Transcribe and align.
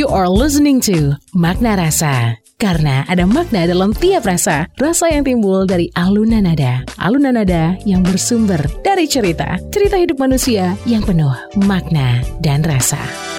You 0.00 0.08
are 0.08 0.32
listening 0.32 0.80
to 0.88 1.20
Makna 1.36 1.76
Rasa. 1.76 2.32
Karena 2.56 3.04
ada 3.04 3.28
makna 3.28 3.68
dalam 3.68 3.92
tiap 3.92 4.24
rasa. 4.24 4.64
Rasa 4.80 5.12
yang 5.12 5.28
timbul 5.28 5.68
dari 5.68 5.92
alunan 5.92 6.48
nada. 6.48 6.88
Alunan 6.96 7.36
nada 7.36 7.76
yang 7.84 8.00
bersumber 8.00 8.64
dari 8.80 9.04
cerita. 9.04 9.60
Cerita 9.68 10.00
hidup 10.00 10.16
manusia 10.16 10.72
yang 10.88 11.04
penuh 11.04 11.36
makna 11.68 12.24
dan 12.40 12.64
rasa. 12.64 13.29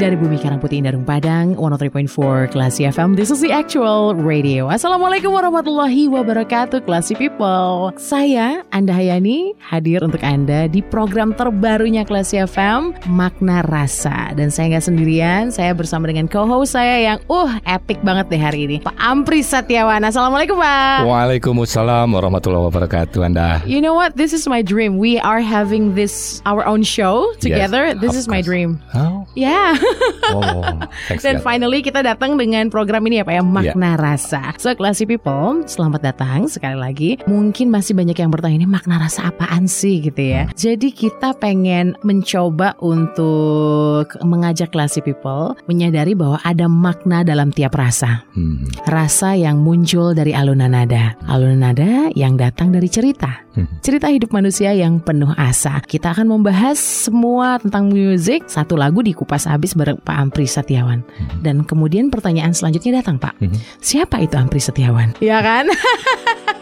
Dari 0.00 0.16
Bumi 0.16 0.40
Karangputih 0.40 0.80
Indarung 0.80 1.04
Padang 1.04 1.52
103.4 1.60 2.56
Klasi 2.56 2.88
FM 2.88 3.20
This 3.20 3.28
is 3.28 3.44
the 3.44 3.52
actual 3.52 4.16
radio. 4.16 4.72
Assalamualaikum 4.72 5.28
warahmatullahi 5.28 6.08
wabarakatuh 6.08 6.88
Klasi 6.88 7.12
People. 7.20 7.92
Saya 8.00 8.64
Anda 8.72 8.96
Hayani 8.96 9.52
hadir 9.60 10.00
untuk 10.00 10.24
Anda 10.24 10.72
di 10.72 10.80
program 10.80 11.36
terbarunya 11.36 12.08
Klasi 12.08 12.40
FM 12.40 13.12
Makna 13.12 13.60
Rasa. 13.68 14.32
Dan 14.32 14.48
saya 14.48 14.72
nggak 14.72 14.88
sendirian 14.88 15.52
Saya 15.52 15.76
bersama 15.76 16.08
dengan 16.08 16.32
co-host 16.32 16.72
saya 16.72 16.96
yang 16.96 17.18
uh 17.28 17.52
epic 17.68 18.00
banget 18.00 18.32
deh 18.32 18.40
hari 18.40 18.64
ini 18.64 18.76
Pak 18.80 18.96
Ampri 18.96 19.44
Setiawan 19.44 20.00
Assalamualaikum 20.00 20.56
Pak. 20.56 21.04
Waalaikumsalam 21.04 22.08
warahmatullahi 22.08 22.72
wabarakatuh 22.72 23.20
Anda. 23.20 23.60
You 23.68 23.84
know 23.84 23.92
what? 23.92 24.16
This 24.16 24.32
is 24.32 24.48
my 24.48 24.64
dream. 24.64 24.96
We 24.96 25.20
are 25.20 25.44
having 25.44 25.92
this 25.92 26.40
our 26.48 26.64
own 26.64 26.88
show 26.88 27.36
together. 27.36 27.92
Yes, 27.92 28.00
This 28.00 28.16
is 28.16 28.32
my 28.32 28.40
dream. 28.40 28.80
Oh, 28.96 29.28
Yeah 29.36 29.76
oh 30.34 30.62
thanks 31.06 31.22
Dan 31.22 31.38
God. 31.38 31.44
finally 31.44 31.80
kita 31.80 32.00
datang 32.00 32.34
dengan 32.34 32.68
program 32.68 33.02
ini 33.04 33.20
ya 33.20 33.24
Pak 33.24 33.32
ya 33.32 33.38
Iya. 33.40 33.46
Makna 33.46 33.90
Rasa. 33.96 34.42
So 34.56 34.72
Classy 34.72 35.04
People 35.04 35.64
Selamat 35.64 36.00
datang 36.04 36.46
sekali 36.46 36.76
lagi. 36.76 37.10
Mungkin 37.24 37.68
masih 37.68 37.92
banyak 37.92 38.14
yang 38.14 38.28
bertanya 38.28 38.56
Ini 38.56 38.68
makna 38.68 38.98
rasa 38.98 39.28
apaan 39.28 39.64
sih? 39.64 40.00
gitu 40.00 40.20
ya. 40.20 40.46
Hmm. 40.46 40.52
Jadi 40.54 40.88
kita 40.90 41.34
pengen 41.34 41.96
mencoba 42.02 42.76
untuk 42.80 44.06
Mengajak 44.20 44.70
Classy 44.70 45.00
People 45.00 45.56
Menyadari 45.66 46.12
bahwa 46.12 46.38
ada 46.40 46.66
makna 46.66 47.22
dalam 47.22 47.50
tiap 47.50 47.74
rasa. 47.74 48.22
Hmm, 48.32 48.64
Rasa 48.84 49.34
yang 49.34 49.60
muncul 49.60 50.12
dari 50.12 50.32
alunan 50.32 50.72
nada. 50.72 51.16
Alunan 51.26 51.72
nada 51.72 52.08
yang 52.14 52.36
datang 52.36 52.70
dari 52.70 52.86
cerita. 52.86 53.44
Hmm. 53.50 53.66
Cerita 53.82 54.06
hidup 54.06 54.30
manusia 54.30 54.70
yang 54.70 55.02
penuh 55.02 55.30
asa. 55.34 55.82
Kita 55.82 56.14
akan 56.14 56.30
membahas 56.30 56.78
semua 56.78 57.58
tentang 57.58 57.90
musik 57.90 58.46
Satu 58.46 58.78
lagu 58.78 59.02
dikupas 59.02 59.44
habis 59.44 59.74
bareng 59.80 59.98
Pak 59.98 60.16
Ampri 60.20 60.44
Setiawan 60.44 61.00
Dan 61.40 61.64
kemudian 61.64 62.12
pertanyaan 62.12 62.52
selanjutnya 62.52 63.00
datang 63.00 63.16
Pak 63.16 63.40
Mhm. 63.40 63.56
Siapa 63.80 64.20
itu 64.20 64.36
Ampri 64.36 64.60
Setiawan? 64.60 65.16
Ya 65.24 65.40
kan? 65.40 65.64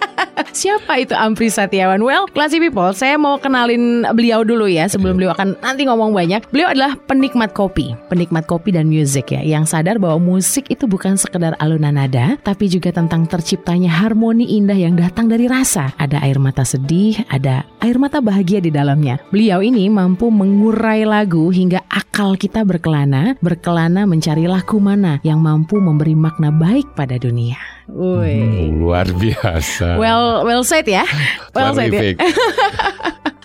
Siapa 0.55 1.03
itu 1.03 1.19
Ampri 1.19 1.51
Setiawan? 1.51 1.99
Well, 1.99 2.31
Classy 2.31 2.63
People, 2.63 2.95
saya 2.95 3.19
mau 3.19 3.43
kenalin 3.43 4.07
beliau 4.15 4.47
dulu 4.47 4.71
ya 4.71 4.87
sebelum 4.87 5.19
beliau 5.19 5.35
akan 5.35 5.59
nanti 5.59 5.83
ngomong 5.83 6.15
banyak. 6.15 6.47
Beliau 6.55 6.71
adalah 6.71 6.95
penikmat 7.11 7.51
kopi, 7.51 7.99
penikmat 8.07 8.47
kopi 8.47 8.71
dan 8.71 8.87
musik 8.87 9.35
ya, 9.35 9.43
yang 9.43 9.67
sadar 9.67 9.99
bahwa 9.99 10.23
musik 10.39 10.71
itu 10.71 10.87
bukan 10.87 11.19
sekedar 11.19 11.59
alunan 11.59 11.99
nada, 11.99 12.39
tapi 12.47 12.71
juga 12.71 12.95
tentang 12.95 13.27
terciptanya 13.27 13.91
harmoni 13.91 14.55
indah 14.55 14.79
yang 14.79 14.95
datang 14.95 15.27
dari 15.27 15.51
rasa. 15.51 15.91
Ada 15.99 16.23
air 16.23 16.39
mata 16.39 16.63
sedih, 16.63 17.19
ada 17.27 17.67
air 17.83 17.99
mata 17.99 18.23
bahagia 18.23 18.63
di 18.63 18.71
dalamnya. 18.71 19.19
Beliau 19.35 19.59
ini 19.59 19.91
mampu 19.91 20.31
mengurai 20.31 21.03
lagu 21.03 21.51
hingga 21.51 21.83
akal 21.91 22.39
kita 22.39 22.63
berkelana, 22.63 23.35
berkelana 23.43 24.07
mencari 24.07 24.47
lagu 24.47 24.79
mana 24.79 25.19
yang 25.27 25.43
mampu 25.43 25.83
memberi 25.83 26.15
makna 26.15 26.55
baik 26.55 26.95
pada 26.95 27.19
dunia. 27.19 27.78
Woi. 27.89 28.37
Hmm, 28.37 28.79
luar 28.85 29.09
biasa. 29.09 29.97
Well, 29.97 30.45
well 30.45 30.63
said 30.63 30.85
ya. 30.85 31.09
Well 31.57 31.75
said 31.75 31.91
ya. 31.91 32.15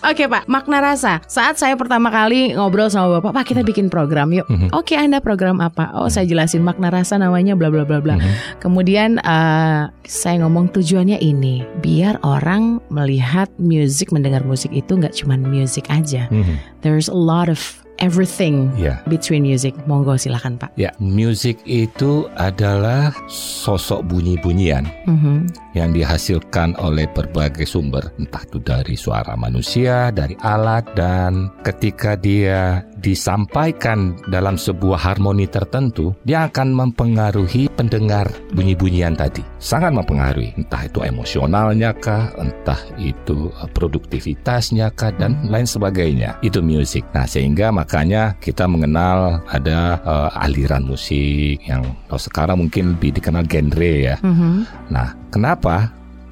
Oke 0.04 0.28
Pak, 0.28 0.44
makna 0.52 0.84
rasa. 0.84 1.24
Saat 1.24 1.56
saya 1.56 1.80
pertama 1.80 2.12
kali 2.12 2.52
ngobrol 2.52 2.92
sama 2.92 3.18
Bapak, 3.18 3.32
Pak 3.32 3.44
kita 3.48 3.64
bikin 3.64 3.88
program 3.88 4.36
yuk. 4.36 4.44
Mhm. 4.52 4.68
Oke 4.76 5.00
Anda 5.00 5.24
program 5.24 5.64
apa? 5.64 5.96
Oh 5.96 6.12
saya 6.12 6.28
jelasin 6.28 6.60
makna 6.60 6.92
rasa 6.92 7.16
namanya 7.16 7.56
bla 7.56 7.72
bla 7.72 7.88
bla 7.88 8.04
bla. 8.04 8.20
Kemudian 8.60 9.16
eh, 9.24 9.82
saya 10.04 10.36
ngomong 10.44 10.76
tujuannya 10.76 11.16
ini, 11.24 11.64
biar 11.80 12.20
orang 12.20 12.84
melihat 12.92 13.48
musik, 13.56 14.12
mendengar 14.12 14.44
musik 14.44 14.76
itu 14.76 14.92
nggak 14.92 15.16
cuma 15.16 15.40
musik 15.40 15.88
aja. 15.88 16.28
Mhm. 16.28 16.84
There's 16.84 17.08
a 17.08 17.16
lot 17.16 17.48
of 17.48 17.83
everything 17.98 18.70
Ya, 18.74 18.98
between 19.06 19.42
music. 19.42 19.74
Monggo 19.84 20.14
silakan 20.14 20.56
Pak. 20.56 20.74
ya. 20.74 20.90
Musik 20.98 21.60
itu 21.64 22.26
adalah 22.34 23.14
sosok 23.28 24.02
bunyi-bunyian 24.06 24.86
Mhm. 25.06 25.63
Yang 25.74 25.90
dihasilkan 25.90 26.78
oleh 26.78 27.10
berbagai 27.10 27.66
sumber, 27.66 28.14
entah 28.16 28.42
itu 28.46 28.58
dari 28.62 28.94
suara 28.94 29.34
manusia, 29.34 30.14
dari 30.14 30.38
alat, 30.40 30.86
dan 30.94 31.50
ketika 31.66 32.14
dia 32.14 32.86
disampaikan 33.04 34.16
dalam 34.32 34.56
sebuah 34.56 34.96
harmoni 34.96 35.44
tertentu, 35.44 36.16
dia 36.24 36.48
akan 36.48 36.72
mempengaruhi 36.72 37.68
pendengar 37.76 38.30
bunyi-bunyian 38.56 39.12
tadi. 39.12 39.44
Sangat 39.60 39.92
mempengaruhi, 39.92 40.56
entah 40.56 40.88
itu 40.88 41.04
emosionalnya 41.04 41.92
kah, 42.00 42.32
entah 42.40 42.80
itu 42.96 43.52
eh, 43.52 43.68
produktivitasnya 43.76 44.88
kah, 44.96 45.12
dan 45.20 45.36
lain 45.52 45.68
sebagainya. 45.68 46.40
Itu 46.40 46.64
musik. 46.64 47.04
Nah, 47.12 47.28
sehingga 47.28 47.68
makanya 47.68 48.40
kita 48.40 48.64
mengenal 48.64 49.44
ada 49.52 50.00
eh, 50.00 50.44
aliran 50.48 50.88
musik 50.88 51.60
yang 51.66 51.84
kalau 52.08 52.20
sekarang 52.20 52.56
mungkin 52.64 52.96
lebih 52.96 53.20
dikenal 53.20 53.44
genre 53.44 53.92
ya. 54.00 54.16
Mhm. 54.24 54.64
Nah, 54.88 55.12
kenapa? 55.28 55.63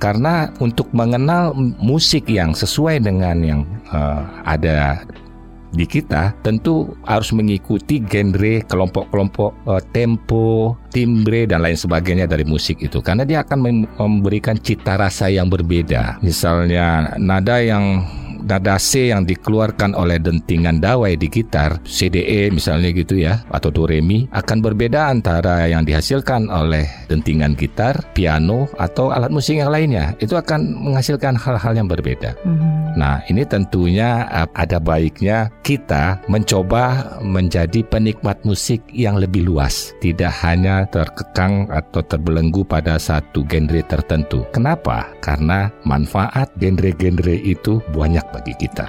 Karena 0.02 0.50
untuk 0.58 0.90
mengenal 0.90 1.54
musik 1.78 2.26
yang 2.26 2.52
sesuai 2.58 3.06
dengan 3.06 3.38
yang 3.38 3.60
eh, 3.94 4.22
ada 4.42 5.06
di 5.72 5.88
kita, 5.88 6.36
tentu 6.44 6.92
harus 7.08 7.32
mengikuti 7.32 7.96
genre, 8.04 8.60
kelompok-kelompok 8.66 9.50
eh, 9.72 9.82
tempo, 9.96 10.76
timbre 10.92 11.48
dan 11.48 11.64
lain 11.64 11.78
sebagainya 11.78 12.28
dari 12.28 12.44
musik 12.44 12.82
itu. 12.84 13.00
Karena 13.00 13.24
dia 13.24 13.40
akan 13.46 13.58
mem- 13.62 13.88
memberikan 13.96 14.58
cita 14.60 15.00
rasa 15.00 15.32
yang 15.32 15.48
berbeda. 15.48 16.20
Misalnya 16.20 17.14
nada 17.16 17.62
yang 17.62 18.04
nada 18.44 18.76
C 18.76 19.10
yang 19.14 19.24
dikeluarkan 19.24 19.94
oleh 19.94 20.18
dentingan 20.18 20.82
dawai 20.82 21.14
di 21.16 21.30
gitar 21.30 21.80
CDE 21.86 22.50
misalnya 22.50 22.90
gitu 22.92 23.18
ya 23.18 23.42
atau 23.50 23.70
do 23.70 23.86
re 23.86 24.02
mi 24.02 24.26
akan 24.30 24.58
berbeda 24.60 25.08
antara 25.10 25.66
yang 25.70 25.86
dihasilkan 25.86 26.50
oleh 26.50 26.84
dentingan 27.06 27.54
gitar, 27.54 27.94
piano 28.12 28.66
atau 28.76 29.12
alat 29.12 29.30
musik 29.30 29.58
yang 29.60 29.70
lainnya. 29.70 30.16
Itu 30.18 30.34
akan 30.36 30.92
menghasilkan 30.92 31.38
hal-hal 31.38 31.72
yang 31.76 31.88
berbeda. 31.88 32.34
Mhm. 32.42 32.82
Nah, 32.92 33.24
ini 33.28 33.48
tentunya 33.48 34.28
uh, 34.28 34.48
ada 34.52 34.76
baiknya 34.76 35.48
kita 35.64 36.20
mencoba 36.28 37.16
menjadi 37.24 37.80
penikmat 37.88 38.44
musik 38.44 38.84
yang 38.92 39.16
lebih 39.16 39.48
luas, 39.48 39.96
tidak 40.04 40.32
hanya 40.44 40.84
terkekang 40.92 41.72
atau 41.72 42.04
terbelenggu 42.04 42.60
pada 42.68 43.00
satu 43.00 43.44
genre 43.48 43.80
tertentu. 43.88 44.44
Kenapa? 44.52 45.08
Karena 45.24 45.72
manfaat 45.88 46.52
genre-genre 46.60 47.36
itu 47.40 47.80
banyak 47.96 48.24
bagi 48.32 48.56
kita. 48.56 48.88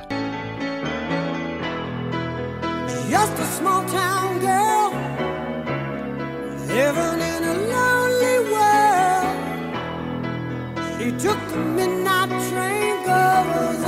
Just 3.14 3.36
a 3.38 3.48
small 3.60 3.86
town 3.94 4.42
girl 4.42 4.90
living 6.66 7.20
in 7.22 7.42
a 7.46 7.56
lonely 7.70 8.38
world. 8.50 9.38
She 10.98 11.12
took 11.22 11.38
the 11.54 11.62
midnight 11.78 12.34
train, 12.50 13.06
goes 13.06 13.84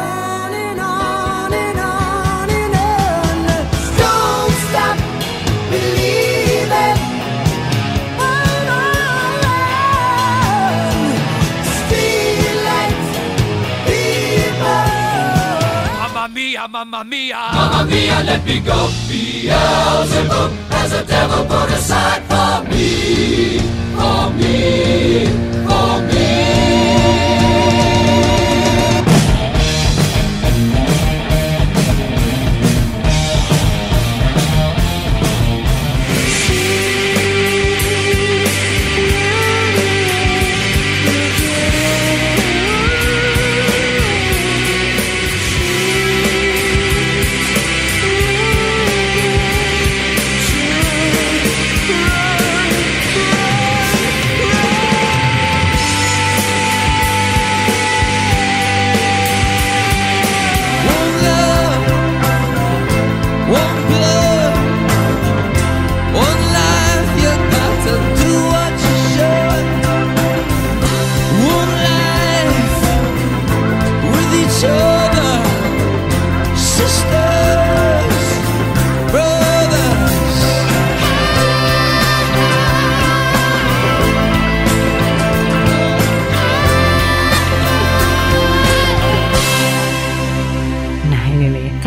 mia, 16.55 16.67
mamma 16.67 17.03
mia. 17.03 17.35
Mamma 17.53 17.83
mia, 17.85 18.23
let 18.23 18.45
me 18.45 18.59
go. 18.59 18.87
Beelzebub 19.09 20.51
has 20.71 20.93
a 20.93 21.03
devil 21.05 21.45
put 21.45 21.69
aside 21.71 22.23
for 22.29 22.69
me. 22.69 23.59
For 23.97 24.29
me. 24.37 25.25
For 25.67 25.69
me. 25.69 25.74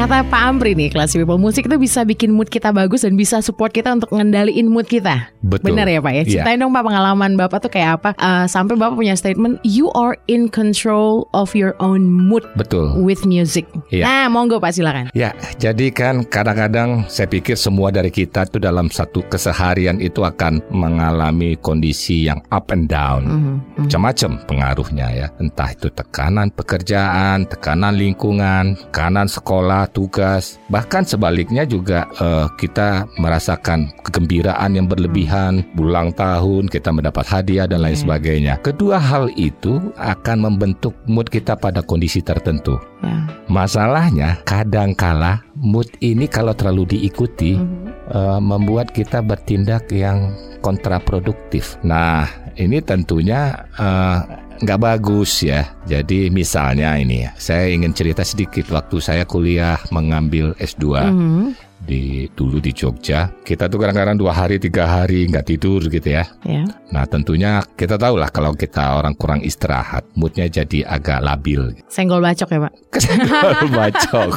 Kata 0.08 0.25
Pak 0.25 0.40
Ampri 0.40 0.72
nih, 0.72 0.88
Classy 0.88 1.20
People, 1.20 1.37
musik 1.37 1.69
itu 1.69 1.76
bisa 1.76 2.00
bikin 2.00 2.32
mood 2.32 2.49
kita 2.49 2.72
bagus 2.72 3.05
dan 3.05 3.12
bisa 3.12 3.44
support 3.44 3.76
kita 3.76 3.93
untuk 3.93 4.08
ngendaliin 4.08 4.64
mood 4.64 4.88
kita. 4.88 5.28
Betul. 5.44 5.76
Benar 5.76 5.84
ya 5.84 6.00
Pak 6.00 6.12
ya? 6.16 6.22
Iya. 6.25 6.25
Ceritain 6.32 6.64
dong 6.64 6.72
Pak 6.72 6.81
pengalaman 6.81 7.37
Bapak 7.37 7.69
tuh 7.69 7.69
kayak 7.69 8.00
apa? 8.00 8.10
Eh, 8.16 8.49
sampai 8.49 8.81
Bapak 8.81 8.96
punya 8.96 9.12
statement, 9.20 9.60
you 9.69 9.93
are 9.93 10.16
in 10.25 10.49
control 10.49 11.28
of 11.37 11.52
your 11.52 11.76
own 11.84 12.08
mood 12.08 12.40
Betul. 12.56 12.96
with 13.05 13.28
music. 13.28 13.69
Iya. 13.93 14.08
Nah, 14.08 14.32
monggo 14.32 14.56
Pak 14.56 14.81
silakan. 14.81 15.12
Ya, 15.12 15.37
jadi 15.60 15.93
kan 15.93 16.25
kadang-kadang 16.25 17.04
saya 17.12 17.28
pikir 17.28 17.61
semua 17.61 17.93
dari 17.93 18.08
kita 18.08 18.49
tuh 18.49 18.64
dalam 18.64 18.88
satu 18.88 19.20
keseharian 19.28 20.00
itu 20.00 20.25
akan 20.25 20.64
mengalami 20.72 21.61
kondisi 21.61 22.32
yang 22.32 22.40
up 22.49 22.72
and 22.72 22.88
down. 22.88 23.28
Mhm, 23.28 23.37
mhm. 23.37 23.81
Macam-macam 23.84 24.31
pengaruhnya 24.49 25.06
ya. 25.12 25.26
Entah 25.37 25.69
itu 25.69 25.93
tekanan 25.93 26.49
pekerjaan, 26.49 27.44
tekanan 27.44 27.93
lingkungan, 27.93 28.88
tekanan 28.88 29.28
sekolah, 29.28 29.97
tugas. 29.98 30.62
Bahkan 30.70 31.02
sebaliknya 31.10 31.66
juga 31.66 32.06
eh, 32.22 32.46
kita 32.54 33.10
merasakan 33.18 33.90
kegembiraan 34.06 34.78
yang 34.78 34.86
berlebihan, 34.86 35.66
bulang 35.74 36.14
tahun, 36.14 36.70
kita 36.70 36.94
mendapat 36.94 37.26
hadiah 37.26 37.66
dan 37.66 37.82
lain 37.82 37.98
Oke. 37.98 38.06
sebagainya. 38.06 38.54
Kedua 38.62 39.02
hal 39.02 39.34
itu 39.34 39.90
akan 39.98 40.46
membentuk 40.46 40.94
mood 41.10 41.26
kita 41.26 41.58
pada 41.58 41.82
kondisi 41.82 42.22
tertentu. 42.22 42.78
Ya. 43.02 43.26
Masalahnya 43.50 44.38
kadangkala 44.46 45.42
mood 45.58 45.90
ini 45.98 46.30
kalau 46.30 46.54
terlalu 46.54 46.94
diikuti 46.94 47.58
Mhm. 47.58 48.14
eh, 48.14 48.40
membuat 48.40 48.94
kita 48.94 49.18
bertindak 49.18 49.90
yang 49.90 50.30
kontraproduktif. 50.62 51.74
Nah, 51.82 52.28
ini 52.54 52.78
tentunya 52.78 53.66
eh, 53.74 54.18
nggak 54.62 54.81
bagus 54.81 55.43
ya. 55.43 55.70
Jadi 55.87 56.28
misalnya 56.28 56.99
ini, 56.99 57.25
ya, 57.25 57.31
saya 57.38 57.70
ingin 57.70 57.94
cerita 57.94 58.22
sedikit 58.26 58.69
waktu 58.75 58.99
saya 58.99 59.22
kuliah 59.25 59.78
mengambil 59.94 60.52
S2 60.58 60.84
Mhm. 61.10 61.67
Di 61.82 62.26
dulu 62.34 62.58
di 62.58 62.75
Jogja. 62.75 63.30
Kita 63.46 63.70
tuh 63.70 63.78
kadang-kadang 63.80 64.19
dua 64.19 64.34
hari 64.34 64.58
tiga 64.58 64.84
hari 64.88 65.30
nggak 65.30 65.46
tidur 65.46 65.80
gitu 65.86 66.08
ya. 66.08 66.25
Ya. 66.44 66.66
Nah 66.90 67.04
tentunya 67.06 67.62
kita 67.78 67.94
tahu 67.96 68.19
lah 68.19 68.28
kalau 68.32 68.52
kita 68.56 68.98
orang 68.98 69.14
kurang 69.14 69.40
istirahat, 69.44 70.04
moodnya 70.19 70.50
jadi 70.50 70.84
agak 70.88 71.22
labil. 71.22 71.76
Senggol 71.86 72.25
bacok 72.25 72.48
ya 72.50 72.58
Pak. 72.66 72.72
kesenggol 72.92 73.69
bacok. 73.70 74.30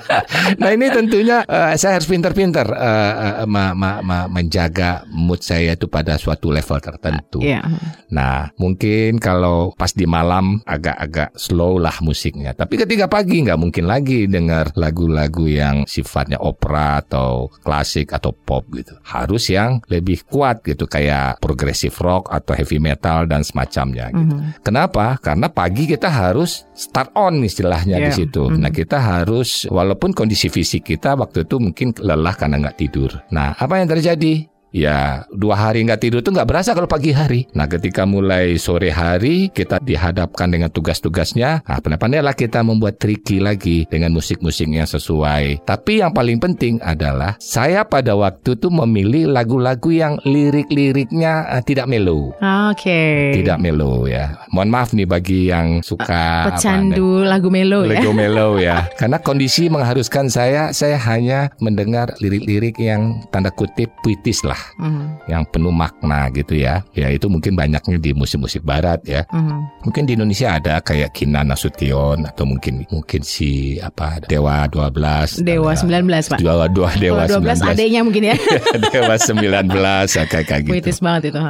nah 0.60 0.70
ini 0.70 0.86
tentunya 0.92 1.42
eh, 1.48 1.74
saya 1.74 1.98
harus 1.98 2.08
pintar-pintar 2.08 2.68
eh, 2.70 3.12
eh, 3.42 3.46
ma- 3.48 3.74
ma- 3.74 4.00
ma- 4.04 4.28
menjaga 4.30 5.02
mood 5.10 5.42
saya 5.42 5.74
itu 5.74 5.88
pada 5.90 6.14
suatu 6.20 6.52
level 6.52 6.78
tertentu. 6.78 7.40
Iya. 7.42 7.64
Nah 8.12 8.52
mungkin 8.60 9.18
kalau 9.18 9.72
pas 9.74 9.90
di 9.90 10.04
malam 10.06 10.60
agak-agak 10.62 11.34
slow 11.34 11.80
lah 11.80 11.98
musiknya. 12.04 12.52
Tapi 12.52 12.78
ketika 12.78 13.08
pagi 13.08 13.42
nggak 13.42 13.58
mungkin 13.58 13.84
lagi 13.88 14.28
dengar 14.28 14.70
lagu-lagu 14.76 15.48
yang 15.48 15.88
sifatnya 15.88 16.38
opera 16.40 16.75
atau 16.76 17.48
klasik 17.62 18.12
atau 18.12 18.30
pop 18.32 18.64
gitu. 18.72 18.94
Harus 19.02 19.48
yang 19.48 19.80
lebih 19.88 20.24
kuat 20.26 20.62
gitu 20.62 20.84
kayak 20.84 21.40
progressive 21.40 21.94
rock 21.98 22.28
atau 22.28 22.52
heavy 22.52 22.78
metal 22.78 23.24
dan 23.24 23.42
semacamnya. 23.42 24.12
Gitu. 24.12 24.34
Mhm. 24.36 24.62
Kenapa? 24.62 25.16
Karena 25.18 25.48
pagi 25.48 25.88
kita 25.88 26.08
harus 26.08 26.66
start 26.72 27.12
on 27.16 27.40
istilahnya 27.40 27.96
di 27.98 28.10
Iya. 28.12 28.18
situ. 28.18 28.48
Mhm. 28.48 28.60
Nah 28.60 28.70
kita 28.70 28.98
harus 28.98 29.64
walaupun 29.68 30.12
kondisi 30.12 30.46
fisik 30.46 30.86
kita 30.86 31.16
waktu 31.16 31.44
itu 31.44 31.56
mungkin 31.58 31.96
lelah 31.98 32.34
karena 32.36 32.60
nggak 32.60 32.78
tidur. 32.78 33.10
Nah 33.32 33.56
apa 33.56 33.80
yang 33.80 33.88
terjadi? 33.88 34.55
Ya 34.76 35.24
dua 35.32 35.56
hari 35.56 35.88
nggak 35.88 36.04
tidur 36.04 36.20
tuh 36.20 36.36
nggak 36.36 36.48
berasa 36.52 36.76
kalau 36.76 36.84
pagi 36.84 37.16
hari. 37.16 37.48
Nah 37.56 37.64
ketika 37.64 38.04
mulai 38.04 38.60
sore 38.60 38.92
hari 38.92 39.48
kita 39.48 39.80
dihadapkan 39.80 40.52
dengan 40.52 40.68
tugas-tugasnya. 40.68 41.64
Nah 41.64 41.80
pandai-pandailah 41.80 42.36
kita 42.36 42.60
membuat 42.60 43.00
tricky 43.00 43.40
lagi 43.40 43.88
dengan 43.88 44.12
musik-musik 44.12 44.68
yang 44.68 44.84
sesuai. 44.84 45.64
Tapi 45.64 46.04
yang 46.04 46.12
paling 46.12 46.36
penting 46.36 46.76
adalah 46.84 47.40
saya 47.40 47.88
pada 47.88 48.12
waktu 48.12 48.60
itu 48.60 48.68
memilih 48.68 49.32
lagu-lagu 49.32 49.88
yang 49.88 50.20
lirik-liriknya 50.28 51.56
eh, 51.56 51.62
tidak 51.64 51.88
melo. 51.88 52.36
Oke. 52.68 53.32
Tidak 53.32 53.56
melo 53.56 54.04
ya. 54.04 54.36
Mohon 54.52 54.70
maaf 54.76 54.92
nih 54.92 55.08
bagi 55.08 55.48
yang 55.48 55.80
suka 55.80 56.50
apa, 56.50 56.60
Pecandu 56.60 57.24
lagu 57.24 57.48
melo 57.48 57.88
ya. 57.88 57.96
Lego 57.96 58.12
melo 58.12 58.58
ya. 58.66 58.90
Karena 59.00 59.22
kondisi 59.22 59.72
mengharuskan 59.72 60.28
saya 60.28 60.74
saya 60.76 61.00
hanya 61.08 61.48
mendengar 61.62 62.12
lirik-lirik 62.20 62.76
yang 62.76 63.22
tanda 63.30 63.48
kutip 63.54 63.88
puitis 64.02 64.42
lah, 64.42 64.58
Mhm. 64.76 65.30
yang 65.30 65.42
penuh 65.48 65.70
makna 65.70 66.28
gitu 66.30 66.58
ya. 66.58 66.82
Ya 66.92 67.08
itu 67.08 67.26
mungkin 67.26 67.54
banyaknya 67.54 67.96
di 67.96 68.10
musik-musik 68.12 68.62
barat 68.62 69.00
ya. 69.06 69.22
Mhm. 69.30 69.86
Mungkin 69.86 70.02
di 70.04 70.12
Indonesia 70.14 70.58
ada 70.58 70.78
kayak 70.80 71.14
Kinan 71.14 71.48
Nasution 71.48 72.26
atau 72.26 72.44
mungkin 72.44 72.82
mungkin 72.90 73.20
si 73.22 73.78
apa 73.78 74.18
Dewa 74.24 74.66
12 74.66 75.40
Dewa 75.40 75.72
ada- 75.72 75.80
19 75.80 76.26
Pak. 76.28 76.38
Dewa, 76.38 76.66
Dewa, 76.68 76.90
Dewa 76.96 77.22
Kalau 77.26 77.40
12 77.40 77.58
19 77.62 77.72
adanya 77.72 78.00
mungkin 78.02 78.22
ya. 78.30 78.36
Dewa 78.92 79.14
19 79.16 80.10
ya, 80.12 80.24
kayak 80.26 80.46
kayak 80.46 80.62
gitu. 80.66 80.72
Puitis 80.76 80.98
banget 81.00 81.32
itu. 81.32 81.40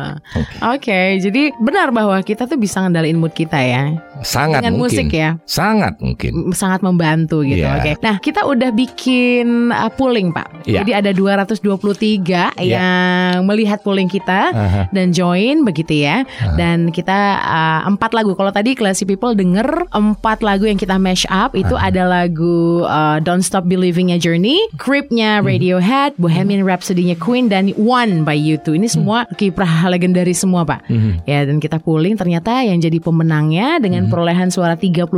Oke, 0.62 1.00
jadi 1.20 1.42
benar 1.58 1.90
bahwa 1.90 2.16
kita 2.22 2.44
tuh 2.44 2.56
bisa 2.56 2.82
ngendaliin 2.82 3.16
mood 3.16 3.32
kita 3.32 3.58
ya. 3.60 3.92
Sangat 4.22 4.64
Dengan 4.64 4.80
mungkin. 4.80 4.96
musik 4.96 5.08
ya. 5.10 5.30
Sangat 5.44 5.94
mungkin. 5.98 6.32
Sangat 6.52 6.80
membantu 6.80 7.42
gitu. 7.42 7.64
Iya. 7.64 7.76
Oke. 7.76 7.92
Nah, 8.00 8.16
kita 8.18 8.44
udah 8.44 8.70
bikin 8.70 9.70
uh, 9.70 9.90
polling, 9.92 10.32
Pak. 10.32 10.64
Iya. 10.64 10.80
Jadi 10.80 10.92
ada 10.94 11.10
223 11.12 12.56
Iya. 12.56 12.78
yang 12.78 13.44
melihat 13.44 13.82
polling 13.82 14.08
kita 14.08 14.50
Aha. 14.50 14.82
dan 14.90 15.12
join 15.12 15.62
begitu 15.62 16.04
ya. 16.04 16.24
Dan 16.54 16.90
kita 16.90 17.14
uh, 17.38 17.80
empat 17.86 18.12
lagu. 18.12 18.32
Kalau 18.32 18.50
tadi 18.50 18.72
Classy 18.72 19.04
People 19.04 19.34
denger 19.34 19.90
empat 19.92 20.40
lagu 20.40 20.64
yang 20.64 20.76
kita 20.76 20.96
mash 20.96 21.26
up 21.28 21.52
itu 21.52 21.74
ada 21.74 22.06
lagu 22.06 22.82
uh, 22.84 23.18
Don't 23.20 23.42
Stop 23.42 23.66
Believing-nya 23.66 24.16
Journey, 24.16 24.58
Creep-nya 24.76 25.40
Radiohead, 25.40 26.16
Bohemian 26.16 26.62
Rhapsody-nya 26.62 27.16
Queen 27.16 27.48
dan 27.48 27.70
One 27.76 28.22
by 28.22 28.36
U2. 28.36 28.78
Ini 28.78 28.88
semua 28.88 29.26
kiprah 29.34 29.86
legendaris 29.92 30.40
semua, 30.40 30.62
Pak. 30.64 30.86
Ya, 31.24 31.44
dan 31.44 31.58
kita 31.58 31.78
polling 31.78 32.16
ternyata 32.16 32.62
yang 32.62 32.78
jadi 32.78 32.98
pemenangnya 32.98 33.78
dengan 33.78 34.05
perolehan 34.06 34.48
suara 34.48 34.74
36% 34.74 35.12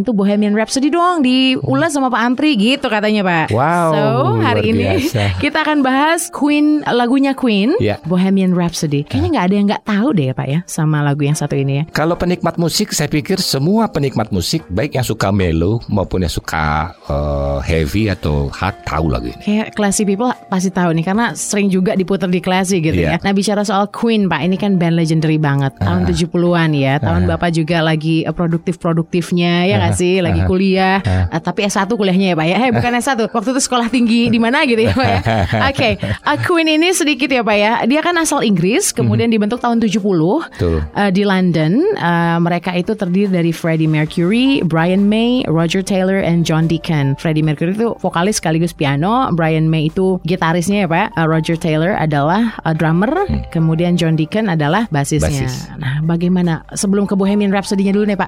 itu 0.00 0.12
Bohemian 0.12 0.52
Rhapsody 0.52 0.88
doang 0.88 1.20
diulas 1.20 1.90
sama 1.90 2.08
Pak 2.08 2.20
Antri 2.20 2.54
gitu 2.54 2.86
katanya, 2.86 3.22
Pak. 3.22 3.46
Wow, 3.50 3.90
So, 3.90 4.02
hari 4.40 4.70
ini 4.70 5.08
kita 5.44 5.62
akan 5.62 5.80
bahas 5.80 6.28
Queen 6.28 6.84
lagunya 6.86 7.32
Queen, 7.32 7.76
Ya. 7.78 7.98
Bohemian 8.04 8.52
Rhapsody. 8.52 9.04
Kayaknya 9.04 9.28
nggak 9.30 9.46
ada 9.46 9.54
yang 9.54 9.66
nggak 9.66 9.84
tahu 9.84 10.08
deh 10.12 10.26
ya 10.26 10.34
Pak 10.34 10.46
ya 10.46 10.58
sama 10.64 11.00
lagu 11.00 11.22
yang 11.22 11.34
satu 11.34 11.54
ini 11.54 11.72
ya. 11.80 11.84
Kalau 11.90 12.14
penikmat 12.14 12.56
musik, 12.56 12.90
saya 12.90 13.06
pikir 13.06 13.38
semua 13.38 13.86
penikmat 13.86 14.30
musik, 14.30 14.64
baik 14.68 14.94
yang 14.94 15.04
suka 15.04 15.28
mellow 15.28 15.80
maupun 15.86 16.22
yang 16.22 16.32
suka 16.32 16.92
eh, 17.04 17.58
heavy 17.62 18.08
atau 18.08 18.48
hard, 18.48 18.76
tahu 18.84 19.06
lagu 19.08 19.28
ini. 19.28 19.40
Kayak 19.40 19.66
classy 19.74 20.02
people 20.02 20.30
pasti 20.46 20.68
tahu 20.68 20.92
nih 20.92 21.04
karena 21.04 21.32
sering 21.34 21.68
juga 21.68 21.94
diputar 21.94 22.26
di 22.26 22.40
classy 22.40 22.80
gitu 22.80 22.96
Iya. 22.96 23.16
ya. 23.16 23.18
Nah 23.20 23.32
bicara 23.32 23.62
soal 23.62 23.88
Queen 23.88 24.26
Pak, 24.26 24.40
ini 24.40 24.56
kan 24.56 24.76
band 24.76 24.94
legendary 24.94 25.36
banget 25.36 25.74
tahun 25.78 26.06
70-an 26.06 26.70
ya. 26.72 26.96
Tahun 26.96 27.22
Bapak 27.26 27.50
juga 27.52 27.80
lagi 27.80 28.22
produktif-produktifnya 28.34 29.70
ya 29.70 29.78
nggak 29.78 29.94
sih, 29.94 30.18
lagi 30.18 30.42
kuliah. 30.44 30.98
Eh, 31.04 31.40
tapi 31.40 31.64
S1 31.64 31.86
kuliahnya 31.86 32.34
ya 32.34 32.36
Pak 32.36 32.46
ya. 32.46 32.56
Eh 32.68 32.70
bukan 32.74 32.92
S1, 32.98 33.30
waktu 33.30 33.48
itu 33.54 33.60
sekolah 33.62 33.88
tinggi 33.88 34.28
di 34.28 34.38
mana 34.42 34.66
gitu 34.66 34.82
ya 34.82 34.92
Pak 34.92 35.08
ya. 35.08 35.20
Oke, 35.70 35.90
eh, 36.02 36.38
Queen 36.42 36.68
ini 36.68 36.90
sedikit 36.90 37.30
ya 37.30 37.46
Pak 37.46 37.56
ya. 37.56 37.72
Dia 37.86 38.00
kan 38.02 38.18
asal 38.18 38.42
Inggris, 38.42 38.90
kemudian 38.90 39.30
dibentuk 39.30 39.62
tahun 39.62 39.78
70 39.78 40.02
Betul. 40.02 40.82
Uh, 40.94 41.10
di 41.14 41.22
London, 41.22 41.80
uh, 41.98 42.38
mereka 42.42 42.74
itu 42.74 42.92
terdiri 42.98 43.30
dari 43.30 43.52
Freddie 43.54 43.88
Mercury, 43.88 44.60
Brian 44.66 45.06
May, 45.06 45.46
Roger 45.46 45.80
Taylor, 45.84 46.18
and 46.18 46.42
John 46.42 46.66
Deacon. 46.66 47.14
Freddie 47.16 47.44
Mercury 47.44 47.72
itu 47.76 47.94
vokalis 48.02 48.42
sekaligus 48.42 48.74
piano, 48.74 49.30
Brian 49.32 49.70
May 49.70 49.88
itu 49.88 50.18
gitarisnya 50.26 50.86
ya 50.86 50.88
Pak, 50.90 51.06
Uh, 51.14 51.28
Roger 51.28 51.54
Taylor 51.54 51.94
adalah 51.94 52.56
uh, 52.64 52.74
drummer, 52.74 53.12
kemudian 53.54 53.94
John 53.94 54.18
Deacon 54.18 54.50
adalah 54.50 54.88
basisnya. 54.90 55.46
Basis. 55.46 55.70
Nah, 55.78 56.02
bagaimana 56.02 56.66
sebelum 56.74 57.06
ke 57.06 57.14
Bohemian 57.14 57.54
Rhapsody-nya 57.54 57.94
dulu 57.94 58.08
nih 58.08 58.18
Pak? 58.18 58.23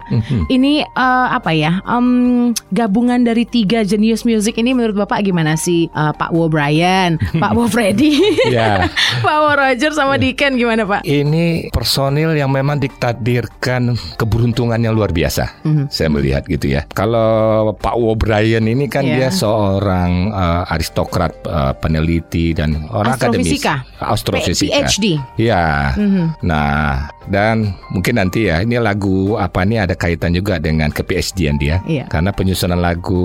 Ini 0.46 0.86
uh, 0.92 1.28
apa 1.32 1.50
ya? 1.52 1.80
Um, 1.84 2.50
gabungan 2.70 3.22
dari 3.22 3.44
tiga 3.44 3.82
jenius 3.82 4.22
music 4.22 4.56
ini 4.56 4.72
menurut 4.72 4.96
Bapak 4.96 5.22
gimana 5.22 5.54
sih? 5.54 5.88
Uh, 5.92 6.12
Pak 6.12 6.30
Wo 6.30 6.46
Brian, 6.46 7.16
Pak 7.42 7.52
Wo 7.52 7.66
Freddie, 7.66 8.18
Ya. 8.48 8.86
Pak 9.26 9.36
Wo 9.36 9.50
Roger 9.52 9.92
sama 9.92 10.16
Deacon 10.16 10.56
gimana 10.56 10.84
Pak? 10.84 11.02
Ini 11.02 11.68
personil 11.70 12.34
yang 12.34 12.50
memang 12.50 12.78
ditakdirkan 12.78 13.94
keberuntungan 14.16 14.78
yang 14.78 14.94
luar 14.94 15.10
biasa. 15.10 15.62
Mhm. 15.64 15.84
Saya 15.88 16.08
melihat 16.08 16.44
gitu 16.46 16.70
ya. 16.70 16.84
Kalau 16.92 17.72
Pak 17.74 17.94
O'Brien 17.96 18.64
ini 18.64 18.86
kan 18.86 19.02
Iya. 19.02 19.14
dia 19.16 19.28
seorang 19.30 20.30
eh, 20.30 20.72
aristokrat 20.74 21.32
eh, 21.44 21.72
peneliti 21.78 22.52
dan 22.52 22.86
orang 22.90 23.14
akademis. 23.14 23.58
Astrofisika. 23.62 23.74
Astrofisika. 24.02 24.74
PhD. 24.86 25.04
Ya. 25.38 25.94
Mhm. 25.94 26.42
Nah, 26.42 27.10
dan 27.26 27.74
mungkin 27.90 28.18
nanti 28.18 28.46
ya 28.46 28.62
ini 28.62 28.78
lagu 28.78 29.34
apa 29.36 29.62
nih 29.62 29.85
ada 29.86 29.94
kaitan 29.94 30.34
juga 30.34 30.58
dengan 30.58 30.90
ke 30.90 31.00
PhD-an 31.00 31.56
dia. 31.56 31.78
Iya. 31.86 32.10
Karena 32.10 32.30
penyusunan 32.30 32.78
lagu 32.78 33.22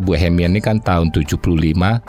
Bohemian 0.00 0.52
ini 0.52 0.60
kan 0.60 0.78
tahun 0.78 1.10
75 1.10 1.40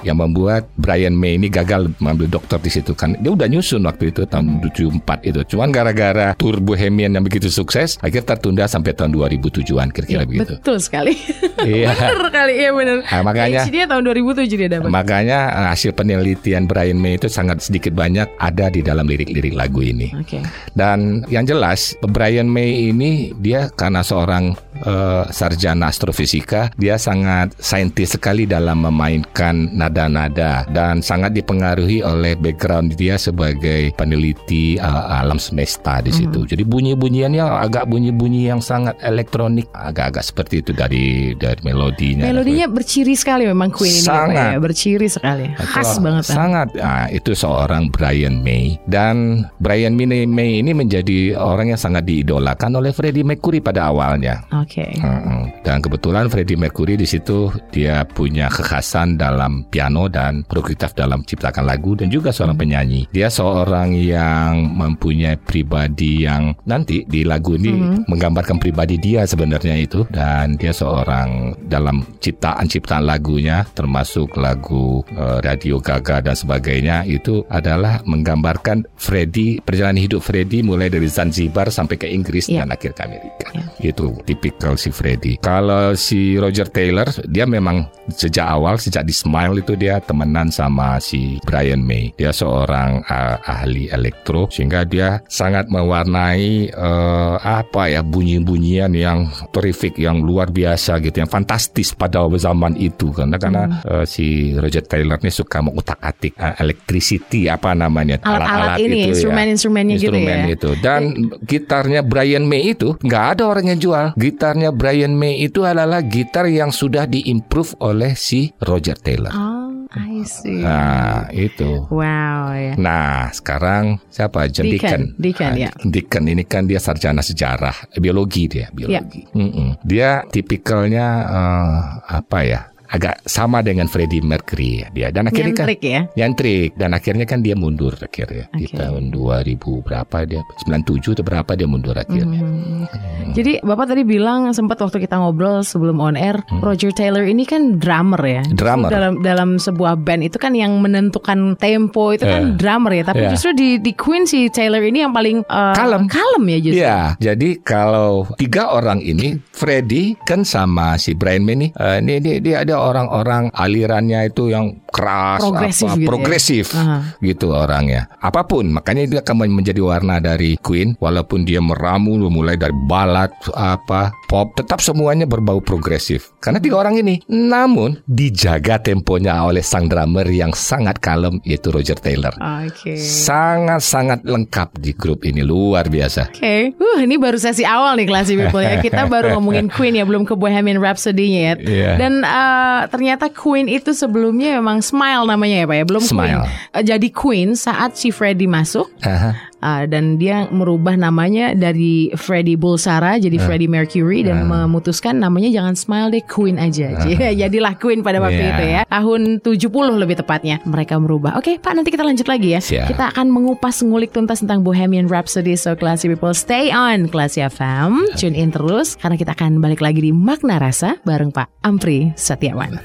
yang 0.04 0.18
membuat 0.20 0.68
Brian 0.76 1.16
May 1.16 1.40
ini 1.40 1.48
gagal 1.48 1.96
mengambil 1.98 2.28
dokter 2.30 2.60
di 2.60 2.70
situ 2.70 2.92
kan. 2.92 3.16
Dia 3.20 3.32
udah 3.32 3.48
nyusun 3.48 3.84
waktu 3.84 4.12
itu 4.12 4.28
tahun 4.28 4.60
74 4.62 5.24
itu. 5.24 5.40
Cuman 5.56 5.72
gara-gara 5.72 6.36
tour 6.36 6.60
Bohemian 6.60 7.14
yang 7.14 7.24
begitu 7.24 7.48
sukses, 7.48 7.96
akhirnya 8.00 8.36
tertunda 8.36 8.66
sampai 8.66 8.92
tahun 8.92 9.16
2007-an 9.16 9.90
kira-kira 9.92 10.24
Iya, 10.24 10.30
begitu. 10.30 10.54
Betul 10.60 10.78
sekali. 10.80 11.14
Iya. 11.64 11.96
bener 11.96 12.28
kali, 12.28 12.54
iya 12.60 12.72
bener. 12.76 12.98
Nah, 13.08 13.22
makanya- 13.24 13.64
PhD-nya 13.64 13.88
tahun 13.88 14.04
2007 14.04 14.60
dia 14.60 14.68
dapat. 14.68 14.90
Makanya 14.92 15.40
eh, 15.48 15.68
hasil 15.72 15.96
penelitian 15.96 16.66
Brian 16.68 17.00
May 17.00 17.16
itu 17.16 17.30
sangat 17.30 17.62
sedikit 17.64 17.96
banyak 17.96 18.28
ada 18.36 18.68
di 18.68 18.84
dalam 18.84 19.06
lirik-lirik 19.08 19.54
lagu 19.54 19.80
ini. 19.80 20.10
Oke. 20.18 20.42
Dan 20.74 21.24
yang 21.30 21.46
jelas 21.46 21.94
Brian 22.04 22.50
May 22.50 22.90
ini 22.90 23.32
dia 23.38 23.70
karena 23.70 23.93
seorang 24.02 24.58
eh, 24.82 25.24
sarjana 25.30 25.94
astrofisika, 25.94 26.74
dia 26.80 26.98
sangat 26.98 27.54
saintis 27.62 28.18
sekali 28.18 28.50
dalam 28.50 28.88
memainkan 28.88 29.70
nada-nada 29.76 30.66
dan 30.74 31.04
sangat 31.04 31.36
dipengaruhi 31.38 32.02
oleh 32.02 32.34
background 32.34 32.96
dia 32.98 33.20
sebagai 33.20 33.94
peneliti 33.94 34.80
eh, 34.82 35.04
alam 35.20 35.38
semesta 35.38 36.00
di 36.02 36.10
situ. 36.10 36.48
Jadi 36.48 36.64
bunyi-bunyiannya 36.64 37.44
agak 37.44 37.86
bunyi-bunyi 37.92 38.50
yang 38.50 38.64
sangat 38.64 38.98
elektronik, 39.04 39.68
agak-agak 39.76 40.24
seperti 40.24 40.64
itu 40.64 40.72
dari 40.72 41.36
dari 41.36 41.60
melodinya. 41.62 42.26
Melodinya 42.32 42.72
berciri 42.72 43.14
sekali 43.14 43.44
memang 43.46 43.70
Queen 43.70 43.92
ini. 43.92 44.08
Pak, 44.08 44.16
Sangat. 44.16 44.46
ya. 44.56 44.60
Berciri 44.62 45.08
sekali. 45.12 45.46
Khas 45.60 45.90
Betul, 45.98 46.04
banget. 46.06 46.24
Sangat. 46.24 46.68
Nah, 46.78 47.06
itu 47.12 47.32
seorang 47.36 47.92
Brian 47.92 48.40
May 48.40 48.80
dan 48.88 49.46
Brian 49.60 49.98
May 49.98 50.24
May 50.24 50.62
ini 50.62 50.72
menjadi 50.72 51.36
orang 51.36 51.76
yang 51.76 51.82
sangat 51.82 52.08
diidolakan 52.08 52.80
oleh 52.80 52.96
Freddie 52.96 53.26
Mercury 53.26 53.60
pada 53.60 53.83
awalnya. 53.84 54.44
Oke. 54.56 54.96
Mm-mm. 54.96 55.64
Dan 55.64 55.80
kebetulan 55.80 56.28
Freddie 56.28 56.60
Mercury 56.60 56.96
di 56.96 57.04
situ 57.04 57.52
dia 57.70 58.04
punya 58.04 58.48
kekhasan 58.48 59.16
dalam 59.16 59.68
piano 59.68 60.08
dan 60.08 60.44
produktif 60.46 60.94
dalam 60.94 61.24
ciptakan 61.24 61.66
lagu 61.66 61.96
dan 61.96 62.08
juga 62.08 62.32
seorang 62.32 62.56
penyanyi. 62.56 63.08
Dia 63.12 63.28
seorang 63.28 63.92
yang 63.96 64.72
mempunyai 64.74 65.36
pribadi 65.38 66.24
yang 66.24 66.56
nanti 66.64 67.04
di 67.04 67.24
lagu 67.24 67.56
ini 67.56 68.04
menggambarkan 68.08 68.60
pribadi 68.60 68.96
dia 68.98 69.26
sebenarnya 69.26 69.76
itu 69.76 70.06
dan 70.10 70.56
dia 70.56 70.72
seorang 70.72 71.58
dalam 71.66 72.04
ciptaan-ciptaan 72.20 73.04
lagunya 73.04 73.64
termasuk 73.74 74.36
lagu 74.36 75.02
eh, 75.14 75.40
Radio 75.42 75.80
Gaga 75.80 76.22
dan 76.22 76.36
sebagainya 76.36 77.04
itu 77.04 77.44
adalah 77.50 78.00
menggambarkan 78.04 78.86
Freddie 78.96 79.60
perjalanan 79.60 80.00
hidup 80.00 80.22
Freddie 80.22 80.62
mulai 80.62 80.88
dari 80.88 81.08
Zanzibar 81.08 81.70
sampai 81.70 81.98
ke 81.98 82.08
Inggris 82.08 82.46
Iya. 82.46 82.66
dan 82.66 82.76
akhir 82.76 82.92
ke 82.94 83.02
Amerika. 83.04 83.48
Iya. 83.54 83.64
Itu 83.80 84.14
tipikal 84.28 84.76
si 84.78 84.94
Freddie. 84.94 85.40
Kalau 85.42 85.96
si 85.98 86.36
Roger 86.38 86.68
Taylor, 86.70 87.08
dia 87.30 87.48
memang 87.48 87.88
sejak 88.12 88.46
awal, 88.46 88.76
sejak 88.78 89.08
di 89.08 89.16
Smile 89.16 89.64
itu 89.64 89.74
dia 89.80 90.04
temenan 90.04 90.52
sama 90.52 91.00
si 91.00 91.40
Brian 91.48 91.82
May. 91.82 92.12
Dia 92.20 92.36
seorang 92.36 93.06
uh, 93.08 93.38
ahli 93.44 93.88
elektro, 93.90 94.52
sehingga 94.52 94.84
dia 94.84 95.24
sangat 95.32 95.72
mewarnai 95.72 96.74
uh, 96.76 97.40
apa 97.40 97.90
ya 97.90 98.02
bunyi-bunyian 98.04 98.92
yang 98.94 99.32
terrific, 99.56 99.96
yang 99.96 100.20
luar 100.20 100.52
biasa 100.52 101.00
gitu, 101.00 101.24
yang 101.24 101.32
fantastis 101.32 101.96
pada 101.96 102.26
zaman 102.36 102.76
itu. 102.76 103.14
Karena 103.14 103.38
karena 103.40 103.64
uh, 103.88 104.06
si 104.06 104.52
Roger 104.58 104.84
Taylor 104.84 105.20
ini 105.22 105.32
suka 105.32 105.64
mengutak-atik 105.64 106.36
uh, 106.36 106.60
electricity 106.60 107.48
apa 107.48 107.72
namanya 107.78 108.20
Alat-alat 108.24 108.78
itu 108.82 108.96
ya. 108.96 109.06
instrumen-instrumennya 109.14 109.96
gitu 109.96 110.16
Instrumen 110.18 110.40
ya. 110.44 110.56
itu. 110.56 110.70
Dan 110.82 111.02
gitarnya 111.44 112.02
Brian 112.04 112.46
May 112.48 112.76
itu 112.76 112.98
nggak 113.00 113.26
ada 113.38 113.53
orang 113.54 113.70
yang 113.70 113.80
jual. 113.80 114.06
Gitarnya 114.18 114.74
Brian 114.74 115.14
May 115.14 115.46
itu 115.46 115.62
adalah 115.62 116.02
gitar 116.02 116.50
yang 116.50 116.74
sudah 116.74 117.06
diimprove 117.06 117.78
oleh 117.80 118.18
si 118.18 118.50
Roger 118.66 118.98
Taylor. 118.98 119.30
Oh, 119.30 119.86
I 119.94 120.26
see. 120.26 120.66
Nah, 120.66 121.30
itu. 121.30 121.86
Wow, 121.94 122.58
ya. 122.58 122.74
Nah, 122.82 123.30
sekarang 123.30 124.02
siapa? 124.10 124.50
John 124.50 124.74
Deacon. 124.74 125.14
Deacon. 125.14 125.22
Deacon, 125.22 125.52
Ah, 125.54 125.70
ya. 125.70 125.72
Deacon 125.86 126.24
ini 126.26 126.44
kan 126.50 126.66
dia 126.66 126.82
sarjana 126.82 127.22
sejarah, 127.22 127.94
biologi 128.02 128.50
dia, 128.50 128.74
biologi. 128.74 129.30
Mm-mm. 129.38 129.78
Dia 129.86 130.26
tipikalnya 130.26 131.08
eh, 131.30 131.80
apa 132.10 132.40
ya? 132.42 132.73
Agak 132.94 133.26
sama 133.26 133.60
dengan 133.60 133.90
Freddie 133.90 134.22
Mercury 134.22 134.86
ya, 134.86 134.88
dia. 134.94 135.08
Dan 135.10 135.26
akhirnya 135.26 135.52
kan 135.52 135.66
Nyentrik 135.66 135.82
ya. 135.82 136.02
Nyantrik 136.14 136.70
dan 136.78 136.94
akhirnya 136.94 137.26
kan 137.26 137.42
dia 137.42 137.58
mundur 137.58 137.98
akhirnya 137.98 138.46
di 138.54 138.70
Oke. 138.70 138.78
tahun 138.78 139.10
2000 139.10 139.58
berapa 139.82 140.18
dia 140.24 140.42
97 140.62 141.18
atau 141.18 141.26
berapa 141.26 141.52
dia 141.54 141.66
mundur 141.66 141.98
akhirnya. 141.98 142.38
Hmm. 142.38 142.86
Jadi 143.34 143.58
Bapak 143.60 143.90
tadi 143.90 144.06
bilang 144.06 144.54
sempat 144.54 144.78
waktu 144.78 145.02
kita 145.02 145.18
ngobrol 145.18 145.66
sebelum 145.66 145.98
on 145.98 146.14
air, 146.14 146.38
Roger 146.62 146.94
Taylor 146.94 147.26
ini 147.26 147.44
kan 147.44 147.82
drummer 147.82 148.22
ya. 148.22 148.42
Hmm. 148.42 148.54
Drummer. 148.54 148.90
dalam 148.94 149.14
dalam 149.20 149.50
sebuah 149.58 149.98
band 149.98 150.22
itu 150.24 150.38
kan 150.38 150.54
yang 150.54 150.78
menentukan 150.78 151.58
tempo 151.58 152.14
itu 152.14 152.24
kan 152.24 152.54
Eh. 152.54 152.56
drummer 152.56 152.94
ya. 152.94 153.04
Tapi 153.04 153.26
Iya. 153.26 153.32
justru 153.32 153.52
di 153.52 153.82
di 153.82 153.92
Queen 153.94 154.24
si 154.24 154.48
Taylor 154.48 154.80
ini 154.80 155.02
yang 155.02 155.10
paling 155.10 155.42
eh, 155.42 155.74
Kalem. 155.74 156.06
kalem 156.06 156.44
ya 156.46 156.58
justru. 156.62 156.78
Iya, 156.78 157.00
jadi 157.18 157.50
kalau 157.60 158.30
tiga 158.38 158.70
orang 158.70 159.02
ini, 159.02 159.42
Freddy 159.50 160.14
kan 160.22 160.44
sama 160.44 160.94
si 160.96 161.18
Brian 161.18 161.42
May 161.42 161.58
nih, 161.58 161.70
eh, 161.74 161.98
ini 161.98 162.14
dia, 162.20 162.38
dia 162.38 162.56
ada 162.62 162.76
orang-orang 162.84 163.48
alirannya 163.56 164.28
itu 164.28 164.52
yang 164.52 164.83
keras, 164.94 165.42
Progresif 165.42 165.90
apa, 165.90 165.98
gitu 165.98 166.06
ya. 166.06 166.10
progresif 166.14 166.66
Aha. 166.78 166.98
gitu 167.18 167.48
orangnya. 167.50 168.06
Apa 168.22 168.46
pun, 168.46 168.70
makanya 168.70 169.10
dia 169.10 169.20
akan 169.26 169.50
menjadi 169.50 169.82
warna 169.82 170.22
dari 170.22 170.54
Queen, 170.62 170.94
walaupun 171.02 171.42
dia 171.42 171.58
meramu 171.58 172.16
mulai 172.30 172.54
dari 172.54 172.78
balad 172.86 173.34
apa 173.58 174.14
pop, 174.30 174.54
tetap 174.54 174.78
semuanya 174.86 175.26
berbau 175.26 175.58
progresif. 175.58 176.30
Karena 176.38 176.62
tiga 176.62 176.78
orang 176.86 177.02
ini, 177.02 177.26
namun 177.26 177.98
dijaga 178.06 178.78
temponya 178.78 179.42
oleh 179.42 179.66
sang 179.66 179.90
drummer 179.90 180.30
yang 180.30 180.54
sangat 180.54 181.02
kalem 181.02 181.42
yaitu 181.42 181.74
Roger 181.74 181.98
Taylor. 181.98 182.38
Oke. 182.38 182.94
Sangat-sangat 183.02 184.22
lengkap 184.28 184.78
di 184.78 184.94
grup 184.94 185.26
ini 185.26 185.42
luar 185.42 185.90
biasa. 185.90 186.30
Oke, 186.30 186.78
uh 186.78 186.98
ini 187.02 187.18
baru 187.18 187.42
sesi 187.42 187.66
awal 187.66 187.98
nih 187.98 188.06
Classy 188.06 188.38
People 188.38 188.62
ya. 188.62 188.78
Kita 188.78 189.08
baru 189.14 189.34
ngomongin 189.40 189.74
Queen 189.74 189.98
ya, 189.98 190.06
belum 190.06 190.28
ke 190.30 190.38
Bohemian 190.38 190.78
Rhapsody-nya 190.78 191.42
ya. 191.42 191.54
Iya. 191.58 191.92
Dan 191.98 192.22
eh, 192.22 192.82
ternyata 192.94 193.34
Queen 193.34 193.66
itu 193.66 193.96
sebelumnya 193.96 194.60
memang 194.62 194.83
Smile 194.84 195.24
namanya 195.26 195.64
ya 195.64 195.66
Pak 195.66 195.76
ya, 195.76 195.86
belum 195.88 196.04
Smile. 196.04 196.44
Queen. 196.44 196.76
Eh, 196.76 196.84
jadi 196.84 197.08
Queen 197.10 197.50
saat 197.56 197.96
si 197.96 198.12
Freddie 198.12 198.46
masuk 198.46 198.92
Aha. 199.02 199.32
Uh, 199.64 199.88
dan 199.88 200.20
dia 200.20 200.44
merubah 200.52 201.00
namanya 201.00 201.56
dari 201.56 202.12
Freddie 202.14 202.60
Bulsara 202.60 203.16
jadi 203.16 203.40
Ah. 203.40 203.44
Freddie 203.48 203.72
Mercury 203.72 204.20
dan 204.22 204.44
memutuskan 204.44 205.16
namanya 205.16 205.48
jangan 205.48 205.72
Smile 205.74 206.12
deh 206.12 206.20
Queen 206.22 206.60
aja. 206.60 206.92
Jadi 207.00 207.16
jadilah 207.48 207.72
Queen 207.80 208.04
pada 208.04 208.20
waktu 208.20 208.38
Ah. 208.38 208.44
Iya. 208.44 208.52
itu 208.52 208.64
ya. 208.68 208.82
Tahun 208.86 209.22
70 209.40 209.96
lebih 209.96 210.20
tepatnya 210.20 210.60
mereka 210.64 211.00
merubah. 211.00 211.40
Oke, 211.40 211.56
Pak 211.58 211.74
nanti 211.74 211.90
kita 211.90 212.04
lanjut 212.04 212.28
lagi 212.28 212.52
ya. 212.52 212.60
Siap. 212.60 212.92
Kita 212.92 213.16
akan 213.16 213.32
mengupas 213.32 213.80
ngulik 213.80 214.12
tuntas 214.12 214.44
tentang 214.44 214.62
Bohemian 214.62 215.08
Rhapsody. 215.08 215.56
So 215.56 215.74
classy 215.74 216.12
people 216.12 216.36
stay 216.36 216.68
on 216.68 217.08
Classy 217.08 217.40
FM. 217.40 218.04
Tune 218.20 218.36
in 218.36 218.52
terus 218.52 219.00
karena 219.00 219.16
kita 219.16 219.32
akan 219.32 219.64
balik 219.64 219.80
lagi 219.80 220.04
di 220.04 220.12
Makna 220.12 220.60
Rasa 220.60 221.00
bareng 221.02 221.32
Pak 221.32 221.64
Ampri 221.64 222.12
Setiawan. 222.20 222.84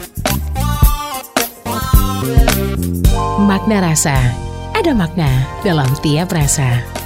Makna 3.48 3.80
Rasa. 3.80 4.18
Ada 4.76 4.92
makna 4.94 5.30
dalam 5.64 5.88
tiap 6.04 6.30
rasa. 6.30 6.97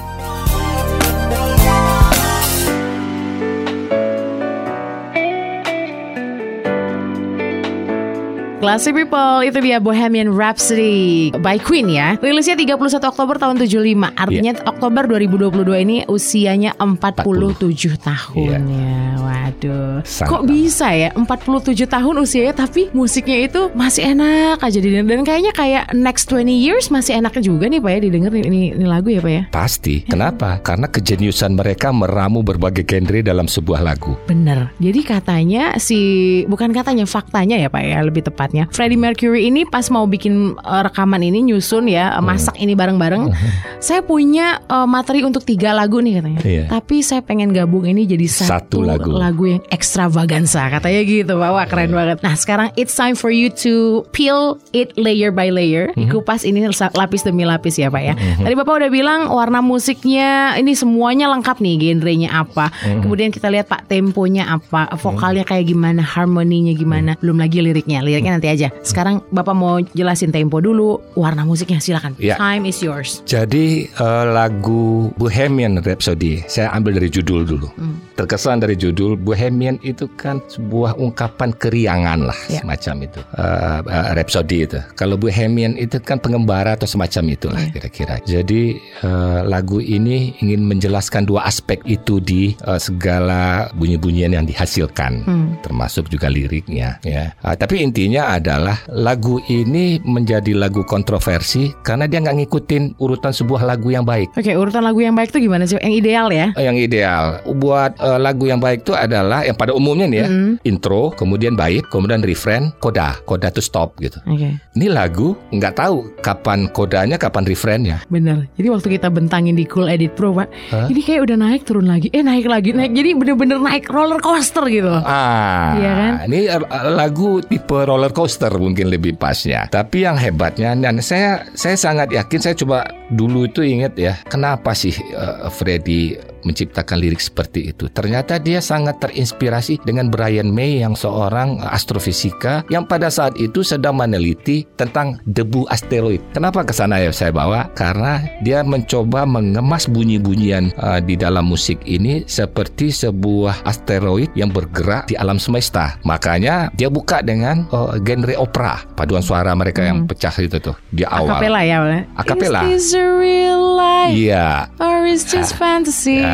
Classy 8.62 8.94
People, 8.94 9.42
itu 9.42 9.58
dia 9.58 9.82
Bohemian 9.82 10.38
Rhapsody 10.38 11.34
by 11.42 11.58
Queen 11.58 11.90
ya. 11.90 12.14
Rilisnya 12.22 12.54
31 12.54 12.78
Oktober 13.02 13.34
tahun 13.34 13.58
75. 13.58 14.14
Artinya 14.14 14.54
Oktober 14.70 15.02
2022 15.10 15.82
ini 15.82 15.96
usianya 16.06 16.70
47 16.78 17.58
tahun 17.98 18.62
ya. 18.62 19.02
Waduh. 19.18 20.06
Sangat 20.06 20.30
Kok 20.30 20.42
bisa 20.46 20.94
ya 20.94 21.10
47 21.10 21.90
tahun 21.90 22.14
usianya 22.22 22.54
tapi 22.54 22.86
musiknya 22.94 23.50
itu 23.50 23.66
masih 23.74 24.14
enak 24.14 24.62
aja 24.62 24.78
didengar 24.78 25.10
dan 25.10 25.26
kayaknya 25.26 25.52
kayak 25.58 25.84
next 25.98 26.30
20 26.30 26.46
years 26.46 26.86
masih 26.94 27.18
enak 27.18 27.34
juga 27.42 27.66
nih 27.66 27.82
Pak 27.82 27.90
ya 27.90 27.98
didengar 27.98 28.30
ini, 28.30 28.78
ini 28.78 28.86
lagu 28.86 29.10
ya 29.10 29.18
Pak 29.18 29.32
ya. 29.34 29.42
Pasti. 29.50 30.06
Kenapa? 30.06 30.62
Karena 30.62 30.86
kejeniusan 30.86 31.58
mereka 31.58 31.90
meramu 31.90 32.46
berbagai 32.46 32.86
genre 32.86 33.26
dalam 33.26 33.50
sebuah 33.50 33.82
lagu. 33.82 34.14
Bener. 34.30 34.70
Jadi 34.78 35.02
katanya 35.02 35.74
si 35.82 35.98
bukan 36.46 36.70
katanya 36.70 37.10
faktanya 37.10 37.58
ya 37.58 37.66
Pak 37.66 37.82
ya 37.82 37.98
lebih 38.06 38.22
tepatnya 38.22 38.51
tepatnya. 38.52 38.68
Freddie 38.68 39.00
Mercury 39.00 39.48
ini 39.48 39.64
pas 39.64 39.88
mau 39.88 40.04
bikin 40.04 40.60
uh, 40.60 40.82
rekaman 40.84 41.24
ini 41.24 41.40
nyusun 41.48 41.88
ya, 41.88 42.12
uh, 42.12 42.22
masak 42.22 42.60
ini 42.60 42.76
bareng-bareng. 42.76 43.32
Saya 43.86 44.04
punya 44.04 44.60
uh, 44.68 44.84
materi 44.84 45.24
untuk 45.24 45.42
tiga 45.42 45.72
lagu 45.72 45.98
nih 46.04 46.20
katanya. 46.20 46.40
Iya. 46.44 46.64
Tapi 46.70 47.02
saya 47.02 47.18
pengen 47.24 47.50
gabung 47.50 47.82
ini 47.82 48.06
jadi 48.06 48.28
satu, 48.30 48.84
Satu 48.86 49.10
lagu. 49.18 49.42
yang 49.48 49.62
ekstravaganza 49.74 50.70
katanya 50.70 51.00
gitu. 51.02 51.34
Wah 51.34 51.66
keren 51.66 51.90
banget. 51.90 52.22
Nah 52.22 52.38
sekarang 52.38 52.70
it's 52.78 52.94
time 52.94 53.18
for 53.18 53.34
you 53.34 53.50
to 53.50 54.04
peel 54.14 54.60
it 54.70 54.94
layer 54.94 55.34
by 55.34 55.50
layer. 55.50 55.90
Dikupas 55.98 56.46
ini 56.46 56.62
lapis 56.70 57.26
demi 57.26 57.42
lapis 57.42 57.74
ya 57.74 57.90
Pak 57.90 58.02
ya. 58.06 58.14
Tadi 58.14 58.54
Bapak 58.54 58.86
udah 58.86 58.90
bilang 58.92 59.20
warna 59.34 59.58
musiknya 59.58 60.54
ini 60.54 60.78
semuanya 60.78 61.26
lengkap 61.34 61.58
nih 61.58 61.90
genrenya 61.90 62.30
apa. 62.30 62.70
Kemudian 63.02 63.34
kita 63.34 63.50
lihat 63.50 63.66
Pak 63.66 63.90
temponya 63.90 64.46
apa, 64.46 64.94
vokalnya 64.94 65.42
kayak 65.42 65.66
gimana, 65.66 66.06
harmoninya 66.06 66.70
gimana. 66.70 67.18
Belum 67.18 67.34
lagi 67.34 67.58
liriknya. 67.58 67.98
Liriknya 68.06 68.38
nanti 68.42 68.58
aja. 68.58 68.74
Sekarang 68.82 69.22
Bapak 69.30 69.54
mau 69.54 69.78
jelasin 69.94 70.34
tempo 70.34 70.58
dulu, 70.58 70.98
warna 71.14 71.46
musiknya 71.46 71.78
silakan. 71.78 72.18
Ya. 72.18 72.34
Time 72.34 72.66
is 72.66 72.82
yours. 72.82 73.22
Jadi 73.22 73.86
eh, 73.86 74.24
lagu 74.26 75.14
Bohemian 75.14 75.78
Rhapsody 75.78 76.42
saya 76.50 76.74
ambil 76.74 76.98
dari 76.98 77.06
judul 77.06 77.46
dulu. 77.46 77.70
Terkesan 78.18 78.58
dari 78.58 78.74
judul 78.74 79.14
Bohemian 79.14 79.78
itu 79.86 80.10
kan 80.18 80.42
sebuah 80.50 80.98
ungkapan 80.98 81.54
keriangan 81.54 82.26
lah 82.26 82.34
Ya. 82.50 82.66
semacam 82.66 83.06
itu. 83.06 83.20
Eh, 83.38 83.78
eh, 83.86 84.06
Rhapsody 84.18 84.58
itu. 84.66 84.78
Kalau 84.98 85.14
Bohemian 85.14 85.78
itu 85.78 86.02
kan 86.02 86.18
pengembara 86.18 86.74
atau 86.74 86.90
semacam 86.90 87.22
itulah 87.30 87.62
Ya. 87.62 87.70
kira-kira. 87.70 88.14
Jadi 88.26 88.74
eh, 89.06 89.40
lagu 89.46 89.78
ini 89.78 90.34
ingin 90.42 90.66
menjelaskan 90.66 91.30
dua 91.30 91.46
aspek 91.46 91.78
itu 91.86 92.18
di 92.18 92.58
eh, 92.58 92.80
segala 92.82 93.70
bunyi-bunyian 93.78 94.34
yang 94.34 94.42
dihasilkan, 94.42 95.22
termasuk 95.62 96.10
juga 96.10 96.26
liriknya. 96.26 96.98
Ya. 97.06 97.36
Ah, 97.44 97.54
tapi 97.54 97.84
intinya 97.84 98.31
adalah 98.32 98.78
lagu 98.88 99.36
ini 99.44 100.00
menjadi 100.00 100.52
lagu 100.52 100.80
kontroversi 100.82 101.72
karena 101.80 102.06
dia 102.06 102.18
nggak 102.18 102.36
ngikutin 102.38 102.96
urutan 102.96 103.30
sebuah 103.30 103.62
lagu 103.62 103.88
yang 103.88 104.02
baik. 104.02 104.32
Oke, 104.32 104.52
urutan 104.52 104.80
lagu 104.80 104.98
yang 104.98 105.12
baik 105.12 105.28
tuh 105.28 105.38
gimana 105.38 105.64
sih? 105.64 105.76
Yang 105.76 105.94
ideal 105.98 106.26
ya? 106.28 106.46
Eh, 106.54 106.64
Yang 106.64 106.78
ideal 106.86 107.24
buat 107.52 107.92
eh, 107.96 108.18
lagu 108.18 108.44
yang 108.46 108.58
baik 108.58 108.82
itu 108.82 108.92
adalah 108.92 109.42
yang 109.42 109.54
pada 109.54 109.72
umumnya 109.72 110.06
nih 110.06 110.18
ya 110.18 110.28
intro, 110.62 111.12
kemudian 111.12 111.52
bait, 111.52 111.84
kemudian 111.88 112.22
refrain, 112.22 112.72
koda, 112.78 113.18
koda 113.24 113.50
to 113.50 113.60
stop 113.60 113.98
gitu. 113.98 114.16
Oke. 114.24 114.56
Ini 114.72 114.86
lagu 114.88 115.36
nggak 115.50 115.74
tahu 115.74 116.08
kapan 116.20 116.70
kodanya, 116.70 117.18
kapan 117.18 117.44
refrainnya. 117.44 117.96
Bener. 118.08 118.48
Jadi 118.56 118.68
waktu 118.68 118.88
kita 118.94 119.08
bentangin 119.08 119.52
di 119.54 119.66
Cool 119.66 119.90
Edit 119.90 120.14
Pro, 120.14 120.32
Pak, 120.32 120.48
Hah? 120.70 120.86
ini 120.88 121.02
kayak 121.02 121.26
udah 121.26 121.36
naik 121.36 121.62
turun 121.66 121.84
lagi, 121.84 122.08
eh 122.10 122.22
naik 122.22 122.46
lagi, 122.46 122.72
naik. 122.72 122.94
Jadi 122.94 123.10
bener-bener 123.12 123.58
naik 123.58 123.90
roller 123.90 124.18
coaster 124.18 124.64
gitu. 124.68 124.88
Ah, 125.02 125.76
Iya 125.76 125.92
kan? 125.92 126.12
ini 126.26 126.38
eh, 126.46 126.60
lagu 126.94 127.42
tipe 127.42 127.74
roller 127.76 128.08
coaster 128.08 128.21
mungkin 128.58 128.88
lebih 128.90 129.16
pasnya. 129.16 129.66
Tapi 129.70 130.04
yang 130.06 130.18
hebatnya 130.18 130.74
dan 130.74 130.98
saya 131.04 131.46
saya 131.54 131.76
sangat 131.78 132.10
yakin 132.10 132.40
saya 132.40 132.54
coba 132.56 132.86
dulu 133.12 133.46
itu 133.46 133.62
ingat 133.62 133.94
ya, 133.98 134.18
kenapa 134.26 134.72
sih 134.72 134.94
eh, 134.94 135.48
Freddy 135.52 136.31
menciptakan 136.44 136.98
lirik 137.00 137.22
seperti 137.22 137.74
itu? 137.74 137.88
Ternyata 137.90 138.38
dia 138.38 138.62
sangat 138.62 139.02
terinspirasi 139.02 139.82
dengan 139.82 140.08
Brian 140.12 140.50
May 140.50 140.82
yang 140.82 140.94
seorang 140.94 141.62
astrofisika 141.62 142.62
yang 142.68 142.86
pada 142.86 143.08
saat 143.08 143.34
itu 143.40 143.64
sedang 143.64 143.98
meneliti 143.98 144.66
tentang 144.76 145.18
debu 145.26 145.66
asteroid. 145.70 146.20
Kenapa 146.34 146.62
ke 146.66 146.72
sana 146.74 147.00
ya 147.00 147.10
saya 147.10 147.32
bawa? 147.34 147.70
Karena 147.74 148.22
dia 148.42 148.60
mencoba 148.66 149.24
mengemas 149.24 149.86
bunyi-bunyian 149.88 150.74
eh, 150.74 151.00
di 151.02 151.14
dalam 151.18 151.48
musik 151.48 151.80
ini 151.86 152.24
seperti 152.26 152.92
sebuah 152.92 153.64
asteroid 153.66 154.30
yang 154.38 154.50
bergerak 154.50 155.08
di 155.10 155.14
alam 155.18 155.36
semesta. 155.36 155.96
Makanya 156.06 156.70
dia 156.74 156.88
buka 156.88 157.20
dengan 157.20 157.66
eh, 157.68 157.94
genre 158.02 158.34
opera, 158.38 158.82
paduan 158.94 159.22
suara 159.22 159.54
mereka 159.54 159.84
yang 159.84 160.04
pecah 160.08 160.34
itu 160.38 160.58
tuh 160.58 160.76
di 160.90 161.02
awal. 161.06 161.38
Akapela 161.38 161.60
ya? 161.62 161.78
Akapela. 162.16 162.60
Is 162.68 162.92
this 162.92 162.98
a 162.98 163.06
real 163.06 163.76
life? 163.76 164.12
Iya. 164.12 164.68
Or 164.80 165.06
is 165.06 165.26
this 165.28 165.54
fantasy? 165.60 166.24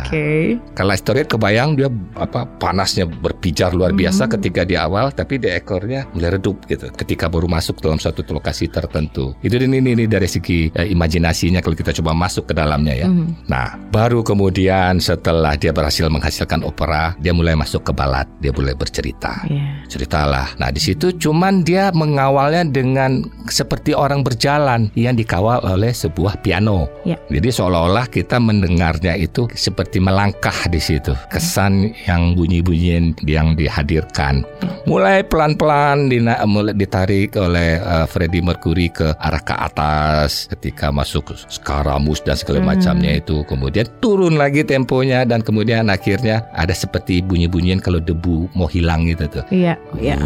Oke. 0.00 0.56
Kalau 0.74 0.92
asteroid 0.92 1.28
kebayang 1.28 1.78
dia 1.78 1.88
apa 2.18 2.44
panasnya 2.58 3.06
berpijar 3.08 3.72
luar 3.72 3.92
biasa 3.94 4.28
ketika 4.38 4.66
di 4.66 4.74
awal, 4.78 5.12
tapi 5.12 5.38
di 5.38 5.48
ekornya 5.52 6.08
mulai 6.16 6.36
redup 6.38 6.64
gitu. 6.68 6.88
Ketika 6.92 7.28
baru 7.28 7.46
masuk 7.48 7.80
dalam 7.80 8.00
suatu 8.00 8.24
lokasi 8.32 8.68
tertentu. 8.72 9.36
Itu 9.44 9.60
ini 9.60 9.78
ini, 9.78 9.94
ini 9.94 10.04
dari 10.08 10.26
segi 10.26 10.72
eh, 10.72 10.88
imajinasinya 10.90 11.60
kalau 11.60 11.76
kita 11.76 11.92
coba 12.00 12.16
masuk 12.16 12.50
ke 12.50 12.54
dalamnya 12.56 12.94
ya. 13.04 13.08
Nah, 13.48 13.76
baru 13.92 14.24
kemudian 14.24 14.98
setelah 14.98 15.54
dia 15.58 15.70
berhasil 15.74 16.08
menghasilkan 16.08 16.64
opera, 16.64 17.14
dia 17.20 17.34
mulai 17.36 17.52
masuk 17.58 17.90
ke 17.90 17.92
balad, 17.92 18.26
dia 18.40 18.50
mulai 18.54 18.72
bercerita. 18.72 19.44
Iya. 19.46 19.84
Ceritalah. 19.88 20.56
Nah, 20.56 20.70
di 20.72 20.80
situ 20.80 21.12
cuman 21.14 21.62
dia 21.66 21.92
mengawalnya 21.92 22.64
dengan 22.68 23.26
seperti 23.50 23.92
orang 23.92 24.24
berjalan 24.24 24.88
yang 24.96 25.18
dikawal 25.18 25.60
oleh 25.66 25.92
sebuah 25.92 26.40
piano. 26.40 26.88
Ya. 27.04 27.18
Jadi 27.28 27.48
seolah-olah 27.52 28.08
kita 28.08 28.38
mendengarnya 28.38 29.18
itu 29.18 29.41
seperti 29.54 29.98
melangkah 29.98 30.54
di 30.70 30.78
situ. 30.78 31.14
Kesan 31.30 31.94
yang 32.06 32.34
bunyi-bunyian 32.36 33.16
yang 33.26 33.54
dihadirkan. 33.58 34.44
Mulai 34.84 35.22
pelan-pelan 35.26 36.10
dina- 36.10 36.42
mulai 36.44 36.74
ditarik 36.74 37.38
oleh 37.38 37.78
uh, 37.78 38.06
Freddie 38.10 38.42
Mercury 38.42 38.90
ke 38.90 39.14
arah 39.16 39.42
ke 39.42 39.54
atas 39.54 40.50
ketika 40.50 40.90
masuk 40.90 41.34
skaramus 41.46 42.18
dan 42.26 42.34
segala 42.34 42.60
macamnya 42.60 43.16
itu. 43.22 43.46
Kemudian 43.46 43.86
turun 44.02 44.34
lagi 44.36 44.66
temponya 44.66 45.22
dan 45.22 45.40
kemudian 45.46 45.86
akhirnya 45.86 46.44
ada 46.52 46.74
seperti 46.74 47.22
bunyi-bunyian 47.22 47.78
kalau 47.78 48.02
debu 48.02 48.50
mau 48.58 48.66
hilang 48.66 49.06
gitu 49.06 49.30
tuh. 49.30 49.44
Iya. 49.54 49.78
Iya. 49.96 50.18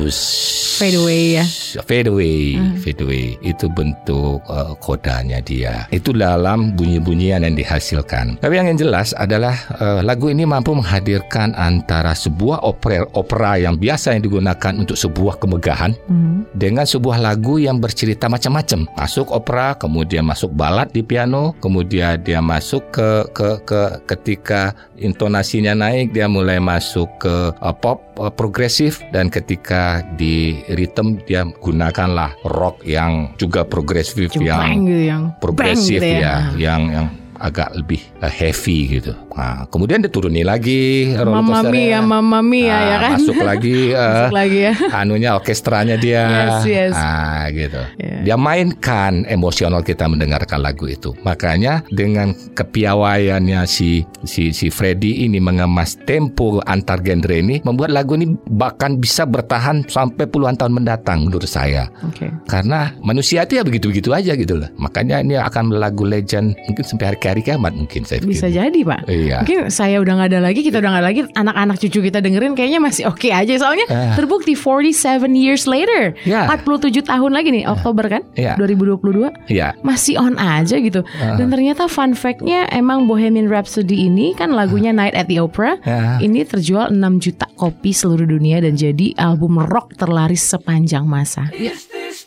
Fade 0.76 0.98
away 1.00 1.40
ya. 1.40 1.44
Fade 1.84 2.08
away, 2.12 2.56
fade 2.84 3.00
away. 3.04 3.36
Itu 3.44 3.68
bentuk 3.72 4.40
uh, 4.48 4.72
kodanya 4.80 5.40
dia. 5.40 5.84
Itu 5.92 6.12
dalam 6.16 6.76
bunyi-bunyian 6.76 7.44
yang 7.44 7.56
dihasilkan. 7.56 8.40
Tapi 8.40 8.56
yang 8.56 8.76
jelas 8.76 9.05
adalah 9.14 9.54
uh, 9.78 10.00
lagu 10.02 10.26
ini 10.32 10.42
mampu 10.42 10.74
menghadirkan 10.74 11.54
antara 11.54 12.16
sebuah 12.16 12.64
opera, 12.66 13.06
opera 13.14 13.60
yang 13.60 13.78
biasa 13.78 14.18
yang 14.18 14.26
digunakan 14.26 14.72
untuk 14.74 14.98
sebuah 14.98 15.38
kemegahan 15.38 15.94
Hmm. 16.06 16.46
dengan 16.54 16.86
sebuah 16.86 17.18
lagu 17.18 17.58
yang 17.58 17.82
bercerita 17.82 18.30
macam-macam. 18.30 18.86
Masuk 18.94 19.30
opera, 19.34 19.74
kemudian 19.74 20.22
masuk 20.22 20.54
balad 20.54 20.90
di 20.94 21.02
piano, 21.02 21.54
kemudian 21.58 22.22
dia 22.22 22.38
masuk 22.38 22.94
ke 22.94 23.26
ke 23.34 23.48
ke 23.66 23.82
ketika 24.06 24.72
intonasinya 24.96 25.76
naik 25.76 26.14
dia 26.14 26.30
mulai 26.30 26.62
masuk 26.62 27.10
ke 27.20 27.52
uh, 27.52 27.74
pop 27.76 28.00
uh, 28.16 28.32
progresif 28.32 29.02
dan 29.12 29.28
ketika 29.28 30.00
di 30.16 30.62
rhythm 30.72 31.20
dia 31.28 31.44
gunakanlah 31.60 32.32
rock 32.48 32.80
yang 32.86 33.34
juga 33.36 33.66
progresif 33.66 34.32
Jempreng 34.32 34.46
yang 34.46 34.86
gitu 34.86 35.02
yang 35.04 35.22
progresif 35.42 36.00
gitu 36.00 36.22
ya, 36.22 36.50
yang 36.56 36.82
yang 36.88 37.06
agak 37.36 37.68
lebih 37.76 38.00
uh, 38.22 38.32
heavy 38.32 39.00
gitu. 39.00 39.12
Nah, 39.36 39.68
kemudian 39.68 40.00
dituruni 40.00 40.40
lagi 40.40 41.12
roller 41.12 41.44
coasternya. 41.44 42.00
mia, 42.00 42.00
mamma 42.00 42.40
mia 42.40 42.72
Ah, 42.72 42.80
ya 42.80 42.96
kan. 43.00 43.18
Masuk 43.20 43.36
lagi 43.44 43.76
uh, 43.92 44.00
Masuk 44.12 44.34
lagi 44.36 44.58
ya. 44.64 44.72
anunya 45.04 45.30
orkestranya 45.36 45.96
dia. 46.00 46.24
Yes, 46.24 46.60
yes. 46.64 46.94
Ah, 46.96 47.44
gitu. 47.52 47.80
Yeah. 48.00 48.20
Dia 48.32 48.36
mainkan 48.40 49.28
emosional 49.28 49.84
kita 49.84 50.08
mendengarkan 50.08 50.64
lagu 50.64 50.88
itu. 50.88 51.12
Makanya 51.20 51.84
dengan 51.92 52.32
kepiawaiannya 52.32 53.60
si 53.68 54.08
si 54.24 54.56
si 54.56 54.72
Freddy 54.72 55.28
ini 55.28 55.36
mengemas 55.36 56.00
tempo 56.08 56.64
antar 56.64 57.04
genre 57.04 57.36
ini 57.36 57.60
membuat 57.60 57.92
lagu 57.92 58.16
ini 58.16 58.32
bahkan 58.48 58.96
bisa 58.96 59.28
bertahan 59.28 59.84
sampai 59.84 60.24
puluhan 60.24 60.56
tahun 60.56 60.72
mendatang 60.80 61.28
menurut 61.28 61.48
saya. 61.48 61.92
Oke. 62.00 62.32
Karena 62.48 62.96
manusia 63.04 63.44
itu 63.44 63.60
ya 63.60 63.62
begitu-begitu 63.66 64.10
aja 64.16 64.32
gitu 64.32 64.56
loh. 64.56 64.68
Makanya 64.80 65.20
ini 65.20 65.36
akan 65.36 65.76
lagu 65.76 66.08
legend 66.08 66.56
mungkin 66.66 66.84
sampai 66.84 67.12
hari-hari 67.12 67.42
kiamat 67.44 67.76
mungkin 67.76 68.05
Bisa 68.22 68.46
jadi 68.46 68.80
pak. 68.80 69.06
Iya. 69.06 69.42
Mungkin 69.42 69.58
saya 69.68 69.98
udah 69.98 70.12
nggak 70.16 70.30
ada 70.32 70.40
lagi, 70.40 70.60
kita 70.62 70.78
udah 70.78 70.90
nggak 70.94 71.02
ada 71.02 71.08
lagi. 71.10 71.20
Anak-anak 71.34 71.76
cucu 71.82 71.98
kita 72.02 72.18
dengerin 72.22 72.54
kayaknya 72.54 72.80
masih 72.80 73.10
oke 73.10 73.28
aja. 73.28 73.52
Soalnya 73.58 73.86
Ah. 73.90 74.14
terbukti 74.14 74.54
47 74.54 75.34
years 75.34 75.66
later, 75.66 76.14
Ya. 76.22 76.46
47 76.46 77.02
tahun 77.02 77.32
lagi 77.34 77.50
nih 77.50 77.64
Oktober 77.66 78.06
kan, 78.06 78.22
Ya. 78.38 78.54
2022 78.54 79.30
Iya. 79.50 79.74
masih 79.82 80.16
on 80.16 80.38
aja 80.38 80.78
gitu. 80.78 81.02
Ah. 81.18 81.34
Dan 81.34 81.50
ternyata 81.50 81.86
fun 81.86 82.14
fact-nya 82.14 82.70
emang 82.70 83.10
Bohemian 83.10 83.50
Rhapsody 83.50 84.06
ini 84.06 84.32
kan 84.32 84.54
lagunya 84.54 84.94
Night 84.94 85.14
at 85.18 85.26
the 85.26 85.42
Opera. 85.42 85.76
Ya. 85.82 86.18
Ini 86.22 86.46
terjual 86.46 86.94
6 86.94 87.18
juta 87.18 87.46
kopi 87.56 87.90
seluruh 87.90 88.26
dunia 88.26 88.62
dan 88.62 88.76
jadi 88.76 89.16
album 89.18 89.58
rock 89.58 89.96
terlaris 89.96 90.44
sepanjang 90.44 91.08
masa. 91.08 91.48
Is 91.56 91.88
this 91.90 92.26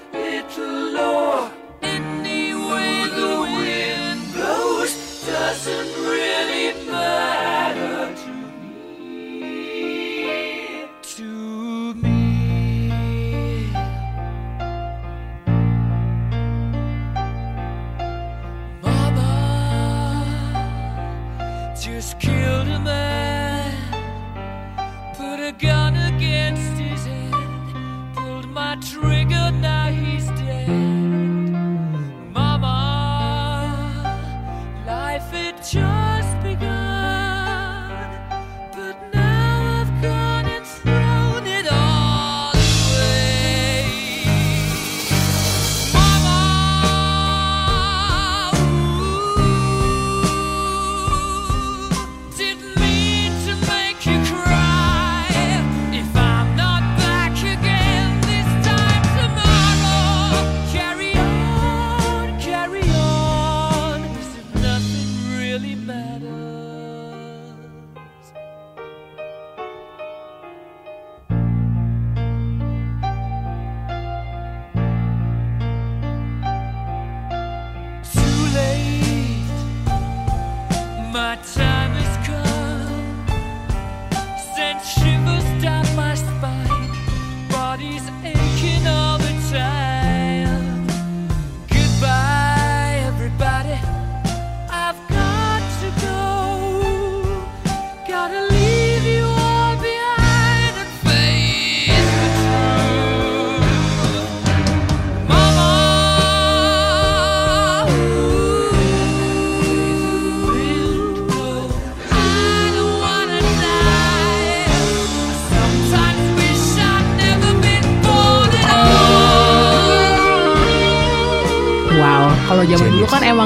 Little 0.13 0.93
law. 0.93 1.51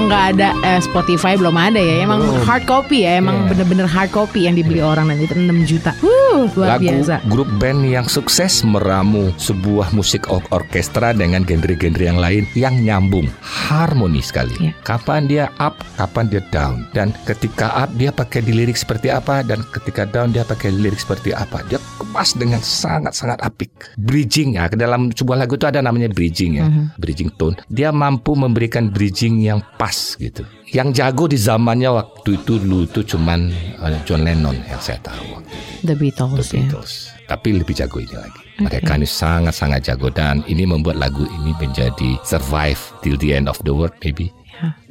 Emang 0.05 0.13
nggak 0.13 0.37
ada 0.37 0.49
eh, 0.61 0.79
Spotify 0.85 1.33
belum 1.33 1.57
ada 1.57 1.81
ya, 1.81 2.05
emang 2.05 2.21
hard 2.45 2.69
copy 2.69 3.09
ya, 3.09 3.17
emang 3.17 3.35
Iya. 3.41 3.49
bener-bener 3.49 3.87
hard 3.89 4.13
copy 4.13 4.45
yang 4.45 4.53
dibeli 4.53 4.77
orang 4.77 5.09
dan 5.09 5.17
itu 5.17 5.33
6 5.33 5.49
juta. 5.65 5.97
Wuh, 5.97 6.24
luar 6.35 6.67
Lagu 6.75 6.83
biasa. 6.83 7.15
grup 7.31 7.49
band 7.57 7.81
yang 7.87 8.05
sukses 8.05 8.61
meramu 8.67 9.31
sebuah 9.39 9.95
musik 9.95 10.27
or- 10.27 10.43
orkestra 10.51 11.15
dengan 11.15 11.47
genre-genre 11.47 12.03
yang 12.03 12.19
lain 12.19 12.43
yang 12.53 12.75
nyambung, 12.83 13.31
harmoni 13.41 14.19
sekali. 14.19 14.53
Iya. 14.59 14.71
Kapan 14.83 15.25
dia 15.25 15.45
up, 15.57 15.79
kapan 15.95 16.27
dia 16.27 16.41
down. 16.51 16.83
Dan 16.91 17.15
ketika 17.23 17.71
up 17.73 17.89
dia 17.95 18.11
pakai 18.11 18.43
di 18.43 18.51
lirik 18.51 18.75
seperti 18.75 19.09
apa 19.09 19.41
dan 19.41 19.63
ketika 19.71 20.03
down 20.03 20.35
dia 20.35 20.43
pakai 20.43 20.71
di 20.71 20.79
lirik 20.83 20.99
seperti 20.99 21.31
apa. 21.31 21.63
Dia 21.67 21.79
kemas 21.97 22.35
dengan 22.35 22.59
sangat-sangat 22.59 23.39
apik. 23.41 23.71
Bridging 23.95 24.59
ya, 24.59 24.67
ke 24.67 24.75
dalam 24.75 25.11
sebuah 25.11 25.45
lagu 25.45 25.55
itu 25.55 25.67
ada 25.67 25.79
namanya 25.79 26.11
bridging 26.11 26.59
ya, 26.59 26.65
bridging 26.99 27.31
tone. 27.39 27.55
Dia 27.67 27.89
mampu 27.95 28.35
memberikan 28.35 28.91
bridging 28.91 29.39
yang 29.39 29.63
pas 29.79 30.15
gitu. 30.19 30.43
Yang 30.73 30.89
jago 30.97 31.29
di 31.29 31.37
zamannya 31.37 31.89
waktu 31.93 32.41
itu 32.41 32.57
dulu 32.57 32.89
itu 32.89 33.05
cuman 33.05 33.53
eh, 33.85 33.99
John 34.07 34.25
Lennon 34.25 34.57
yang 34.65 34.81
saya 34.81 34.97
tahu 35.05 35.37
waktu 35.37 35.53
itu. 35.53 35.85
The 35.85 35.95
Beatles 35.95 36.47
ya. 36.49 36.61
Beatles. 36.65 36.93
Tapi 37.25 37.57
lebih 37.57 37.73
jago 37.77 38.01
ini 38.01 38.15
lagi. 38.17 38.41
Mereka 38.55 38.95
ini 38.95 39.03
sangat-sangat 39.05 39.83
jago 39.83 40.07
dan 40.07 40.39
ini 40.47 40.63
membuat 40.63 40.95
lagu 40.95 41.27
ini 41.27 41.51
menjadi 41.59 42.17
survive 42.23 42.79
till 43.03 43.19
the 43.19 43.35
end 43.35 43.51
of 43.51 43.59
the 43.67 43.73
world 43.73 43.93
maybe. 44.01 44.31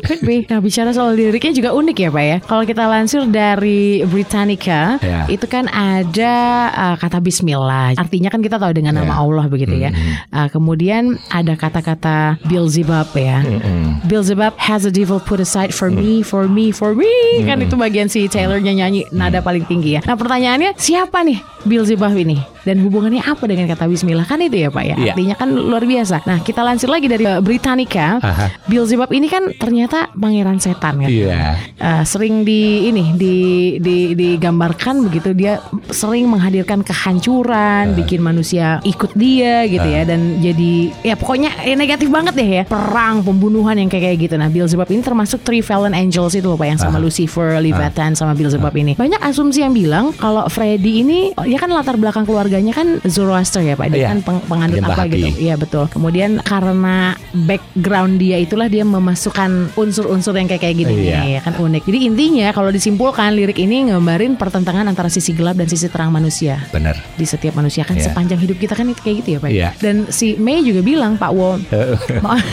Could 0.04 0.20
be. 0.22 0.44
Nah 0.44 0.60
bicara 0.60 0.92
soal 0.92 1.16
liriknya 1.16 1.52
juga 1.52 1.70
unik 1.72 1.96
ya 1.96 2.08
Pak 2.12 2.24
ya. 2.24 2.36
Kalau 2.44 2.62
kita 2.62 2.84
lansir 2.84 3.24
dari 3.24 4.04
Britannica, 4.04 5.00
Ya. 5.00 5.24
itu 5.26 5.46
kan 5.46 5.64
ada 5.68 6.34
uh, 6.70 6.96
kata 6.96 7.18
Bismillah. 7.18 7.96
Artinya 7.96 8.28
kan 8.28 8.40
kita 8.40 8.60
tahu 8.60 8.76
dengan 8.76 9.00
nama 9.00 9.16
Ya. 9.16 9.16
Allah 9.16 9.46
begitu 9.48 9.72
ya. 9.74 9.90
Uh, 10.28 10.48
kemudian 10.50 11.16
ada 11.28 11.56
kata-kata 11.56 12.36
Beelzebub 12.44 13.08
ya. 13.16 13.40
Beelzebub 14.04 14.52
has 14.58 14.84
a 14.84 14.92
devil 14.92 15.16
put 15.18 15.40
aside 15.40 15.72
for 15.72 15.88
me, 15.88 16.20
for 16.20 16.44
me, 16.44 16.68
for 16.68 16.92
me. 16.92 17.08
Kan 17.44 17.64
itu 17.64 17.72
bagian 17.74 18.10
si 18.10 18.28
Taylornya 18.28 18.74
nyanyi 18.74 19.08
nada 19.08 19.40
paling 19.40 19.64
tinggi 19.64 19.96
ya. 19.96 20.00
Nah 20.04 20.18
pertanyaannya 20.18 20.76
siapa 20.76 21.24
nih 21.24 21.40
Beelzebub 21.64 22.12
ini? 22.12 22.36
Dan 22.64 22.80
hubungannya 22.80 23.20
apa 23.20 23.44
dengan 23.44 23.68
kata 23.68 23.84
Bismillah? 23.86 24.24
Kan 24.24 24.40
itu 24.40 24.56
ya 24.56 24.72
Pak 24.72 24.84
ya. 24.84 24.96
Iya. 24.96 25.12
Artinya 25.12 25.34
kan 25.36 25.48
luar 25.52 25.84
biasa. 25.84 26.24
Nah 26.24 26.40
kita 26.40 26.64
lansir 26.64 26.88
lagi 26.88 27.08
dari 27.08 27.24
uh, 27.24 27.40
Britannica. 27.40 28.20
Aha. 28.20 28.52
Beelzebub 28.68 29.12
ini 29.12 29.28
kan 29.28 29.52
ternyata 29.56 30.10
pangeran 30.12 30.58
setan 30.58 31.00
kan. 31.00 31.08
Iya. 31.10 31.58
Uh, 31.76 32.02
sering 32.04 32.42
di 32.42 32.88
ini 32.88 33.14
di, 33.14 33.36
di 33.78 33.96
digambarkan 34.14 35.06
begitu 35.06 35.32
dia 35.32 35.58
sering 35.90 36.26
menghadirkan 36.26 36.80
kehancuran, 36.84 37.94
bikin 37.94 38.20
manusia 38.20 38.78
ikut 38.82 39.12
dia 39.14 39.64
gitu 39.66 39.84
ya 39.84 40.02
dan 40.04 40.38
jadi 40.38 40.72
ya 41.02 41.14
pokoknya 41.14 41.50
eh, 41.64 41.76
negatif 41.76 42.08
banget 42.08 42.34
deh 42.34 42.50
ya. 42.60 42.64
Perang, 42.64 43.22
pembunuhan 43.22 43.76
yang 43.76 43.88
kayak 43.88 44.04
kayak 44.04 44.18
gitu. 44.20 44.34
Nah, 44.36 44.48
Beelzebub 44.48 44.88
ini 44.90 45.00
termasuk 45.00 45.40
Three 45.42 45.60
Fallen 45.60 45.92
Angels 45.92 46.34
itu 46.34 46.44
loh 46.44 46.56
Pak 46.56 46.68
yang 46.68 46.80
sama 46.80 46.98
Lucifer, 46.98 47.56
Leviathan 47.58 48.12
sama 48.12 48.32
Beelzebub 48.32 48.74
ini. 48.76 48.92
Banyak 48.94 49.20
asumsi 49.20 49.64
yang 49.64 49.72
bilang 49.72 50.12
kalau 50.14 50.44
Freddy 50.46 51.00
ini 51.00 51.18
ya 51.44 51.56
kan 51.56 51.68
latar 51.68 51.96
belakang 51.96 52.24
keluarganya 52.24 52.72
kan 52.72 53.00
Zoroaster 53.04 53.64
ya 53.64 53.74
Pak. 53.74 53.88
Dia 53.90 54.00
Iya. 54.04 54.08
kan 54.12 54.20
peng- 54.20 54.44
penganut 54.44 54.84
apa 54.84 55.08
gitu. 55.08 55.32
Iya 55.40 55.54
betul. 55.56 55.88
Kemudian 55.88 56.44
karena 56.44 57.16
background 57.32 58.20
dia 58.20 58.36
itulah 58.36 58.68
dia 58.68 58.84
memasukkan 58.84 59.43
unsur-unsur 59.72 60.32
yang 60.32 60.46
kayak 60.46 60.62
kayak 60.62 60.76
gini 60.76 60.92
Iya. 61.06 61.20
ya 61.28 61.40
kan 61.40 61.54
unik. 61.54 61.82
Jadi 61.82 61.98
intinya 62.04 62.48
kalau 62.50 62.68
disimpulkan 62.68 63.32
lirik 63.32 63.56
ini 63.56 63.88
ngambarin 63.88 64.34
pertentangan 64.34 64.84
antara 64.84 65.06
sisi 65.06 65.30
gelap 65.30 65.54
dan 65.54 65.66
sisi 65.66 65.86
terang 65.86 66.08
manusia 66.08 66.60
Benar. 66.68 66.96
di 67.12 67.24
setiap 67.24 67.54
manusia 67.54 67.82
kan 67.82 67.94
Iya. 67.94 68.08
sepanjang 68.08 68.38
hidup 68.38 68.56
kita 68.56 68.72
kan 68.72 68.86
itu 68.86 69.00
kayak 69.00 69.16
gitu 69.20 69.28
ya 69.30 69.38
Pak. 69.38 69.50
Iya. 69.50 69.68
Dan 69.76 69.96
si 70.08 70.34
May 70.36 70.60
juga 70.60 70.80
bilang 70.80 71.14
Pak 71.14 71.30
Wo 71.30 71.56
Ma- 72.20 72.38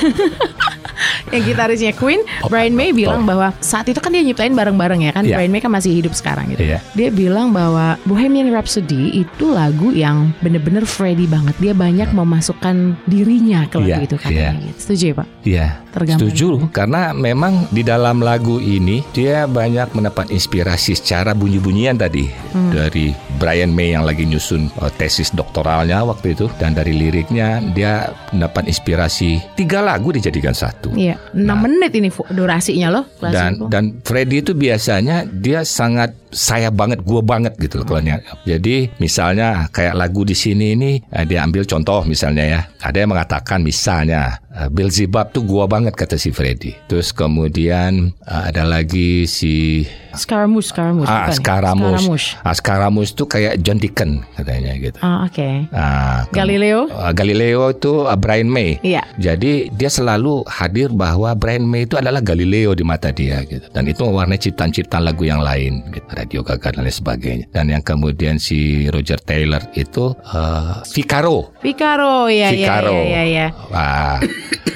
yang 1.33 1.43
gitarisnya 1.43 1.93
Queen 1.93 2.21
Brian 2.45 2.71
May 2.71 2.91
bilang 2.91 3.23
bahwa 3.23 3.55
saat 3.59 3.87
itu 3.87 3.97
kan 3.97 4.11
dia 4.11 4.21
nyiptain 4.21 4.51
bareng-bareng 4.51 5.01
ya 5.01 5.11
kan 5.11 5.23
Iya. 5.23 5.35
Brian 5.35 5.49
May 5.49 5.59
kan 5.59 5.71
masih 5.71 5.91
hidup 5.93 6.11
sekarang 6.11 6.51
gitu. 6.51 6.61
Iya. 6.63 6.79
Dia 6.93 7.09
bilang 7.09 7.49
bahwa 7.49 7.95
Bohemian 8.03 8.51
Rhapsody 8.51 9.17
itu 9.17 9.45
lagu 9.47 9.89
yang 9.91 10.33
bener-bener 10.39 10.83
Freddie 10.83 11.25
banget. 11.25 11.55
Dia 11.57 11.73
banyak 11.73 12.11
memasukkan 12.11 12.75
dirinya 13.05 13.65
ke 13.65 13.77
lagu 13.77 13.89
Iya, 13.91 13.97
itu 14.03 14.15
katanya. 14.17 14.37
iya. 14.51 14.61
gitu. 14.61 14.77
Setuju 14.77 15.03
ya 15.03 15.15
Pak? 15.15 15.27
Iya, 15.41 15.65
Tergambar. 15.91 16.19
setuju 16.21 16.47
karena 16.81 17.13
memang 17.13 17.69
di 17.69 17.85
dalam 17.85 18.17
lagu 18.19 18.57
ini 18.57 19.05
dia 19.13 19.45
banyak 19.45 19.93
mendapat 19.93 20.33
inspirasi 20.33 20.97
secara 20.97 21.37
bunyi-bunyian 21.37 21.93
tadi 21.93 22.25
Hmm. 22.51 22.67
dari 22.67 23.15
Brian 23.37 23.71
May 23.71 23.95
yang 23.95 24.03
lagi 24.03 24.27
nyusun 24.27 24.67
uh, 24.75 24.91
tesis 24.91 25.31
doktoralnya 25.31 26.03
waktu 26.03 26.35
itu 26.35 26.51
dan 26.57 26.73
dari 26.73 26.91
liriknya 26.91 27.63
dia 27.71 28.11
mendapat 28.27 28.67
inspirasi 28.67 29.39
tiga 29.55 29.79
lagu 29.79 30.11
dijadikan 30.11 30.51
satu. 30.51 30.91
Iya, 30.91 31.15
6 31.31 31.47
menit 31.57 31.91
ini 31.93 32.11
durasinya 32.27 32.91
loh. 32.91 33.05
dan 33.23 33.55
itu. 33.55 33.65
dan 33.67 33.83
Freddy 34.01 34.41
itu 34.41 34.51
biasanya 34.51 35.23
dia 35.23 35.63
sangat 35.63 36.11
saya 36.27 36.71
banget 36.71 37.03
gua 37.03 37.19
banget 37.21 37.55
gitu 37.55 37.79
loh 37.79 37.85
kalau 37.85 38.01
dia- 38.01 38.19
jadi 38.45 38.91
misalnya 38.97 39.67
kayak 39.69 39.95
lagu 39.95 40.23
di 40.23 40.31
sini 40.33 40.75
ini 40.75 40.91
eh, 41.05 41.23
dia 41.23 41.43
ambil 41.43 41.63
contoh 41.63 42.03
misalnya 42.03 42.43
ya 42.45 42.59
ada 42.79 42.97
yang 42.97 43.11
mengatakan 43.11 43.59
misalnya 43.61 44.39
Uh, 44.51 44.67
Beelzebub 44.67 45.31
tuh 45.31 45.43
gua 45.43 45.63
banget 45.63 45.95
kata 45.95 46.19
si 46.19 46.27
Freddy. 46.27 46.75
Terus 46.85 47.15
kemudian 47.15 48.11
uh, 48.23 48.51
ada 48.51 48.67
lagi 48.67 49.23
si 49.23 49.87
Scaramouche, 50.11 50.75
Scaramouche. 50.75 51.07
ah 51.07 51.23
bukan? 51.23 51.35
Scaramouche. 51.39 51.87
Scaramouche. 51.95 52.27
Ah, 52.43 52.51
Scaramouche 52.51 53.11
tuh 53.15 53.27
kayak 53.27 53.63
John 53.63 53.79
Deacon 53.79 54.27
katanya 54.35 54.75
gitu. 54.75 54.99
Ah, 54.99 55.23
oke. 55.23 55.71
Ah, 55.71 56.27
ke- 56.27 56.35
Galileo? 56.35 56.91
uh, 56.91 57.15
Galileo 57.15 57.71
itu 57.71 58.03
uh, 58.03 58.19
Brian 58.19 58.51
May. 58.51 58.75
Iya. 58.83 59.07
Jadi 59.15 59.71
dia 59.71 59.87
selalu 59.87 60.43
hadir 60.51 60.91
bahwa 60.91 61.31
Brian 61.31 61.63
May 61.63 61.87
itu 61.87 61.95
adalah 61.95 62.19
Galileo 62.19 62.75
di 62.75 62.83
mata 62.83 63.07
dia 63.09 63.39
gitu. 63.47 63.63
Dan 63.71 63.87
itu 63.87 64.03
mewarnai 64.03 64.35
ciptaan-ciptaan 64.35 65.07
lagu 65.07 65.23
yang 65.23 65.39
lain 65.39 65.79
gitu. 65.95 66.03
Radio 66.11 66.43
Gaga 66.43 66.75
dan 66.75 66.83
lain 66.83 66.91
sebagainya. 66.91 67.45
Dan 67.55 67.71
yang 67.71 67.79
kemudian 67.79 68.35
si 68.35 68.91
Roger 68.91 69.15
Taylor 69.15 69.63
itu 69.79 70.11
uh, 70.27 70.83
Vicaro. 70.91 71.55
Vicaro, 71.63 72.27
ya, 72.27 72.51
ya, 72.51 72.59
Vicaro. 72.67 72.99
ya, 72.99 73.07
ya, 73.07 73.23
ya. 73.23 73.47
Wah, 73.71 74.19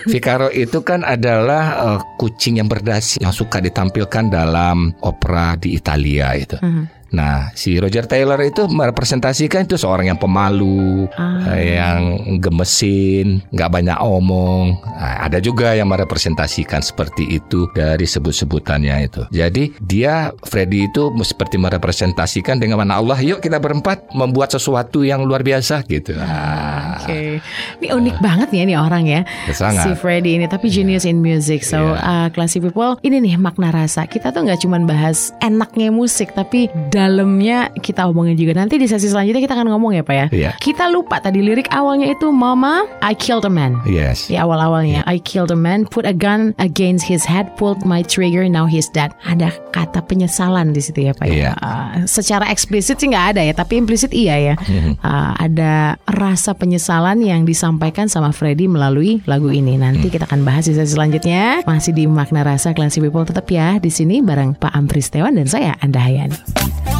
Vicaro 0.05 0.53
itu 0.53 0.85
kan 0.85 1.01
adalah 1.01 1.63
uh, 1.81 1.99
kucing 2.21 2.61
yang 2.61 2.69
berdasi 2.69 3.21
yang 3.21 3.33
suka 3.33 3.57
ditampilkan 3.57 4.29
dalam 4.29 4.93
opera 5.01 5.57
di 5.57 5.73
Italia 5.73 6.33
itu. 6.37 6.57
Mhm. 6.61 7.04
Nah, 7.15 7.55
si 7.55 7.79
Roger 7.79 8.03
Taylor 8.03 8.35
itu 8.43 8.67
merepresentasikan 8.67 9.63
itu 9.63 9.79
seorang 9.79 10.11
yang 10.11 10.19
pemalu, 10.19 11.07
Ah. 11.15 11.55
eh, 11.55 11.79
yang 11.79 12.01
gemesin, 12.43 13.39
nggak 13.49 13.71
banyak 13.71 13.97
omong. 13.97 14.75
Nah, 14.83 15.23
ada 15.23 15.39
juga 15.39 15.71
yang 15.71 15.87
merepresentasikan 15.87 16.83
seperti 16.83 17.39
itu 17.39 17.71
dari 17.71 18.03
sebut-sebutannya 18.03 18.95
itu. 19.01 19.21
Jadi 19.31 19.79
dia 19.79 20.35
Freddy 20.43 20.87
itu 20.87 21.07
seperti 21.23 21.55
merepresentasikan 21.55 22.59
dengan 22.59 22.83
mana 22.83 22.99
Allah, 22.99 23.17
yuk 23.19 23.39
kita 23.39 23.57
berempat 23.57 24.11
membuat 24.11 24.51
sesuatu 24.51 25.01
yang 25.01 25.23
luar 25.23 25.39
biasa 25.39 25.87
gitu. 25.87 26.19
Ah, 26.19 26.99
Oke, 26.99 27.39
ini 27.79 27.87
unik 27.87 28.17
banget 28.19 28.49
ya 28.51 28.63
nih 28.65 28.77
orang 28.77 29.05
ya, 29.05 29.21
Sangat. 29.51 29.85
si 29.85 29.91
Freddy 29.95 30.35
ini. 30.35 30.45
Tapi 30.45 30.67
genius 30.67 31.05
in 31.05 31.21
music. 31.21 31.61
So, 31.61 31.93
uh, 31.93 32.27
classy 32.29 32.59
people, 32.59 32.97
ini 33.01 33.21
nih 33.21 33.37
makna 33.37 33.69
rasa. 33.69 34.03
Kita 34.05 34.33
tuh 34.33 34.43
nggak 34.43 34.59
cuma 34.59 34.81
bahas 34.81 35.29
enaknya 35.39 35.89
musik, 35.89 36.33
tapi 36.33 36.67
dalamnya 37.05 37.69
kita 37.77 38.09
omongin 38.09 38.33
juga. 38.33 38.57
Nanti 38.57 38.81
di 38.81 38.89
sesi 38.89 39.05
selanjutnya 39.05 39.45
kita 39.45 39.53
akan 39.53 39.69
ngomong 39.69 39.93
ya, 39.93 40.03
Pak 40.03 40.15
ya. 40.15 40.25
Iya. 40.33 40.51
Kita 40.57 40.89
lupa 40.89 41.21
tadi 41.21 41.45
lirik 41.45 41.69
awalnya 41.69 42.09
itu 42.09 42.33
Mama, 42.33 42.89
I 43.05 43.13
killed 43.13 43.45
a 43.45 43.53
man. 43.53 43.77
Yes. 43.85 44.25
Di 44.25 44.41
awal-awalnya 44.41 45.05
I 45.05 45.21
killed 45.21 45.53
a 45.53 45.59
man, 45.59 45.85
put 45.85 46.09
a 46.09 46.15
gun 46.17 46.57
against 46.57 47.05
his 47.05 47.21
head, 47.21 47.53
pulled 47.61 47.85
my 47.85 48.01
trigger, 48.01 48.49
now 48.49 48.65
he's 48.65 48.89
dead. 48.89 49.13
Ada 49.29 49.53
kata 49.69 50.01
penyesalan 50.09 50.73
di 50.73 50.81
situ 50.81 51.05
ya 51.05 51.13
Pak 51.13 51.27
ya. 51.29 51.33
Iya. 51.35 51.51
Uh, 51.61 51.93
secara 52.09 52.49
eksplisit 52.49 52.97
sih 52.97 53.07
nggak 53.13 53.37
ada 53.37 53.41
ya, 53.45 53.53
tapi 53.53 53.77
implisit 53.77 54.09
iya 54.15 54.35
ya. 54.41 54.55
Mm-hmm. 54.57 54.93
Uh, 55.05 55.33
ada 55.37 56.01
rasa 56.09 56.57
penyesalan 56.57 57.21
yang 57.21 57.45
disampaikan 57.45 58.09
sama 58.09 58.33
Freddy 58.33 58.65
melalui 58.65 59.21
lagu 59.29 59.53
ini. 59.53 59.77
Nanti 59.77 60.09
kita 60.09 60.25
akan 60.25 60.41
bahas 60.41 60.65
di 60.65 60.73
sesi 60.73 60.97
selanjutnya. 60.97 61.61
Masih 61.67 61.93
di 61.93 62.09
makna 62.09 62.41
rasa 62.41 62.73
Classy 62.73 63.03
People 63.03 63.27
tetap 63.27 63.45
ya 63.51 63.77
di 63.77 63.91
sini 63.91 64.23
bareng 64.23 64.57
Pak 64.57 64.73
Ampri 64.73 65.03
Setiawan 65.03 65.35
dan 65.35 65.47
saya 65.47 65.77
Anda 65.83 65.99
Hayani. 66.01 66.94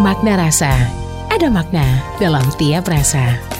Makna 0.00 0.40
rasa. 0.40 0.72
Ada 1.30 1.52
makna 1.52 1.84
dalam 2.18 2.44
tiap 2.56 2.88
rasa. 2.88 3.59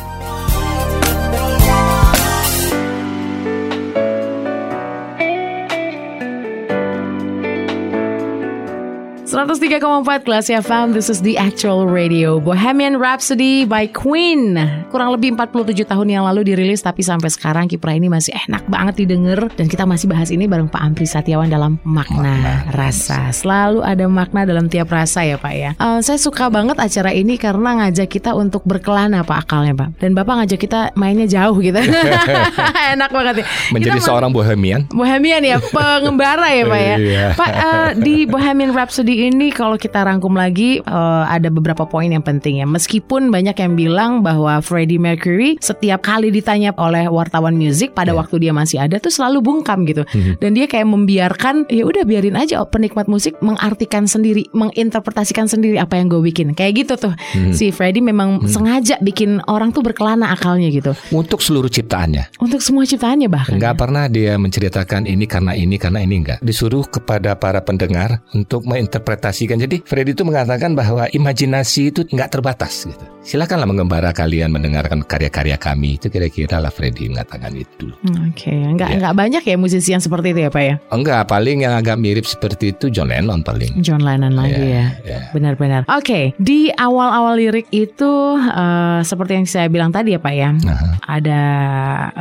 103,4 9.31 10.27
Kelas 10.27 10.51
FM 10.51 10.91
This 10.91 11.07
is 11.07 11.23
the 11.23 11.39
actual 11.39 11.87
radio. 11.87 12.43
Bohemian 12.43 12.99
Rhapsody 12.99 13.63
by 13.63 13.87
Queen. 13.87 14.59
Kurang 14.91 15.15
lebih 15.15 15.39
47 15.39 15.87
tahun 15.87 16.07
yang 16.11 16.27
lalu 16.27 16.51
dirilis 16.51 16.83
Tapi 16.83 17.07
sampai 17.07 17.31
sekarang 17.31 17.71
kiprah 17.71 17.95
ini 17.95 18.11
masih 18.11 18.35
enak 18.51 18.67
banget 18.67 19.07
didengar. 19.07 19.47
Dan 19.55 19.71
kita 19.71 19.87
masih 19.87 20.11
bahas 20.11 20.35
ini 20.35 20.51
bareng 20.51 20.67
Pak 20.67 20.83
Ampri 20.83 21.07
Satiawan 21.07 21.47
dalam 21.47 21.79
makna, 21.87 22.67
rasa. 22.75 23.31
Selalu 23.31 23.87
ada 23.87 24.11
makna 24.11 24.43
dalam 24.43 24.67
tiap 24.67 24.91
rasa 24.91 25.23
ya 25.23 25.39
Pak 25.39 25.55
ya. 25.55 25.79
Eh, 25.79 26.03
Saya 26.03 26.19
suka 26.19 26.51
banget 26.51 26.83
acara 26.83 27.15
ini 27.15 27.39
karena 27.39 27.87
ngajak 27.87 28.11
kita 28.11 28.35
untuk 28.35 28.67
berkelana 28.67 29.23
Pak 29.23 29.47
akalnya 29.47 29.79
Pak. 29.79 30.03
Dan 30.03 30.19
Bapak 30.19 30.43
ngajak 30.43 30.59
kita 30.59 30.91
mainnya 30.99 31.31
jauh 31.31 31.55
gitu. 31.63 31.79
Enak 32.99 33.15
banget 33.15 33.47
ya. 33.47 33.47
Menjadi 33.71 34.03
Kita 34.03 34.11
seorang 34.11 34.35
bohemian. 34.35 34.91
Bohemian 34.91 35.47
ya, 35.47 35.63
pengembara 35.71 36.51
ya 36.51 36.65
Pak 36.67 36.81
ya. 36.83 36.97
Iya. 36.99 37.27
Pak 37.39 37.51
eh, 37.55 37.91
di 37.95 38.27
Bohemian 38.27 38.75
Rhapsody 38.75 39.20
ini 39.29 39.53
kalau 39.53 39.77
kita 39.77 40.01
rangkum 40.01 40.33
lagi 40.33 40.81
eh, 40.81 41.25
ada 41.29 41.53
beberapa 41.53 41.85
poin 41.85 42.09
yang 42.09 42.25
penting 42.25 42.65
ya. 42.65 42.67
Meskipun 42.67 43.29
banyak 43.29 43.57
yang 43.61 43.77
bilang 43.77 44.13
bahwa 44.25 44.63
Freddie 44.65 44.97
Mercury 44.97 45.61
setiap 45.61 46.01
kali 46.01 46.33
ditanya 46.33 46.73
oleh 46.81 47.11
wartawan 47.11 47.61
musik 47.61 47.93
pada 47.93 48.17
waktu 48.17 48.49
dia 48.49 48.53
masih 48.57 48.81
ada 48.81 48.97
tuh 48.97 49.13
selalu 49.13 49.45
bungkam 49.45 49.85
gitu. 49.85 50.07
Dan 50.41 50.57
dia 50.57 50.65
kayak 50.71 50.89
membiarkan 50.89 51.69
ya 51.69 51.85
udah 51.85 52.03
biarin 52.09 52.37
aja 52.39 52.63
penikmat 52.65 53.11
musik 53.11 53.37
mengartikan 53.45 54.07
sendiri, 54.07 54.47
menginterpretasikan 54.55 55.51
sendiri 55.51 55.77
apa 55.77 55.99
yang 55.99 56.09
gue 56.09 56.23
bikin. 56.23 56.55
Kayak 56.55 56.87
gitu 56.87 56.95
tuh. 57.09 57.15
Si 57.51 57.75
Freddie 57.75 58.05
memang 58.05 58.47
sengaja 58.47 58.97
bikin 59.03 59.43
orang 59.51 59.75
tuh 59.75 59.83
berkelana 59.83 60.31
akalnya 60.33 60.71
gitu. 60.71 60.95
Untuk 61.11 61.43
seluruh 61.43 61.69
ciptaannya. 61.69 62.39
Untuk 62.39 62.63
semua 62.63 62.87
ciptaannya 62.87 63.29
bahkan. 63.29 63.59
Enggak 63.59 63.75
pernah 63.77 64.07
dia 64.07 64.39
menceritakan 64.39 65.11
ini 65.11 65.25
karena 65.27 65.53
ini 65.59 65.77
karena 65.77 66.01
ini 66.05 66.15
enggak. 66.23 66.39
Disuruh 66.41 66.87
kepada 66.87 67.35
para 67.35 67.61
pendengar 67.65 68.23
untuk 68.33 68.65
menginterpretasikan. 69.11 69.59
Jadi 69.59 69.83
Freddy 69.83 70.15
itu 70.15 70.23
mengatakan 70.23 70.79
bahwa 70.79 71.11
imajinasi 71.11 71.91
itu 71.91 72.01
enggak 72.15 72.31
terbatas 72.31 72.87
gitu. 72.87 73.05
Silakanlah 73.21 73.69
mengembara 73.69 74.11
kalian 74.11 74.49
mendengarkan 74.49 75.05
karya-karya 75.05 75.55
kami. 75.55 76.01
Itu 76.01 76.09
kira-kira 76.09 76.57
lah 76.57 76.73
Freddy 76.73 77.05
mengatakan 77.07 77.53
itu. 77.53 77.93
Hmm, 78.01 78.33
Oke, 78.33 78.49
nggak 78.49 78.89
Iya. 78.89 78.97
nggak 78.97 79.15
banyak 79.15 79.43
ya 79.45 79.57
musisi 79.57 79.93
yang 79.93 80.01
seperti 80.01 80.33
itu 80.33 80.41
ya 80.41 80.51
Pak 80.51 80.63
ya? 80.65 80.75
Enggak, 80.89 81.29
paling 81.29 81.63
yang 81.63 81.77
agak 81.77 82.01
mirip 82.01 82.25
seperti 82.25 82.73
itu 82.73 82.89
John 82.89 83.13
Lennon 83.13 83.45
paling. 83.45 83.77
John 83.85 84.01
Lennon 84.01 84.33
lagi 84.33 84.65
ya. 84.73 84.87
Benar-benar. 85.31 85.85
Oke, 85.93 86.33
di 86.41 86.73
awal-awal 86.73 87.37
lirik 87.37 87.69
itu 87.71 88.13
eh, 88.41 89.01
seperti 89.05 89.33
yang 89.37 89.45
saya 89.45 89.69
bilang 89.69 89.93
tadi 89.93 90.17
ya 90.17 90.21
Pak 90.21 90.35
ya. 90.35 90.51
Aha. 90.57 90.89
Ada 91.21 91.41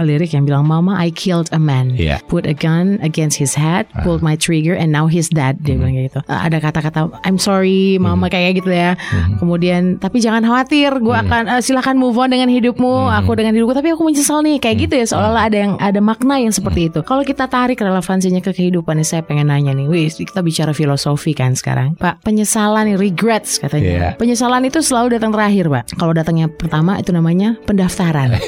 lirik 0.03 0.35
yang 0.35 0.43
bilang 0.43 0.67
Mama 0.67 0.99
I 0.99 1.09
killed 1.09 1.47
a 1.55 1.59
man. 1.59 1.95
Iya. 1.95 2.19
Put 2.27 2.43
a 2.43 2.53
gun 2.53 2.99
against 2.99 3.39
his 3.39 3.55
head, 3.55 3.88
pulled 4.03 4.19
my 4.19 4.35
trigger 4.35 4.75
and 4.75 4.91
now 4.91 5.07
he's 5.07 5.31
dead. 5.31 5.63
Dia 5.63 5.79
bilang 5.79 5.95
kayak 5.95 6.12
gitu. 6.12 6.19
Eh, 6.27 6.39
ada 6.43 6.59
kata-kata 6.59 6.99
I'm 7.23 7.39
sorry 7.39 7.95
Mama 7.97 8.27
kayak 8.27 8.59
gitu 8.59 8.69
ya. 8.69 8.99
Kemudian 9.39 9.95
tapi 9.97 10.19
jangan 10.19 10.43
khawatir, 10.43 10.88
gue 10.97 11.13
akan 11.13 11.43
eh, 11.58 11.62
silakan 11.62 12.02
move 12.02 12.17
on 12.17 12.34
dengan 12.34 12.49
hidupmu, 12.49 13.13
aku 13.13 13.38
dengan 13.38 13.54
hidupku 13.54 13.78
tapi 13.78 13.93
aku 13.93 14.10
menyesal 14.10 14.41
nih 14.41 14.58
kayak 14.58 14.89
gitu 14.89 14.93
ya 14.97 15.06
seolah-olah 15.06 15.43
ada 15.45 15.58
yang 15.58 15.73
ada 15.78 16.02
makna 16.02 16.41
yang 16.41 16.49
seperti 16.49 16.89
itu. 16.89 17.06
Kalau 17.06 17.21
kita 17.21 17.45
tarik 17.45 17.78
relevansinya 17.78 18.41
ke 18.41 18.52
kehidupan 18.56 18.97
nih 18.97 19.08
saya 19.08 19.21
pengen 19.21 19.54
nanya 19.54 19.78
nih, 19.78 19.86
wih 19.86 20.10
kita 20.10 20.41
bicara 20.41 20.73
filosofi 20.73 21.38
kan 21.38 21.54
sekarang. 21.54 21.93
Pak, 21.99 22.25
penyesalan 22.25 22.89
nih 22.89 22.97
regrets 22.97 23.62
katanya. 23.62 23.89
Iya. 23.89 24.10
Penyesalan 24.17 24.65
itu 24.65 24.80
selalu 24.82 25.19
datang 25.19 25.32
terakhir, 25.36 25.69
Pak. 25.69 25.84
Kalau 25.99 26.13
datangnya 26.15 26.47
pertama 26.49 26.97
itu 26.97 27.13
namanya 27.13 27.56
pendaftaran. 27.67 28.36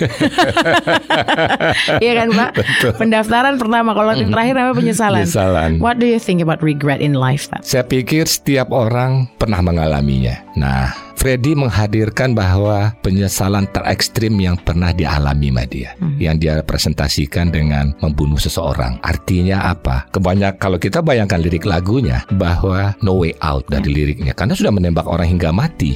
Iya 2.02 2.14
kan, 2.24 2.28
Pak? 2.34 2.50
Pendaftaran 2.98 3.56
pertama, 3.60 3.94
kalau 3.94 4.16
yang 4.16 4.32
terakhir 4.32 4.54
namanya 4.58 4.76
penyesalan. 4.78 5.24
Penyesalan. 5.28 5.72
What 5.84 6.00
do 6.00 6.08
you 6.08 6.18
think 6.18 6.42
about 6.42 6.64
regret 6.64 7.04
in 7.04 7.14
life, 7.18 7.52
Pak? 7.52 7.62
Saya 7.66 7.86
pikir 7.86 8.26
setiap 8.26 8.72
orang 8.74 9.30
pernah 9.38 9.60
mengalaminya. 9.62 10.42
Nah, 10.58 11.11
Freddy 11.22 11.54
menghadirkan 11.54 12.34
bahwa 12.34 12.98
penyesalan 13.06 13.70
terekstrim 13.70 14.42
yang 14.42 14.58
pernah 14.58 14.90
dialami 14.90 15.54
sama 15.54 15.70
dia, 15.70 15.94
yang 16.18 16.42
dia 16.42 16.66
presentasikan 16.66 17.54
dengan 17.54 17.94
membunuh 18.02 18.42
seseorang. 18.42 18.98
Artinya 19.06 19.70
apa? 19.70 20.10
Kebanyak 20.10 20.58
kalau 20.58 20.82
kita 20.82 21.06
bayangkan 21.06 21.38
lirik 21.38 21.70
lagunya 21.70 22.26
bahwa 22.34 22.98
no 23.06 23.22
way 23.22 23.38
out 23.46 23.62
dari 23.70 23.94
liriknya, 23.94 24.34
karena 24.34 24.58
sudah 24.58 24.74
menembak 24.74 25.06
orang 25.06 25.30
hingga 25.38 25.54
mati. 25.54 25.94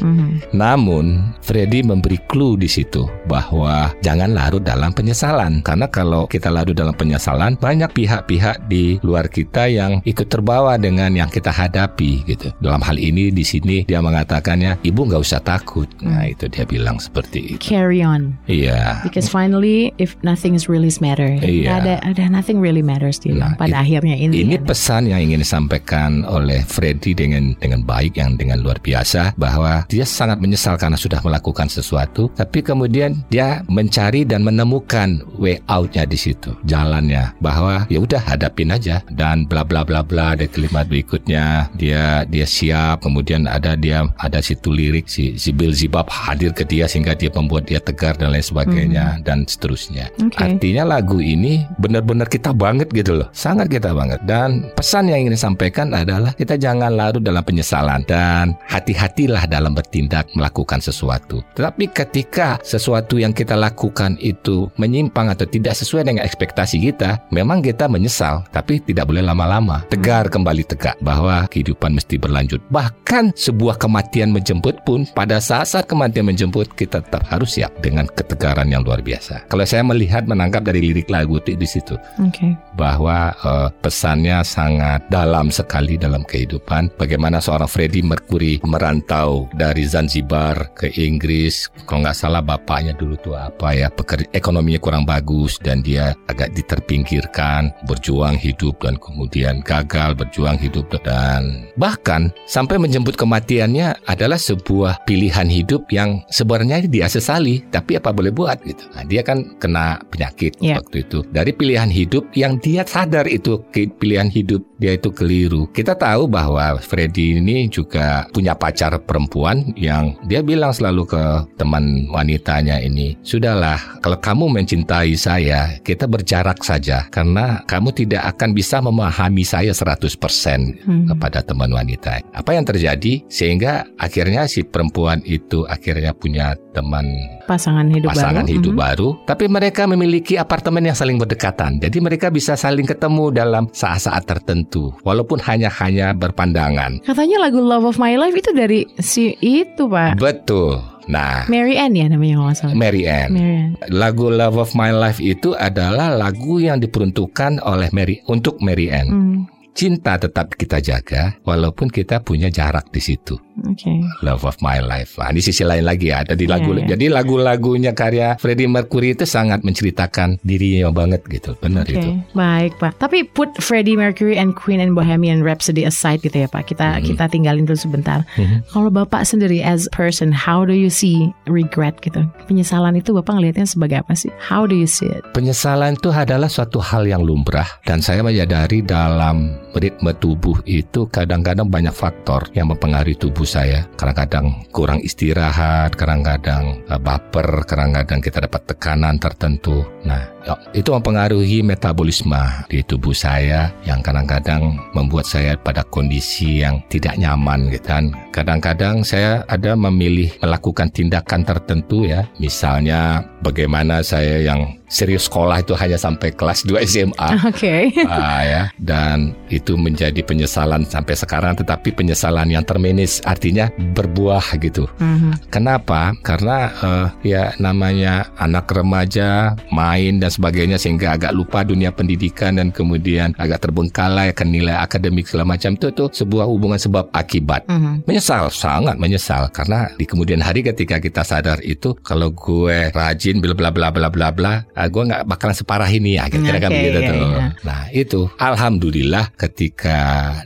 Namun, 0.54 1.34
Freddy 1.42 1.82
memberi 1.82 2.22
clue 2.30 2.54
di 2.62 2.70
situ 2.70 3.10
bahwa 3.26 3.98
jangan 4.06 4.30
larut 4.30 4.62
dalam 4.62 4.94
penyesalan, 4.94 5.66
karena 5.66 5.90
kalau 5.90 6.30
kita 6.30 6.54
larut 6.54 6.78
dalam 6.78 6.94
penyesalan, 6.94 7.58
banyak 7.58 7.90
pihak-pihak 7.98 8.70
di 8.70 9.02
luar 9.02 9.26
kita 9.26 9.74
yang 9.74 10.06
ikut 10.06 10.30
terbawa 10.30 10.78
dengan 10.78 11.18
yang 11.18 11.34
kita 11.34 11.50
hadapi 11.50 12.30
gitu. 12.30 12.54
Dalam 12.62 12.86
hal 12.86 13.02
ini 13.02 13.34
di 13.34 13.42
sini 13.42 13.82
dia 13.90 14.06
mengatakannya, 14.06 14.86
ibu 14.86 15.02
nggak 15.02 15.14
usah 15.22 15.40
takut. 15.40 15.88
Nah 16.02 16.26
itu 16.26 16.48
dia 16.48 16.66
bilang 16.66 16.98
seperti 16.98 17.56
itu. 17.56 17.62
Carry 17.62 18.02
on. 18.02 18.36
Iya. 18.46 19.02
Because 19.04 19.28
finally, 19.28 19.94
if 19.98 20.16
nothing 20.22 20.56
is 20.56 20.68
really 20.68 20.90
matter, 21.00 21.28
Iya. 21.40 21.82
ada 21.82 21.94
ada 22.04 22.24
nothing 22.30 22.60
really 22.60 22.82
matters 22.82 23.20
dia 23.20 23.36
bilang. 23.36 23.54
Nah, 23.56 23.60
Pada 23.60 23.76
it- 23.80 23.84
akhirnya 23.88 24.16
ini. 24.16 24.46
Ini 24.46 24.56
pesan 24.62 25.10
yang 25.10 25.22
ingin 25.22 25.42
disampaikan 25.42 26.24
oleh 26.26 26.62
Freddy 26.64 27.14
dengan 27.14 27.56
dengan 27.58 27.82
baik 27.84 28.18
yang 28.18 28.36
dengan 28.36 28.62
luar 28.62 28.78
biasa 28.80 29.34
bahwa 29.36 29.84
dia 29.88 30.06
sangat 30.06 30.38
menyesal 30.40 30.78
karena 30.78 30.96
sudah 30.96 31.20
melakukan 31.22 31.68
sesuatu, 31.68 32.30
tapi 32.34 32.62
kemudian 32.62 33.26
dia 33.28 33.62
mencari 33.68 34.24
dan 34.24 34.46
menemukan 34.46 35.20
way 35.38 35.60
outnya 35.68 36.06
di 36.06 36.16
situ, 36.16 36.54
jalannya 36.64 37.34
bahwa 37.42 37.86
ya 37.90 38.00
udah 38.00 38.22
hadapin 38.22 38.72
aja 38.72 39.02
dan 39.12 39.46
bla 39.46 39.66
bla 39.66 39.82
bla 39.84 40.02
bla 40.02 40.34
dari 40.38 40.48
kalimat 40.48 40.86
berikutnya 40.86 41.70
dia 41.76 42.24
dia 42.26 42.46
siap 42.46 43.02
kemudian 43.02 43.46
ada 43.46 43.74
dia 43.76 44.06
ada 44.18 44.40
situ 44.40 44.70
lirik 44.70 45.05
si 45.06 45.38
si 45.38 45.54
Beelzebub 45.54 46.10
hadir 46.10 46.52
ke 46.52 46.66
dia 46.66 46.90
sehingga 46.90 47.14
dia 47.14 47.30
membuat 47.34 47.70
dia 47.70 47.80
tegar 47.82 48.18
dan 48.18 48.34
lain 48.34 48.44
sebagainya 48.44 49.22
dan 49.22 49.46
seterusnya. 49.46 50.10
Oke. 50.20 50.38
Artinya 50.38 50.84
lagu 50.98 51.22
ini 51.22 51.66
benar-benar 51.78 52.30
kita 52.30 52.52
banget 52.52 52.90
gitu 52.92 53.22
loh, 53.24 53.30
sangat 53.32 53.70
kita 53.70 53.94
banget. 53.94 54.22
Dan 54.26 54.70
pesan 54.74 55.10
yang 55.10 55.26
ingin 55.26 55.38
disampaikan 55.38 55.94
adalah 55.94 56.34
kita 56.34 56.58
jangan 56.58 56.94
larut 56.94 57.22
dalam 57.22 57.46
penyesalan 57.46 58.02
dan 58.10 58.58
hati-hatilah 58.70 59.46
dalam 59.46 59.78
bertindak 59.78 60.30
melakukan 60.34 60.82
sesuatu. 60.82 61.46
Tetapi 61.54 61.92
ketika 61.94 62.58
sesuatu 62.66 63.22
yang 63.22 63.32
kita 63.32 63.54
lakukan 63.54 64.18
itu 64.20 64.68
menyimpang 64.80 65.30
atau 65.32 65.46
tidak 65.46 65.78
sesuai 65.78 66.08
dengan 66.08 66.24
ekspektasi 66.24 66.82
kita, 66.92 67.22
memang 67.30 67.62
kita 67.62 67.86
menyesal, 67.92 68.48
tapi 68.50 68.82
tidak 68.82 69.12
boleh 69.12 69.22
lama-lama. 69.22 69.84
Tegar 69.92 70.32
kembali 70.32 70.64
tegak 70.66 70.96
bahwa 71.04 71.46
kehidupan 71.52 71.92
mesti 71.92 72.16
berlanjut. 72.16 72.64
Bahkan 72.72 73.36
sebuah 73.36 73.78
kematian 73.78 74.32
menjemput 74.32 74.82
pun 74.88 74.95
pada 75.12 75.44
saat-saat 75.44 75.84
kematian 75.90 76.32
menjemput 76.32 76.72
kita 76.80 77.04
tetap 77.04 77.28
harus 77.28 77.60
siap 77.60 77.76
dengan 77.84 78.08
ketegaran 78.08 78.72
yang 78.72 78.88
luar 78.88 79.04
biasa. 79.04 79.52
Kalau 79.52 79.68
saya 79.68 79.84
melihat 79.84 80.24
menangkap 80.24 80.64
dari 80.64 80.80
lirik 80.80 81.12
lagu 81.12 81.42
itu 81.44 81.58
di 81.60 81.68
situ 81.68 82.00
Oke. 82.24 82.56
bahwa 82.80 83.36
eh, 83.36 83.70
pesannya 83.84 84.40
sangat 84.46 85.04
dalam 85.10 85.50
sekali 85.50 85.98
dalam 85.98 86.22
kehidupan. 86.22 86.94
Bagaimana 86.96 87.42
seorang 87.42 87.68
Freddie 87.68 88.06
Mercury 88.06 88.62
merantau 88.62 89.50
dari 89.58 89.84
Zanzibar 89.90 90.72
ke 90.78 90.94
Inggris, 90.96 91.74
kalau 91.90 92.06
nggak 92.06 92.18
salah 92.18 92.46
bapaknya 92.46 92.94
dulu 92.94 93.18
tuh 93.20 93.34
apa 93.34 93.74
ya, 93.74 93.90
pekerja 93.90 94.30
ekonominya 94.32 94.78
kurang 94.78 95.04
bagus 95.04 95.58
dan 95.58 95.82
dia 95.82 96.14
agak 96.30 96.54
diterpinggirkan, 96.54 97.74
berjuang 97.90 98.38
hidup 98.38 98.78
dan 98.86 99.02
kemudian 99.02 99.66
gagal 99.66 100.14
berjuang 100.14 100.62
hidup 100.62 100.86
dan 101.02 101.66
bahkan 101.74 102.30
sampai 102.46 102.78
menjemput 102.78 103.18
kematiannya 103.18 104.06
adalah 104.06 104.38
sebuah 104.38 104.85
pilihan 105.08 105.50
hidup 105.50 105.90
yang 105.90 106.22
sebenarnya 106.30 106.86
dia 106.86 107.08
sesali, 107.10 107.66
tapi 107.74 107.98
apa 107.98 108.14
boleh 108.14 108.30
buat 108.30 108.62
gitu. 108.62 108.86
Nah, 108.94 109.04
dia 109.08 109.26
kan 109.26 109.58
kena 109.58 109.98
penyakit 110.12 110.58
Iya. 110.62 110.82
waktu 110.82 111.08
itu 111.08 111.26
dari 111.34 111.52
pilihan 111.56 111.90
hidup 111.90 112.30
yang 112.38 112.60
dia 112.62 112.86
sadar 112.86 113.26
itu 113.26 113.62
pilihan 113.74 114.30
hidup 114.30 114.62
dia 114.76 114.94
itu 115.00 115.08
keliru. 115.10 115.72
Kita 115.72 115.96
tahu 115.96 116.28
bahwa 116.28 116.76
Freddy 116.84 117.40
ini 117.40 117.72
juga 117.72 118.28
punya 118.36 118.52
pacar 118.54 119.00
perempuan 119.08 119.72
yang 119.80 120.20
dia 120.28 120.44
bilang 120.44 120.76
selalu 120.76 121.08
ke 121.08 121.24
teman 121.56 122.12
wanitanya 122.12 122.84
ini, 122.84 123.16
"Sudahlah, 123.24 124.04
kalau 124.04 124.20
kamu 124.20 124.52
mencintai 124.52 125.16
saya, 125.16 125.80
kita 125.80 126.06
berjarak 126.12 126.60
saja 126.60 127.08
karena 127.08 127.64
kamu 127.64 127.96
tidak 127.96 128.36
akan 128.36 128.52
bisa 128.52 128.84
memahami 128.84 129.48
saya 129.48 129.72
100% 129.72 130.76
Hmm. 130.84 131.08
kepada 131.08 131.40
teman 131.40 131.72
wanita." 131.72 132.20
Apa 132.36 132.60
yang 132.60 132.68
terjadi 132.68 133.24
sehingga 133.32 133.88
akhirnya 133.96 134.44
si 134.52 134.68
perempuan 134.76 135.24
itu 135.24 135.64
akhirnya 135.66 136.12
punya 136.12 136.52
teman 136.76 137.08
Pasangan 137.48 137.88
hidup 137.88 138.12
pasangan 138.12 138.44
baru. 138.44 138.52
hidup 138.52 138.74
Mhm. 138.76 138.82
baru, 138.82 139.10
tapi 139.24 139.46
mereka 139.48 139.88
memiliki 139.88 140.36
apartemen 140.36 140.84
yang 140.84 140.98
saling 140.98 141.16
berdekatan. 141.16 141.80
Jadi 141.80 141.98
mereka 142.04 142.28
bisa 142.28 142.60
saling 142.60 142.84
ketemu 142.84 143.32
dalam 143.32 143.72
saat-saat 143.72 144.28
tertentu, 144.28 144.92
walaupun 145.02 145.40
hanya 145.40 145.72
hanya 145.80 146.12
berpandangan. 146.12 147.00
Katanya 147.08 147.48
lagu 147.48 147.64
Love 147.64 147.88
of 147.88 147.96
My 147.96 148.20
Life 148.20 148.36
itu 148.36 148.52
dari 148.52 148.84
si 149.00 149.32
itu 149.40 149.88
pak 149.88 150.20
Betul. 150.20 150.84
Nah, 151.06 151.46
Mary 151.46 151.78
Ann 151.78 151.94
ya 151.94 152.10
namanya 152.10 152.34
kalau 152.36 152.48
nggak 152.50 152.58
salah. 152.58 152.74
Mary 152.74 153.06
Ann. 153.06 153.30
Mary 153.30 153.56
Ann. 153.62 153.72
Lagu 153.94 154.26
Love 154.26 154.58
of 154.58 154.74
My 154.74 154.90
Life 154.90 155.22
itu 155.22 155.54
adalah 155.54 156.10
lagu 156.10 156.58
yang 156.58 156.82
diperuntukkan 156.82 157.62
oleh 157.62 157.94
Mary 157.94 158.26
untuk 158.26 158.58
Mary 158.58 158.90
Ann. 158.90 159.08
Hmm, 159.08 159.38
Cinta 159.76 160.16
tetap 160.16 160.56
kita 160.56 160.80
jaga 160.80 161.36
walaupun 161.44 161.92
kita 161.92 162.24
punya 162.24 162.48
jarak 162.48 162.88
di 162.96 163.04
situ. 163.04 163.36
Oke. 163.68 163.92
Love 164.24 164.48
of 164.48 164.56
My 164.64 164.80
Life. 164.80 165.20
Nah, 165.20 165.36
ini 165.36 165.44
sisi 165.44 165.68
lain 165.68 165.84
lagi 165.84 166.16
ya. 166.16 166.24
Ada 166.24 166.32
di 166.32 166.48
lagu. 166.48 166.72
Iya, 166.72 166.88
iya. 166.88 166.88
Jadi 166.96 167.06
lagu-lagunya 167.12 167.92
karya 167.92 168.40
Freddie 168.40 168.72
Mercury 168.72 169.20
itu 169.20 169.28
sangat 169.28 169.68
menceritakan 169.68 170.40
dirinya 170.48 170.96
banget 170.96 171.28
gitu. 171.28 171.60
Benar 171.60 171.84
Oke, 171.88 171.92
itu. 171.92 172.10
baik 172.32 172.80
Pak. 172.80 173.04
Tapi 173.04 173.28
put 173.28 173.52
Freddie 173.60 174.00
Mercury 174.00 174.40
and 174.40 174.56
Queen 174.56 174.80
and 174.80 174.96
Bohemian 174.96 175.44
Rhapsody 175.44 175.84
aside 175.84 176.24
gitu 176.24 176.40
ya 176.40 176.48
Pak. 176.48 176.72
Kita 176.72 177.04
Mhm. 177.04 177.12
kita 177.12 177.28
tinggalin 177.28 177.68
dulu 177.68 177.76
sebentar. 177.76 178.24
Mhm. 178.40 178.72
Kalau 178.72 178.88
Bapak 178.88 179.28
sendiri 179.28 179.60
as 179.60 179.92
person, 179.92 180.32
how 180.32 180.64
do 180.64 180.72
you 180.72 180.88
see 180.88 181.28
regret 181.52 182.00
gitu? 182.00 182.24
Penyesalan 182.48 182.96
itu 182.96 183.12
Bapak 183.12 183.36
ngelihatnya 183.36 183.68
sebagai 183.68 184.00
apa 184.08 184.16
sih? 184.16 184.32
How 184.40 184.64
do 184.64 184.76
you 184.76 184.88
see 184.88 185.12
it? 185.12 185.20
Penyesalan 185.36 186.00
itu 186.00 186.16
adalah 186.16 186.48
suatu 186.48 186.80
hal 186.80 187.04
yang 187.04 187.28
lumrah 187.28 187.68
dan 187.84 188.00
saya 188.00 188.24
menyadari 188.24 188.80
dalam 188.80 189.52
ritme 189.76 190.12
tubuh 190.18 190.58
itu 190.66 191.08
kadang-kadang 191.12 191.68
banyak 191.68 191.92
faktor 191.92 192.48
yang 192.56 192.72
mempengaruhi 192.72 193.16
tubuh 193.20 193.46
saya. 193.48 193.84
Kadang-kadang 194.00 194.68
kurang 194.72 195.00
istirahat, 195.04 195.96
kadang-kadang 195.96 196.82
eh, 196.88 197.00
baper, 197.00 197.64
kadang-kadang 197.68 198.20
kita 198.24 198.44
dapat 198.48 198.62
tekanan 198.68 199.16
tertentu. 199.20 199.84
Nah, 200.08 200.24
ya, 200.48 200.56
itu 200.72 200.90
mempengaruhi 200.92 201.62
metabolisme 201.62 202.68
di 202.72 202.82
tubuh 202.84 203.14
saya 203.14 203.72
yang 203.84 204.00
kadang-kadang 204.00 204.80
membuat 204.96 205.28
saya 205.28 205.60
pada 205.60 205.84
kondisi 205.88 206.64
yang 206.64 206.80
tidak 206.88 207.20
nyaman 207.20 207.72
gitu. 207.72 207.86
Dan 207.86 208.18
kadang-kadang 208.34 209.06
saya 209.06 209.46
ada 209.46 209.78
memilih 209.78 210.34
melakukan 210.42 210.90
tindakan 210.90 211.46
tertentu 211.46 212.10
ya. 212.10 212.26
Misalnya 212.42 213.22
bagaimana 213.46 214.02
saya 214.02 214.42
yang 214.42 214.85
serius 214.88 215.28
sekolah 215.28 215.62
itu 215.62 215.74
hanya 215.78 215.98
sampai 215.98 216.34
kelas 216.34 216.66
2 216.68 216.82
SMA. 216.86 217.30
Oke. 217.50 217.92
Ah, 218.06 218.42
ya 218.46 218.62
dan 218.80 219.34
itu 219.50 219.74
menjadi 219.76 220.22
penyesalan 220.22 220.86
sampai 220.86 221.18
sekarang 221.18 221.58
tetapi 221.58 221.92
penyesalan 221.92 222.50
yang 222.54 222.64
termanage 222.64 223.20
artinya 223.26 223.70
berbuah 223.98 224.56
gitu. 224.62 224.86
Mhm. 225.02 225.50
Kenapa? 225.50 226.14
Karena 226.22 226.70
eh, 226.70 227.08
ya 227.36 227.44
namanya 227.58 228.30
anak 228.38 228.70
remaja 228.72 229.58
main 229.74 230.22
dan 230.22 230.30
sebagainya 230.30 230.78
sehingga 230.78 231.18
agak 231.18 231.34
lupa 231.34 231.66
dunia 231.66 231.90
pendidikan 231.90 232.62
dan 232.62 232.70
kemudian 232.70 233.34
agak 233.42 233.66
terbengkalai 233.68 234.32
akan 234.32 234.48
nilai 234.52 234.76
akademik 234.78 235.26
segala 235.26 235.58
macam 235.58 235.74
itu 235.74 235.90
tuh 235.92 236.10
sebuah 236.14 236.46
hubungan 236.46 236.80
sebab 236.80 237.10
akibat. 237.12 237.66
Mhm. 237.68 238.06
Menyesal, 238.06 238.54
sangat 238.54 238.96
menyesal 239.02 239.50
karena 239.50 239.90
di 239.98 240.06
kemudian 240.06 240.40
hari 240.40 240.62
ketika 240.62 241.02
kita 241.02 241.26
sadar 241.26 241.60
itu 241.66 241.98
kalau 242.06 242.32
gue 242.32 242.94
rajin 242.94 243.42
bla 243.42 243.58
bla 243.58 243.70
bla 243.74 243.90
bla 243.90 244.10
bla 244.12 244.30
bla, 244.30 244.54
ah, 244.76 244.88
gue 244.92 245.04
nggak 245.08 245.24
bakalan 245.24 245.56
separah 245.56 245.88
ini 245.88 246.20
ya, 246.20 246.28
kira-kira 246.28 246.60
kan 246.60 246.72
Oke, 246.72 246.78
begitu 246.84 247.00
iya, 247.00 247.10
tuh. 247.10 247.18
iya. 247.18 247.46
Nah 247.64 247.82
itu, 247.96 248.20
alhamdulillah 248.36 249.26
ketika 249.40 250.00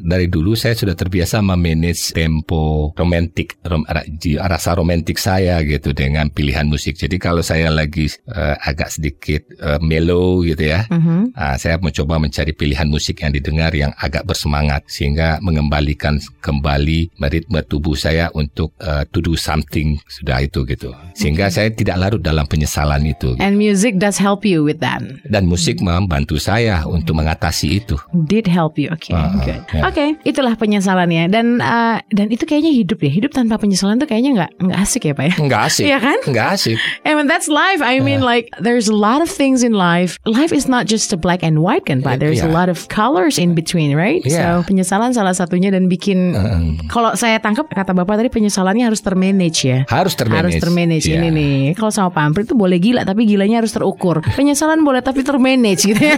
dari 0.05 0.29
dulu 0.29 0.53
saya 0.53 0.77
sudah 0.77 0.93
terbiasa 0.93 1.41
memanage 1.41 2.13
tempo 2.13 2.93
romantik, 2.93 3.57
rom, 3.65 3.81
rasa 4.45 4.77
romantik 4.77 5.17
saya 5.17 5.57
gitu 5.65 5.97
dengan 5.97 6.29
pilihan 6.29 6.69
musik. 6.69 6.93
Jadi 6.93 7.17
kalau 7.17 7.41
saya 7.41 7.73
lagi 7.73 8.05
eh, 8.29 8.55
agak 8.61 8.93
sedikit 8.93 9.41
eh, 9.57 9.81
mellow 9.81 10.45
gitu 10.45 10.69
ya, 10.69 10.85
Mhm. 10.89 11.33
Ah, 11.33 11.55
saya 11.55 11.81
mencoba 11.81 12.19
mencari 12.19 12.51
pilihan 12.53 12.85
musik 12.85 13.21
yang 13.23 13.31
didengar 13.33 13.71
yang 13.73 13.95
agak 13.97 14.27
bersemangat 14.27 14.83
sehingga 14.91 15.39
mengembalikan 15.39 16.19
kembali 16.43 17.15
ritme 17.29 17.61
tubuh 17.63 17.93
saya 17.95 18.27
untuk 18.33 18.73
uh, 18.83 19.05
to 19.13 19.21
do 19.23 19.37
something 19.39 19.95
sudah 20.09 20.43
itu 20.43 20.65
gitu. 20.65 20.91
Sehingga 21.15 21.47
saya 21.53 21.69
tidak 21.71 21.95
larut 22.01 22.21
dalam 22.21 22.43
penyesalan 22.49 23.05
itu. 23.05 23.37
And 23.39 23.55
music 23.55 24.01
does 24.01 24.18
help 24.19 24.43
you 24.43 24.61
with 24.61 24.83
that. 24.83 24.99
Dan 25.25 25.47
musik 25.47 25.79
membantu 25.79 26.35
saya 26.37 26.83
untuk 26.83 27.15
mengatasi 27.15 27.79
itu. 27.79 27.95
Did 28.11 28.45
help 28.45 28.75
you. 28.75 28.91
Oke, 28.91 29.15
Ah, 29.15 29.31
ah, 29.31 29.39
good. 29.39 29.61
ya. 29.71 29.81
Oke, 29.87 30.05
itulah 30.21 30.53
penyesalannya. 30.53 31.31
Dan 31.31 31.57
uh, 31.57 32.03
dan 32.11 32.27
itu 32.27 32.43
kayaknya 32.43 32.75
hidup 32.75 32.99
ya. 32.99 33.09
Hidup 33.09 33.31
tanpa 33.31 33.55
penyesalan 33.55 33.97
tuh 33.97 34.05
kayaknya 34.05 34.35
nggak 34.35 34.51
nggak 34.59 34.79
asik 34.79 35.07
ya, 35.07 35.13
Pak 35.15 35.25
ya. 35.25 35.33
Enggak 35.39 35.61
asik. 35.65 35.85
Iya 35.87 35.97
kan? 35.97 36.17
Enggak 36.27 36.47
asik. 36.53 36.77
And 37.07 37.15
when 37.15 37.25
that's 37.25 37.47
life, 37.47 37.79
I 37.79 38.03
mean, 38.03 38.19
like, 38.19 38.51
there's 38.59 38.91
a 38.91 38.95
lot 38.95 39.23
of 39.23 39.31
things 39.31 39.63
in 39.63 39.71
life. 39.71 40.19
Life 40.27 40.51
is 40.51 40.67
not 40.67 40.85
just 40.85 41.15
a 41.15 41.17
black 41.17 41.39
and 41.39 41.63
white, 41.63 41.87
kan, 41.87 42.03
Pak? 42.03 42.19
There's 42.19 42.43
a 42.43 42.49
Yeah. 42.49 42.55
lot 42.55 42.67
of 42.67 42.89
colors 42.89 43.37
in 43.37 43.53
between, 43.53 43.93
right? 43.93 44.19
Yeah. 44.25 44.59
So, 44.59 44.67
penyesalan 44.67 45.13
salah 45.13 45.31
satunya 45.31 45.69
dan 45.69 45.85
bikin, 45.87 46.33
kalau 46.89 47.13
saya 47.13 47.37
tangkap 47.37 47.69
kata 47.69 47.93
Bapak 47.93 48.17
tadi, 48.17 48.29
penyesalannya 48.29 48.89
harus 48.89 48.99
termanage 48.99 49.63
ya. 49.63 49.85
Harus 49.85 50.17
termanage. 50.17 50.55
Harus 50.55 50.55
termanage 50.57 51.05
Iya. 51.05 51.21
ini 51.21 51.29
nih. 51.29 51.57
Kalau 51.77 51.93
sama 51.93 52.09
Pampri 52.09 52.43
itu 52.43 52.57
boleh 52.57 52.81
gila, 52.81 53.05
tapi 53.05 53.29
gilanya 53.29 53.61
harus 53.61 53.71
terukur. 53.71 54.08
Penyesalan 54.33 54.81
boleh, 54.81 55.05
tapi 55.05 55.21
termanage 55.21 55.85
gitu 55.85 56.01
ya. 56.01 56.17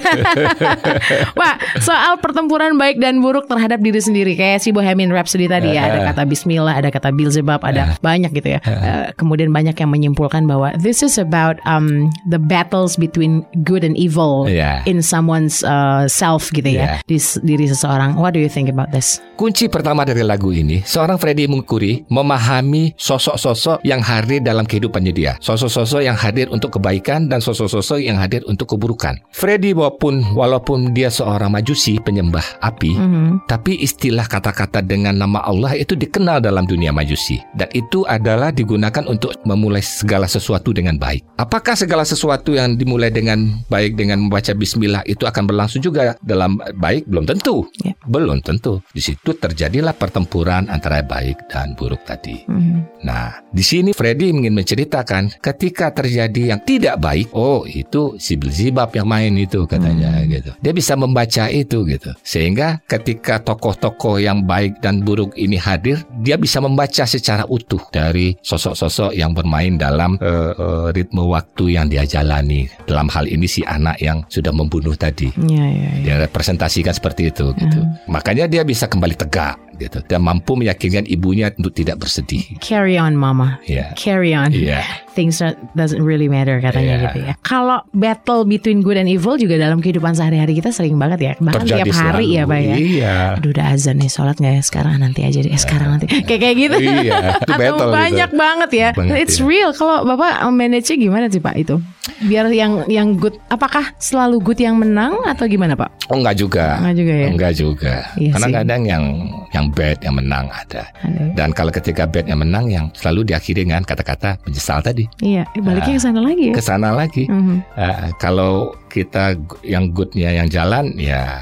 Pak, 1.39 1.55
soal 1.83 2.17
pertempuran 2.23 2.79
baik 2.79 2.97
dan 2.97 3.19
buruk 3.19 3.51
terhadap 3.51 3.83
diri 3.83 3.99
sendiri, 3.99 4.33
kayak 4.35 4.63
si 4.63 4.71
Bohemian 4.71 5.11
Rhapsody 5.11 5.51
tadi 5.51 5.75
ya, 5.75 5.91
ada 5.91 5.99
kata 6.13 6.23
Bismillah, 6.23 6.79
ada 6.79 6.89
kata 6.89 7.11
Beelzebub, 7.11 7.61
ada 7.61 7.99
banyak 7.99 8.31
gitu 8.31 8.55
ya. 8.55 8.59
Eh, 8.63 9.11
kemudian 9.17 9.51
banyak 9.51 9.75
yang 9.75 9.91
menyimpulkan 9.91 10.47
bahwa 10.47 10.71
this 10.79 11.03
is 11.03 11.19
about 11.19 11.59
um, 11.65 12.07
the 12.27 12.39
battles 12.39 12.95
between 12.95 13.43
good 13.67 13.83
and 13.83 13.97
evil 13.97 14.47
Iya. 14.47 14.85
in 14.87 15.01
someone's 15.03 15.65
uh, 15.65 16.05
self 16.07 16.53
gitu 16.53 16.69
ya, 16.69 17.01
Iya. 17.01 17.09
di 17.09 17.17
diri 17.43 17.65
seseorang. 17.67 18.15
What 18.15 18.31
do 18.31 18.39
you 18.39 18.47
think 18.49 18.69
about 18.69 18.93
this? 18.93 19.19
Kunci 19.35 19.65
pertama 19.65 20.05
dari 20.05 20.21
lagu 20.21 20.53
ini, 20.53 20.85
seorang 20.85 21.17
Freddie 21.17 21.49
Mercury 21.49 22.05
memahami 22.05 22.93
sosok-sosok 22.93 23.81
yang 23.81 23.97
hadir 24.05 24.37
dalam 24.37 24.69
kehidupannya 24.69 25.09
dia. 25.09 25.33
Sosok-sosok 25.41 26.05
yang 26.05 26.13
hadir 26.13 26.45
untuk 26.53 26.77
kebaikan 26.77 27.25
dan 27.25 27.41
sosok-sosok 27.41 27.80
sosok-sosok 27.81 28.05
yang 28.05 28.21
hadir 28.21 28.45
untuk 28.45 28.77
keburukan. 28.77 29.17
Freddy 29.33 29.73
walaupun 29.73 30.37
walaupun 30.37 30.93
dia 30.93 31.09
seorang 31.09 31.49
majusi 31.51 31.97
penyembah 31.97 32.61
api, 32.61 32.93
Mhm. 32.93 33.49
tapi 33.49 33.81
istilah 33.81 34.29
kata-kata 34.29 34.85
dengan 34.85 35.17
nama 35.17 35.41
Allah 35.41 35.73
itu 35.75 35.97
dikenal 35.97 36.39
dalam 36.39 36.69
dunia 36.69 36.93
majusi 36.93 37.41
dan 37.57 37.67
itu 37.73 38.05
adalah 38.05 38.53
digunakan 38.53 39.03
untuk 39.09 39.33
memulai 39.43 39.81
segala 39.81 40.29
sesuatu 40.29 40.71
dengan 40.71 40.95
baik. 41.01 41.25
Apakah 41.41 41.73
segala 41.73 42.05
sesuatu 42.05 42.53
yang 42.53 42.77
dimulai 42.77 43.09
dengan 43.09 43.49
baik 43.67 43.97
dengan 43.97 44.21
membaca 44.29 44.53
bismillah 44.53 45.01
itu 45.09 45.25
akan 45.25 45.43
berlangsung 45.49 45.81
juga 45.81 46.13
dalam 46.21 46.61
baik? 46.77 47.09
Belum 47.09 47.25
tentu. 47.25 47.65
Ya. 47.81 47.97
Belum 48.05 48.39
tentu. 48.45 48.79
Di 48.93 49.01
situ 49.01 49.33
terjadilah 49.33 49.97
pertempuran 49.97 50.69
antara 50.69 51.01
baik 51.01 51.49
dan 51.49 51.73
buruk 51.73 52.05
tadi. 52.05 52.45
Mhm. 52.45 53.03
Nah, 53.03 53.41
di 53.49 53.65
sini 53.65 53.89
Freddy 53.97 54.29
ingin 54.29 54.53
menceritakan 54.53 55.41
ketika 55.41 55.89
terjadi 55.89 56.53
yang 56.53 56.61
tidak 56.61 57.01
baik, 57.01 57.33
oh 57.33 57.65
itu 57.71 58.15
si 58.19 58.35
Belzebub 58.35 58.91
yang 58.93 59.07
main 59.07 59.33
itu 59.35 59.63
katanya 59.65 60.21
gitu. 60.27 60.51
Dia 60.59 60.73
bisa 60.75 60.93
membaca 60.99 61.47
itu 61.47 61.87
gitu. 61.87 62.11
Sehingga 62.21 62.83
ketika 62.85 63.39
tokoh-tokoh 63.41 64.19
yang 64.19 64.43
baik 64.43 64.83
dan 64.83 65.01
buruk 65.01 65.33
ini 65.39 65.55
hadir, 65.55 66.03
dia 66.21 66.35
bisa 66.35 66.59
membaca 66.59 67.07
secara 67.07 67.47
utuh 67.47 67.81
dari 67.89 68.35
sosok-sosok 68.43 69.15
yang 69.15 69.31
bermain 69.31 69.79
dalam 69.79 70.19
eh, 70.19 70.53
eh, 70.53 70.87
ritme 70.93 71.23
waktu 71.25 71.79
yang 71.79 71.87
dia 71.87 72.03
jalani. 72.03 72.67
Dalam 72.85 73.07
hal 73.09 73.25
ini 73.27 73.47
si 73.47 73.63
anak 73.63 73.97
yang 74.03 74.23
sudah 74.27 74.51
membunuh 74.51 74.93
tadi. 74.93 75.31
Iya, 75.39 75.65
iya, 75.67 75.89
iya. 75.97 76.03
Dia 76.03 76.15
representasikan 76.27 76.93
seperti 76.93 77.31
itu 77.31 77.55
gitu. 77.55 77.79
Makanya 78.11 78.45
dia 78.51 78.61
bisa 78.67 78.85
kembali 78.85 79.15
tegak 79.15 79.70
gitu 79.75 79.99
dan 80.03 80.21
mampu 80.21 80.53
meyakinkan 80.53 81.05
ibunya 81.05 81.51
untuk 81.53 81.71
tidak 81.71 81.99
bersedih. 81.99 82.43
Carry 82.59 82.95
on, 82.95 83.13
mama. 83.13 83.59
Ya. 83.63 83.93
Carry 83.93 84.31
on. 84.31 84.51
Iya. 84.51 84.83
Things 85.11 85.37
that 85.37 85.59
doesn't 85.73 85.99
really 85.99 86.25
matter 86.25 86.57
katanya 86.57 86.95
Iya. 86.95 87.03
gitu 87.05 87.19
ya. 87.21 87.33
Kalau 87.41 87.83
battle 87.91 88.43
between 88.43 88.79
good 88.79 88.95
and 88.95 89.05
evil 89.05 89.35
juga 89.35 89.55
dalam 89.55 89.79
kehidupan 89.79 90.11
sehari-hari 90.11 90.55
kita 90.55 90.71
sering 90.71 90.95
banget 90.95 91.19
ya. 91.21 91.33
Bahkan 91.37 91.61
Terjadi 91.61 91.83
tiap 91.85 91.95
hari 91.97 92.27
selalu. 92.31 92.37
ya, 92.37 92.43
Pak 92.45 92.59
ya. 92.61 92.75
Iya. 92.75 93.15
Aduh 93.35 93.49
udah 93.51 93.65
azan 93.69 93.95
nih 93.97 94.07
sholat 94.07 94.35
nggak 94.35 94.53
ya 94.53 94.63
sekarang 94.63 94.93
nanti 94.97 95.19
aja 95.21 95.39
deh 95.39 95.49
eh, 95.49 95.59
sekarang 95.59 95.87
nanti 95.91 96.05
kayak 96.27 96.39
kayak 96.39 96.55
gitu 96.57 96.77
Iya, 96.79 97.01
itu 97.01 97.11
atau 97.43 97.59
battle 97.59 97.77
gitu. 97.77 97.91
banyak 97.91 98.29
banget 98.31 98.69
ya 98.71 98.89
Banget, 98.93 99.15
it's 99.19 99.37
iya. 99.37 99.45
real 99.45 99.69
kalau 99.71 99.97
bapak 100.01 100.31
manage 100.49 100.87
gimana 100.89 101.27
sih 101.27 101.37
pak 101.37 101.55
itu 101.57 101.75
biar 102.21 102.47
yang 102.49 102.85
yang 102.87 103.13
good 103.13 103.35
apakah 103.47 103.91
selalu 103.97 104.39
good 104.39 104.57
yang 104.57 104.75
menang 104.75 105.19
atau 105.25 105.45
gimana 105.45 105.75
pak 105.75 105.91
Oh 106.07 106.19
enggak 106.19 106.35
juga. 106.37 106.75
Enggak 106.75 106.95
juga 106.97 107.13
ya? 107.15 107.27
Enggak 107.31 107.53
juga. 107.55 107.93
Iya 108.15 108.31
Karena 108.35 108.47
sih. 108.47 108.55
kadang 108.59 108.81
yang 108.83 109.03
yang 109.49 109.65
bad 109.71 109.97
yang 110.03 110.15
menang 110.19 110.51
ada. 110.51 110.87
Ada. 111.01 111.23
Dan 111.33 111.49
kalau 111.55 111.71
ketika 111.73 112.03
bad 112.05 112.27
yang 112.27 112.43
menang 112.43 112.67
yang 112.67 112.85
selalu 112.93 113.31
diakhiri 113.33 113.65
dengan 113.65 113.81
kata-kata 113.87 114.37
menyesal 114.45 114.83
tadi. 114.83 115.07
iya 115.23 115.47
eh, 115.55 115.61
baliknya 115.63 115.97
ke 115.97 116.03
sana 116.03 116.19
lagi 116.21 116.43
ya 116.51 116.53
Ke 116.53 116.63
sana 116.63 116.89
lagi. 116.91 117.23
Mhm. 117.27 117.55
Eh, 117.79 118.07
kalau 118.19 118.75
kita 118.91 119.39
yang 119.63 119.95
goodnya 119.95 120.29
yang 120.35 120.47
jalan 120.51 120.91
ya 120.99 121.39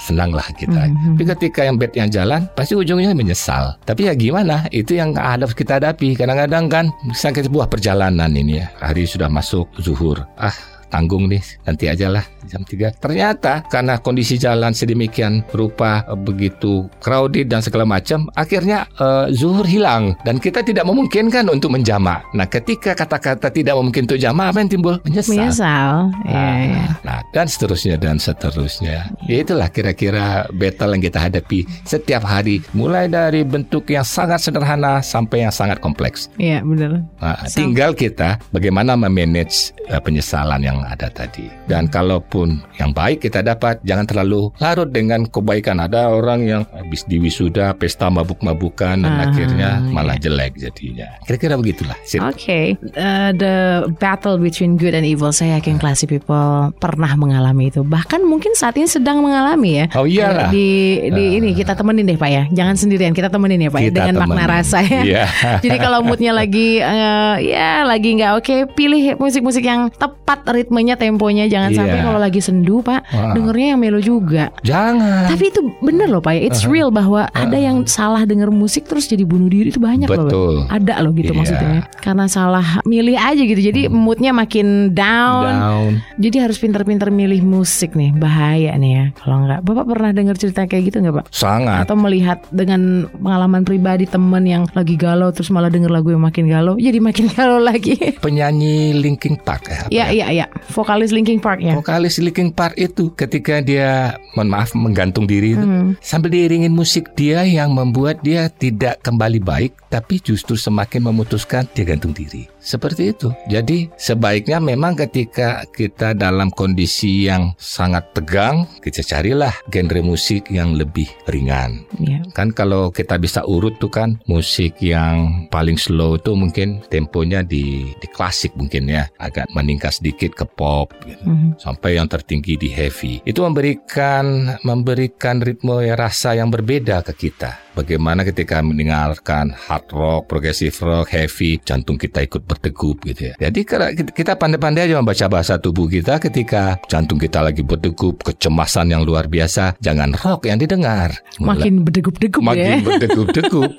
senang 0.00 0.32
lah 0.32 0.46
kita. 0.54 0.88
Mhm. 0.88 1.18
Tapi 1.18 1.24
ketika 1.36 1.60
yang 1.66 1.76
bad 1.76 1.92
yang 1.92 2.08
jalan 2.08 2.46
pasti 2.56 2.72
ujungnya 2.78 3.12
menyesal. 3.12 3.76
Tapi 3.84 4.08
ya 4.08 4.14
gimana? 4.16 4.64
Itu 4.72 4.96
yang 4.96 5.12
harus 5.18 5.52
kita 5.52 5.76
hadapi. 5.82 6.16
Kadang-kadang 6.16 6.70
kan 6.70 6.84
misalnya 7.04 7.44
sebuah 7.44 7.66
perjalanan 7.68 8.30
ini 8.32 8.64
ya. 8.64 8.66
Hari 8.80 9.04
sudah 9.04 9.28
masuk 9.28 9.68
zuhur. 9.80 10.24
Ah 10.38 10.54
tanggung 10.94 11.26
nih. 11.26 11.42
Nanti 11.66 11.90
aja 11.90 12.06
lah 12.06 12.22
jam 12.46 12.62
3 12.62 13.02
ternyata 13.02 13.66
karena 13.66 13.98
kondisi 13.98 14.38
jalan 14.38 14.70
sedemikian 14.70 15.42
rupa 15.50 16.06
eh, 16.06 16.14
begitu 16.14 16.86
crowded 17.02 17.50
dan 17.50 17.58
segala 17.66 17.82
macam 17.82 18.30
akhirnya 18.38 18.86
eh, 18.94 19.34
zuhur 19.34 19.66
hilang. 19.66 20.14
Dan 20.22 20.38
kita 20.38 20.62
tidak 20.62 20.86
memungkinkan 20.86 21.50
untuk 21.50 21.74
menjamak. 21.74 22.22
Nah 22.30 22.46
ketika 22.46 22.94
kata-kata 22.94 23.50
tidak 23.50 23.74
memungkinkan 23.74 24.14
untuk 24.14 24.22
jamak 24.22 24.54
apa 24.54 24.58
yang 24.62 24.70
timbul? 24.70 24.94
Menyesal. 25.02 25.34
Menyesal. 25.34 25.92
Iya 26.30 26.44
Nah, 26.44 26.60
iya. 26.60 26.84
Nah, 27.02 27.18
dan 27.32 27.46
seterusnya 27.48 27.96
dan 27.96 28.16
seterusnya. 28.20 29.08
Ya 29.24 29.36
itulah 29.40 29.68
kira-kira 29.72 30.46
battle 30.52 30.92
yang 30.96 31.02
kita 31.02 31.18
hadapi 31.18 31.64
setiap 31.88 32.22
hari, 32.22 32.60
mulai 32.76 33.08
dari 33.08 33.42
bentuk 33.42 33.88
yang 33.88 34.04
sangat 34.04 34.44
sederhana 34.44 35.00
sampai 35.00 35.48
yang 35.48 35.54
sangat 35.54 35.80
kompleks. 35.80 36.28
iya 36.36 36.60
benar. 36.60 37.00
Nah, 37.18 37.38
tinggal 37.48 37.96
kita 37.96 38.36
bagaimana 38.52 38.94
memanage 38.94 39.72
eh, 39.88 40.00
penyesalan 40.00 40.60
yang 40.60 40.83
ada 40.86 41.08
tadi. 41.08 41.48
Dan 41.64 41.88
kalaupun 41.88 42.60
yang 42.76 42.90
baik 42.90 43.22
kita 43.22 43.40
dapat, 43.40 43.80
jangan 43.82 44.04
terlalu 44.04 44.52
larut 44.58 44.88
dengan 44.88 45.24
kebaikan. 45.24 45.80
Ada 45.80 46.10
orang 46.10 46.44
yang 46.44 46.62
habis 46.70 47.04
di 47.04 47.16
wisuda 47.16 47.72
pesta 47.74 48.08
mabuk-mabukan 48.08 49.00
dan 49.00 49.12
Ah, 49.14 49.30
akhirnya 49.30 49.70
malah 49.88 50.18
iya. 50.18 50.24
jelek 50.26 50.52
jadinya. 50.58 51.08
Kira-kira 51.22 51.54
begitulah. 51.54 51.94
Oke, 52.26 52.74
uh, 52.94 53.30
the 53.32 53.54
battle 53.96 54.36
between 54.36 54.74
good 54.74 54.92
and 54.92 55.06
evil. 55.06 55.30
Saya 55.30 55.56
yakin 55.56 55.78
classy 55.78 56.04
people 56.04 56.74
pernah 56.76 57.14
mengalami 57.14 57.70
itu. 57.70 57.80
Bahkan 57.80 58.26
mungkin 58.26 58.52
saat 58.52 58.74
ini 58.74 58.84
sedang 58.84 59.22
mengalami 59.22 59.84
ya. 59.84 59.86
Oh 59.94 60.04
iyalah. 60.04 60.50
Di 60.50 60.66
di 61.08 61.38
ini 61.38 61.54
kita 61.54 61.72
temenin 61.72 62.04
deh 62.04 62.18
pak 62.18 62.30
ya. 62.30 62.42
Jangan 62.50 62.74
sendirian, 62.74 63.14
kita 63.14 63.30
temenin 63.30 63.62
ya 63.62 63.70
pak 63.70 63.80
ya, 63.80 63.88
Kita 63.88 63.98
dengan 64.02 64.14
makna 64.26 64.34
temenin. 64.44 64.54
rasa 64.58 64.78
ya. 64.82 65.00
Iya. 65.04 65.24
Jadi 65.64 65.76
kalau 65.78 66.02
moodnya 66.02 66.32
lagi 66.34 66.82
eh, 66.82 67.34
ya 67.44 67.86
lagi 67.86 68.18
nggak 68.18 68.32
oke, 68.38 68.56
pilih 68.74 69.14
musik-musik 69.16 69.62
yang 69.62 69.88
tepat 69.94 70.42
ritmenya, 70.74 70.98
temponya. 70.98 71.44
Jangan 71.46 71.70
Iya. 71.70 71.78
sampai 71.78 71.98
kalau 72.02 72.18
lagi 72.18 72.40
sendu 72.42 72.82
pak, 72.82 73.06
Wah. 73.06 73.30
dengernya 73.30 73.66
yang 73.70 73.80
melo 73.80 74.00
juga. 74.02 74.50
Jangan. 74.60 75.30
Tapi 75.30 75.44
itu 75.46 75.60
bener 75.78 76.10
loh 76.10 76.18
pak 76.18 76.34
ya, 76.34 76.42
it's 76.44 76.66
real 76.66 76.90
bahwa 76.90 77.30
ada 77.30 77.54
yang 77.54 77.86
salah 77.86 78.26
denger 78.26 78.50
musik 78.50 78.84
terus 78.84 79.06
jadi 79.06 79.22
bunuh 79.22 79.46
diri 79.46 79.70
itu 79.70 79.78
banyak 79.78 80.10
loh. 80.10 80.18
Pak. 80.18 80.26
Betul. 80.26 80.54
Ada 80.66 80.94
loh 80.98 81.12
gitu 81.12 81.30
Iya. 81.30 81.38
maksudnya. 81.38 81.78
Karena 82.02 82.24
salah 82.26 82.66
milih 82.82 83.14
aja 83.14 83.38
gitu. 83.38 83.60
Jadi 83.62 83.86
moodnya 83.86 84.34
makin 84.34 84.90
down. 84.90 85.54
Down. 85.54 85.90
Jadi 86.18 86.36
harus 86.36 86.58
pinter-pinter 86.58 87.08
milih 87.08 87.40
musik 87.40 87.94
nih. 87.94 88.10
Bahaya 88.12 88.74
nih 88.74 88.90
ya. 88.90 89.04
Kalau 89.14 89.46
nggak, 89.46 89.62
bapak 89.62 89.84
pernah 89.86 90.10
dengar 90.10 90.34
cerita 90.34 90.66
kayak 90.66 90.90
gitu 90.90 90.98
nggak 90.98 91.14
pak? 91.14 91.26
Sangat. 91.30 91.86
Atau 91.86 91.94
melihat 91.94 92.42
dengan 92.50 93.06
pengalaman 93.14 93.62
pribadi 93.62 94.04
temen 94.04 94.42
yang 94.42 94.66
lagi 94.72 94.98
galau 94.98 95.30
terus 95.30 95.48
malah 95.48 95.70
denger 95.70 95.86
lagu 95.86 96.10
yang 96.10 96.20
makin 96.20 96.48
galau, 96.48 96.74
jadi 96.74 96.98
makin 96.98 97.30
galau 97.36 97.60
lagi. 97.60 97.94
penyanyi 98.18 98.96
Linkin 98.96 99.36
Park 99.36 99.68
ya. 99.68 99.82
ya, 99.92 100.06
iya, 100.10 100.26
iya. 100.32 100.46
Vokalis 100.70 101.12
Linkin 101.12 101.38
Park 101.38 101.60
ya. 101.60 101.74
Vokalis 101.74 102.16
Linkin 102.16 102.48
Park 102.48 102.74
itu 102.74 103.12
ketika 103.12 103.60
dia 103.60 104.16
mohon 104.32 104.48
maaf 104.48 104.72
menggantung 104.72 105.24
diri 105.24 105.52
itu 105.52 105.60
Hmm. 105.60 105.92
sambil 106.00 106.30
diiringin 106.30 106.70
musik 106.70 107.12
dia 107.12 107.44
yang 107.44 107.70
membuat 107.70 108.20
dia 108.20 108.48
tidak 108.48 109.00
kembali 109.00 109.38
baik 109.38 109.72
tapi 109.94 110.18
justru 110.18 110.58
semakin 110.58 111.06
memutuskan 111.06 111.70
dia 111.70 111.86
gantung 111.86 112.10
diri. 112.10 112.50
Seperti 112.58 113.14
itu. 113.14 113.30
Jadi 113.46 113.86
sebaiknya 113.94 114.58
memang 114.58 114.98
ketika 114.98 115.62
kita 115.70 116.18
dalam 116.18 116.50
kondisi 116.50 117.30
yang 117.30 117.54
sangat 117.62 118.10
tegang, 118.10 118.66
kita 118.82 119.06
carilah 119.06 119.54
genre 119.70 120.02
musik 120.02 120.50
yang 120.50 120.74
lebih 120.74 121.06
ringan. 121.30 121.86
Iya. 122.02 122.26
Kan 122.34 122.50
kalau 122.50 122.90
kita 122.90 123.22
bisa 123.22 123.46
urut 123.46 123.78
tuh 123.78 123.92
kan 123.92 124.18
musik 124.26 124.82
yang 124.82 125.46
paling 125.54 125.78
slow 125.78 126.18
itu 126.18 126.34
mungkin 126.34 126.82
temponya 126.90 127.46
di 127.46 127.94
di 127.94 128.08
klasik 128.10 128.50
mungkin 128.58 128.90
ya 128.90 129.06
agak 129.22 129.46
meningkat 129.54 130.02
sedikit 130.02 130.34
ke 130.34 130.42
pop 130.48 130.90
gitu. 131.06 131.22
Mhm. 131.24 131.56
sampai 131.60 132.00
yang 132.00 132.10
tertinggi 132.10 132.58
di 132.58 132.68
heavy. 132.72 133.22
Itu 133.22 133.46
memberikan 133.46 134.56
memberikan 134.66 135.38
ritme 135.38 135.84
ya, 135.86 135.94
rasa 135.94 136.34
yang 136.34 136.50
berbeda 136.50 137.04
ke 137.06 137.12
kita. 137.28 137.63
Bagaimana 137.74 138.22
ketika 138.22 138.62
mendengarkan 138.62 139.50
hard 139.50 139.90
rock, 139.90 140.22
progressive 140.26 140.74
rock, 140.78 141.10
heavy, 141.10 141.58
jantung 141.60 141.94
kita 141.94 142.22
ikut 142.22 142.42
berdegup 142.42 143.02
gitu 143.02 143.30
ya. 143.30 143.50
Jadi 143.50 143.66
kita 144.10 144.34
pandai-pandai 144.34 144.86
aja 144.86 144.96
membaca 144.96 145.26
bahasa 145.26 145.58
tubuh 145.58 145.86
kita 145.86 146.16
ketika 146.18 146.78
jantung 146.86 147.18
kita 147.18 147.42
lagi 147.42 147.60
berdegup, 147.60 148.22
kecemasan 148.22 148.90
yang 148.90 149.02
luar 149.02 149.26
biasa, 149.26 149.74
jangan 149.82 150.14
rock 150.14 150.46
yang 150.46 150.56
didengar. 150.56 151.18
Makin 151.36 151.82
berdegup-degup 151.82 152.40
ya. 152.40 152.46
makin 152.46 152.76
berdegup-degup. 152.82 153.70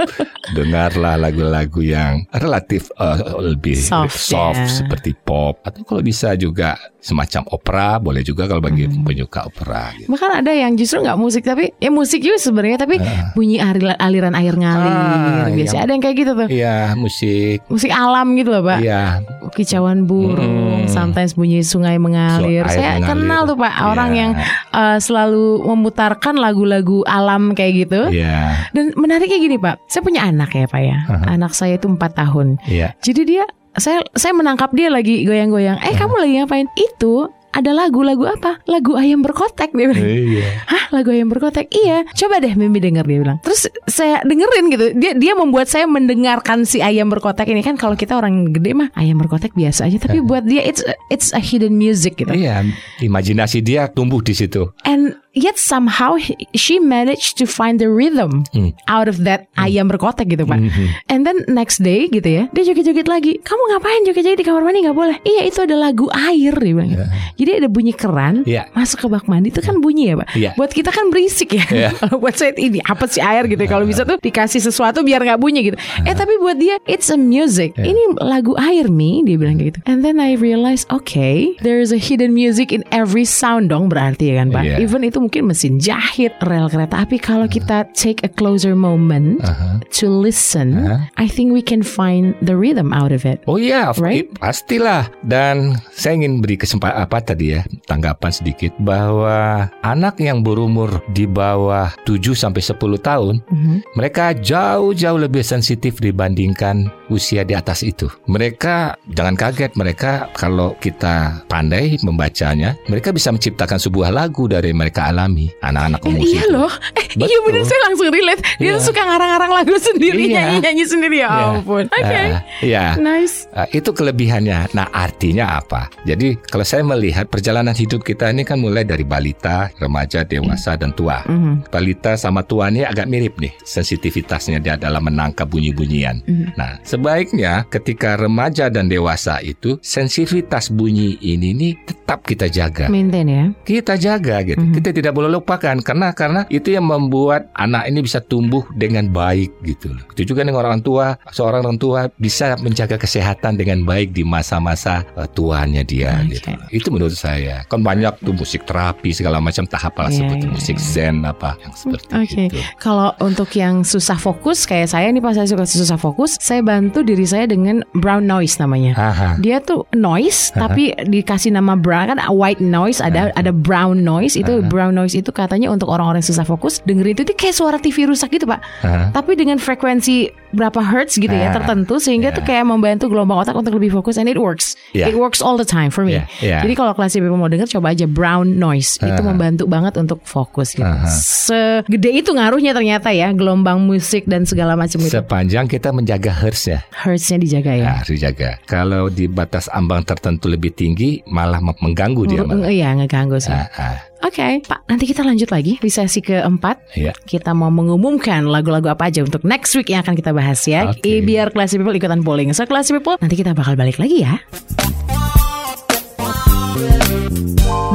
Dengarlah 0.52 1.16
lagu-lagu 1.18 1.82
yang 1.82 2.28
relatif 2.32 2.92
eh, 2.96 3.18
lebih 3.42 3.78
Soft, 3.78 4.18
soft 4.18 4.60
ya. 4.60 4.70
seperti 4.84 5.16
pop 5.16 5.62
atau 5.62 5.82
kalau 5.82 6.02
bisa 6.02 6.34
juga 6.36 6.76
semacam 7.00 7.42
opera 7.50 7.88
boleh 7.98 8.22
juga 8.22 8.46
kalau 8.46 8.60
bagi 8.60 8.86
Hmm. 8.90 9.06
penyuka 9.06 9.46
opera. 9.46 9.94
Gitu. 9.94 10.10
Bahkan 10.10 10.42
ada 10.42 10.50
yang 10.50 10.74
justru 10.74 11.02
nggak 11.02 11.16
musik 11.16 11.46
tapi 11.46 11.70
ya 11.78 11.90
musik 11.90 12.22
juga 12.22 12.38
sebenarnya 12.38 12.82
tapi 12.82 12.98
bunyi 13.34 13.62
aliran, 13.62 13.85
aliran 13.92 14.34
air 14.34 14.52
ngalir 14.52 14.90
Ah, 14.90 15.48
biasa 15.48 15.70
yang- 15.72 15.84
ada 15.84 15.92
yang 15.92 16.02
kayak 16.02 16.18
gitu 16.18 16.32
tuh 16.34 16.48
Iya 16.48 16.78
musik. 16.96 17.62
musik 17.68 17.92
alam 17.92 18.34
gitu 18.34 18.50
loh 18.50 18.64
pak 18.64 18.80
Iya. 18.82 19.22
kicauan 19.52 20.04
burung 20.04 20.82
Hmm. 20.82 20.90
sometimes 20.90 21.34
bunyi 21.34 21.62
sungai 21.62 21.96
mengalir 21.96 22.62
air 22.62 22.68
saya 22.68 22.90
mengalir. 22.98 23.08
kenal 23.08 23.42
tuh 23.46 23.58
pak 23.58 23.74
orang 23.80 24.10
Iya. 24.10 24.18
yang 24.18 24.32
uh, 24.72 24.98
selalu 24.98 25.46
memutarkan 25.64 26.36
lagu-lagu 26.36 27.06
alam 27.06 27.52
kayak 27.52 27.86
gitu 27.86 28.02
Iya. 28.10 28.70
dan 28.72 28.96
menariknya 28.96 29.38
gini 29.38 29.58
pak 29.58 29.78
saya 29.86 30.02
punya 30.02 30.24
anak 30.24 30.50
ya 30.50 30.66
pak 30.66 30.82
ya 30.82 30.98
anak 31.28 31.52
saya 31.52 31.76
itu 31.76 31.86
empat 31.86 32.16
tahun 32.16 32.58
Iya. 32.66 32.96
jadi 33.00 33.22
dia 33.24 33.46
saya 33.76 34.00
saya 34.16 34.32
menangkap 34.32 34.72
dia 34.72 34.88
lagi 34.88 35.28
goyang-goyang. 35.28 35.76
Eh 35.84 36.00
kamu 36.00 36.16
lagi 36.16 36.34
ngapain? 36.40 36.64
Itu 36.80 37.28
ada 37.56 37.72
lagu 37.72 38.04
lagu 38.04 38.28
apa 38.28 38.60
lagu 38.66 38.94
ayam 38.94 39.20
berkotek 39.20 39.72
dia 39.72 39.88
bilang 39.88 40.04
Iya. 40.04 40.46
Hah 40.66 40.84
lagu 40.92 41.10
ayam 41.10 41.28
berkotek 41.28 41.72
Iya 41.72 42.04
Coba 42.12 42.38
deh 42.38 42.52
Mimi 42.52 42.78
denger 42.78 43.04
dia 43.04 43.18
bilang 43.18 43.40
Terus 43.40 43.64
saya 43.86 44.20
dengerin 44.22 44.68
gitu 44.68 44.86
Dia 44.94 45.12
dia 45.14 45.34
membuat 45.34 45.66
saya 45.66 45.86
mendengarkan 45.86 46.64
si 46.64 46.80
ayam 46.80 47.08
berkotek 47.08 47.48
ini 47.48 47.62
Kan 47.62 47.76
kalau 47.76 47.96
kita 47.96 48.14
orang 48.14 48.52
gede 48.52 48.72
mah 48.72 48.92
Ayam 48.94 49.16
berkotek 49.16 49.52
biasa 49.52 49.86
aja 49.86 49.98
Tapi 49.98 50.20
buat 50.20 50.44
dia 50.44 50.62
It's 50.62 50.84
it's 51.08 51.32
a 51.32 51.40
hidden 51.40 51.76
music 51.76 52.18
gitu 52.18 52.32
Iya, 52.32 52.68
imajinasi 53.00 53.62
dia 53.62 53.88
tumbuh 53.88 54.20
di 54.20 54.34
situ. 54.34 54.76
And 54.84 55.16
yet 55.32 55.56
somehow 55.56 56.16
he- 56.16 56.36
she 56.54 56.78
managed 56.78 57.36
to 57.36 57.46
find 57.46 57.78
the 57.78 57.88
rhythm 57.88 58.44
Hmm. 58.50 58.72
out 58.86 59.06
of 59.06 59.24
that 59.24 59.48
ayam 59.56 59.88
berkotek 59.88 60.28
gitu 60.30 60.44
pak. 60.44 60.60
And 61.08 61.24
then 61.24 61.44
next 61.48 61.80
day 61.80 62.08
gitu 62.08 62.26
ya, 62.26 62.44
dia 62.50 62.64
joget-joget 62.64 63.06
lagi. 63.06 63.40
Kamu 63.40 63.62
ngapain 63.70 64.04
joget-joget 64.04 64.38
di 64.38 64.46
kamar 64.46 64.64
mandi 64.64 64.82
nggak 64.82 64.94
boleh? 64.94 65.18
Iya 65.22 65.46
itu 65.46 65.60
ada 65.62 65.76
lagu 65.76 66.08
air 66.10 66.54
dia 66.54 66.74
bilang. 66.74 66.90
gitu. 66.90 67.06
Jadi 67.46 67.62
ada 67.62 67.70
bunyi 67.70 67.94
keran 67.94 68.42
Iya. 68.42 68.66
masuk 68.74 69.06
ke 69.06 69.08
bak 69.08 69.30
mandi 69.30 69.54
itu 69.54 69.62
kan 69.62 69.78
bunyi 69.78 70.10
ya 70.10 70.16
pak. 70.18 70.28
Iya. 70.34 70.52
Buat 70.58 70.74
kita 70.74 70.90
kan 70.90 71.14
berisik 71.14 71.54
ya. 71.54 71.66
Iya. 71.70 71.90
Kalau 72.02 72.18
buat 72.18 72.34
saya 72.34 72.58
ini 72.58 72.82
apa 72.82 73.06
sih 73.06 73.22
air 73.22 73.46
gitu. 73.46 73.62
ya. 73.62 73.70
Kalau 73.70 73.86
bisa 73.86 74.02
tuh 74.02 74.18
dikasih 74.18 74.58
sesuatu 74.60 75.06
biar 75.06 75.22
nggak 75.22 75.38
bunyi 75.38 75.70
gitu. 75.70 75.78
Eh 76.02 76.12
tapi 76.12 76.42
buat 76.42 76.58
dia 76.58 76.82
it's 76.90 77.08
a 77.08 77.16
music. 77.16 77.78
Iya. 77.78 77.94
Ini 77.94 78.02
lagu 78.18 78.58
air 78.58 78.90
mi 78.90 79.22
dia 79.22 79.38
bilang 79.38 79.56
kayak 79.56 79.78
gitu. 79.78 79.80
And 79.86 80.02
then 80.02 80.18
I 80.18 80.34
realized 80.34 80.90
okay 80.90 81.54
there 81.62 81.78
is 81.78 81.94
a 81.94 82.02
hidden 82.02 82.34
music 82.34 82.74
in 82.74 82.82
every 82.90 83.24
sound 83.24 83.70
dong 83.70 83.88
berarti 83.88 84.34
ya 84.34 84.42
kan 84.42 84.50
pak. 84.50 84.64
Iya. 84.66 84.76
Even 84.82 85.06
itu 85.06 85.22
mungkin 85.22 85.46
mesin 85.46 85.78
jahit, 85.78 86.34
rel 86.42 86.66
kereta 86.66 87.06
api. 87.06 87.22
Kalau 87.22 87.46
kita 87.46 87.86
take 87.94 88.26
a 88.26 88.32
closer 88.32 88.74
moment 88.74 89.38
Aha. 89.46 89.78
to 89.94 90.10
listen, 90.10 90.74
Aha. 90.82 91.14
I 91.16 91.30
think 91.30 91.54
we 91.54 91.62
can 91.62 91.86
find 91.86 92.34
the 92.42 92.58
rhythm 92.58 92.90
out 92.90 93.14
of 93.14 93.22
it. 93.22 93.46
Oh 93.46 93.62
iya, 93.62 93.94
Right? 94.02 94.26
i- 94.26 94.30
pastilah. 94.34 95.12
Dan 95.22 95.78
saya 95.92 96.16
ingin 96.16 96.42
beri 96.42 96.56
kesempatan 96.56 96.96
apa 96.98 97.20
tadi 97.36 97.52
ya, 97.52 97.68
tanggapan 97.84 98.32
sedikit 98.32 98.72
bahwa 98.80 99.68
anak 99.84 100.24
yang 100.24 100.40
berumur 100.40 101.04
di 101.12 101.28
bawah 101.28 101.92
7 102.08 102.32
sampai 102.32 102.64
10 102.64 102.96
tahun, 102.96 103.44
Mhm. 103.44 104.00
mereka 104.00 104.32
jauh-jauh 104.32 105.20
lebih 105.20 105.44
sensitif 105.44 106.00
dibandingkan 106.00 106.88
usia 107.12 107.44
di 107.44 107.52
atas 107.52 107.84
itu. 107.84 108.08
Mereka 108.26 108.96
jangan 109.12 109.36
kaget, 109.36 109.76
mereka 109.76 110.32
kalau 110.32 110.80
kita 110.80 111.44
pandai 111.46 112.00
membacanya, 112.02 112.80
mereka 112.88 113.12
bisa 113.12 113.30
menciptakan 113.30 113.78
sebuah 113.78 114.10
lagu 114.10 114.48
dari 114.48 114.72
mereka 114.72 115.12
alami. 115.12 115.52
Anak-anak 115.60 116.00
Eh, 116.02 116.08
umur 116.08 116.24
iya 116.24 116.42
situ. 116.42 116.56
loh, 116.56 116.72
eh, 116.96 117.06
iya 117.20 117.36
Betul. 117.36 117.46
bener 117.52 117.64
saya 117.68 117.82
langsung 117.86 118.08
relate. 118.08 118.42
Dia 118.56 118.64
Iya. 118.64 118.74
tuh 118.80 118.84
suka 118.88 119.02
ngarang-ngarang 119.04 119.52
lagu 119.52 119.76
sendiri, 119.76 120.24
Iya. 120.24 120.36
nyanyi-nyanyi 120.40 120.84
sendiri 120.88 121.18
ya 121.20 121.28
Iya. 121.28 121.46
ampun. 121.60 121.84
Oke, 121.92 122.16
Ah, 122.16 122.42
Iya. 122.64 122.86
nice. 122.96 123.52
Uh, 123.52 123.68
itu 123.70 123.92
kelebihannya. 123.92 124.72
Nah, 124.72 124.88
artinya 124.90 125.60
apa? 125.60 125.92
Jadi, 126.06 126.40
kalau 126.48 126.64
saya 126.64 126.82
melihat 126.82 127.25
perjalanan 127.28 127.76
hidup 127.76 128.02
kita 128.02 128.32
ini 128.32 128.48
kan 128.48 128.58
mulai 128.62 128.88
dari 128.88 129.04
balita, 129.04 129.70
remaja, 129.78 130.24
dewasa, 130.24 130.80
dan 130.80 130.96
tua. 130.96 131.22
Mhm. 131.28 131.70
Balita 131.70 132.16
sama 132.16 132.42
tua 132.46 132.72
ini 132.72 132.88
agak 132.88 133.10
mirip 133.10 133.38
nih 133.38 133.54
sensitivitasnya 133.66 134.64
dia 134.64 134.80
dalam 134.80 135.06
menangkap 135.06 135.50
bunyi-bunyian. 135.50 136.24
Mhm. 136.26 136.56
Nah, 136.56 136.80
sebaiknya 136.82 137.68
ketika 137.70 138.16
remaja 138.16 138.72
dan 138.72 138.88
dewasa 138.88 139.44
itu 139.44 139.78
sensitivitas 139.84 140.72
bunyi 140.72 141.20
ini 141.22 141.52
nih 141.54 141.74
tetap 141.86 142.26
kita 142.26 142.48
jaga. 142.48 142.88
Maintain 142.88 143.28
ya. 143.28 143.44
Kita 143.66 144.00
jaga 144.00 144.42
gitu. 144.46 144.62
Mhm. 144.62 144.74
Kita 144.80 144.90
tidak 144.96 145.14
boleh 145.14 145.30
lupakan 145.30 145.78
karena 145.82 146.16
karena 146.16 146.42
itu 146.50 146.72
yang 146.72 146.88
membuat 146.88 147.50
anak 147.58 147.90
ini 147.90 148.00
bisa 148.06 148.22
tumbuh 148.24 148.64
dengan 148.74 149.10
baik 149.10 149.52
gitu 149.66 149.94
loh. 149.94 150.06
Itu 150.14 150.34
juga 150.34 150.46
dengan 150.46 150.64
orang 150.66 150.82
tua, 150.86 151.18
seorang 151.34 151.66
orang 151.66 151.78
tua 151.82 152.08
bisa 152.16 152.56
menjaga 152.62 152.96
kesehatan 153.02 153.58
dengan 153.60 153.84
baik 153.84 154.14
di 154.14 154.24
masa-masa 154.26 155.06
uh, 155.18 155.28
tuanya 155.30 155.84
dia 155.84 156.22
Oke. 156.22 156.40
gitu. 156.40 156.50
Itu 156.72 156.88
menurut 156.94 157.05
saya. 157.14 157.62
Kan 157.70 157.86
banyak 157.86 158.26
tuh 158.26 158.34
musik 158.34 158.66
terapi 158.66 159.14
segala 159.14 159.38
macam 159.38 159.68
tahap 159.70 159.94
lah 160.02 160.10
Iya, 160.10 160.18
seperti 160.24 160.46
iya, 160.48 160.54
musik 160.56 160.78
iya. 160.80 160.86
zen 160.90 161.16
apa 161.22 161.50
yang 161.62 161.74
seperti 161.76 162.10
Oke, 162.16 162.42
itu. 162.50 162.60
kalau 162.82 163.10
untuk 163.22 163.50
yang 163.54 163.86
susah 163.86 164.18
fokus 164.18 164.66
kayak 164.66 164.90
saya 164.90 165.12
nih 165.14 165.22
pas 165.22 165.38
saya 165.38 165.46
suka 165.46 165.66
susah 165.68 166.00
fokus, 166.00 166.40
saya 166.42 166.64
bantu 166.64 167.04
diri 167.06 167.28
saya 167.28 167.46
dengan 167.46 167.84
brown 167.98 168.26
noise 168.26 168.58
namanya. 168.58 168.96
Aha. 168.96 169.30
Dia 169.44 169.60
tuh 169.62 169.86
noise 169.94 170.50
tapi 170.56 170.96
dikasih 170.96 171.52
nama 171.54 171.76
brown 171.76 172.16
kan 172.16 172.20
white 172.32 172.62
noise 172.64 173.02
ada 173.02 173.34
ada 173.36 173.52
brown 173.52 174.02
noise 174.06 174.38
itu 174.38 174.62
brown 174.72 174.96
noise 174.96 175.18
itu 175.18 175.30
katanya 175.34 175.74
untuk 175.74 175.90
orang-orang 175.92 176.22
susah 176.22 176.46
fokus 176.46 176.80
dengerin 176.86 177.18
itu 177.18 177.24
tuh 177.28 177.36
kayak 177.36 177.56
suara 177.56 177.78
TV 177.82 178.08
rusak 178.08 178.32
gitu 178.32 178.48
pak. 178.48 178.62
Aha. 178.86 179.12
Tapi 179.12 179.36
dengan 179.36 179.58
frekuensi 179.60 180.30
berapa 180.56 180.80
hertz 180.80 181.20
gitu 181.20 181.30
ya 181.30 181.52
Ah, 181.52 181.54
tertentu 181.54 182.00
sehingga 182.00 182.32
ya. 182.32 182.36
tuh 182.36 182.44
kayak 182.44 182.64
membantu 182.64 183.06
gelombang 183.06 183.44
otak 183.44 183.54
untuk 183.54 183.76
lebih 183.76 183.92
fokus 183.92 184.16
and 184.16 184.26
it 184.26 184.40
works. 184.40 184.74
Ya. 184.92 185.06
It 185.06 185.14
works 185.14 185.44
all 185.44 185.56
the 185.56 185.68
time 185.68 185.92
for 185.92 186.02
me. 186.02 186.16
Ya, 186.16 186.24
ya. 186.40 186.64
Jadi 186.64 186.74
kalau 186.74 186.96
kelas 186.96 187.14
people 187.14 187.36
mau 187.36 187.46
denger 187.46 187.68
coba 187.70 187.92
aja 187.92 188.08
brown 188.08 188.56
noise 188.56 188.96
itu 188.98 189.12
Ah. 189.14 189.22
membantu 189.22 189.68
banget 189.68 189.94
untuk 189.96 190.24
fokus 190.24 190.72
gitu. 190.72 190.82
Aha. 190.82 191.06
Segede 191.06 192.10
itu 192.10 192.32
ngaruhnya 192.32 192.72
ternyata 192.72 193.12
ya 193.12 193.30
gelombang 193.30 193.78
musik 193.80 194.24
dan 194.26 194.44
segala 194.44 194.74
macam 194.74 194.98
itu. 194.98 195.12
Sepanjang 195.12 195.68
kita 195.68 195.92
menjaga 195.92 196.32
hertznya. 196.32 196.82
Hertznya 196.90 197.38
dijaga 197.38 197.72
ya. 197.72 197.84
Nah, 197.84 197.96
harus 198.00 198.12
dijaga. 198.16 198.50
Kalau 198.64 199.08
di 199.08 199.28
batas 199.28 199.68
ambang 199.68 200.02
tertentu 200.02 200.48
lebih 200.48 200.72
tinggi, 200.72 201.20
malah 201.26 201.60
mengganggu 201.60 202.24
dia. 202.26 202.42
Iya 202.66 202.96
ngeganggu 202.96 203.38
sih. 203.38 203.52
Ah, 203.52 203.68
ah. 203.76 203.98
Oke, 204.24 204.64
Pak. 204.64 204.88
Nanti 204.88 205.04
kita 205.10 205.22
lanjut 205.26 205.50
lagi 205.52 205.76
di 205.80 205.90
sesi 205.92 206.24
keempat. 206.24 206.96
Iya. 206.96 207.12
Kita 207.26 207.52
mau 207.52 207.68
mengumumkan 207.70 208.48
lagu-lagu 208.48 208.88
apa 208.88 209.12
aja 209.12 209.22
untuk 209.24 209.44
next 209.44 209.76
week 209.76 209.92
yang 209.92 210.02
akan 210.06 210.16
kita 210.16 210.32
bahas 210.32 210.62
ya. 210.66 210.92
Eh, 211.04 211.20
Biar 211.24 211.52
Classy 211.52 211.76
People 211.80 211.96
ikutan 211.96 212.24
polling. 212.24 212.52
So 212.56 212.64
Classy 212.66 212.96
People, 212.96 213.20
nanti 213.20 213.36
kita 213.36 213.52
bakal 213.52 213.76
balik 213.76 214.00
lagi 214.00 214.24
ya. 214.24 214.40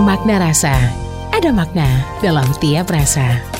Makna 0.01 0.41
rasa. 0.41 0.75
Ada 1.31 1.55
makna 1.55 1.87
dalam 2.21 2.47
tiap 2.59 2.91
rasa. 2.91 3.60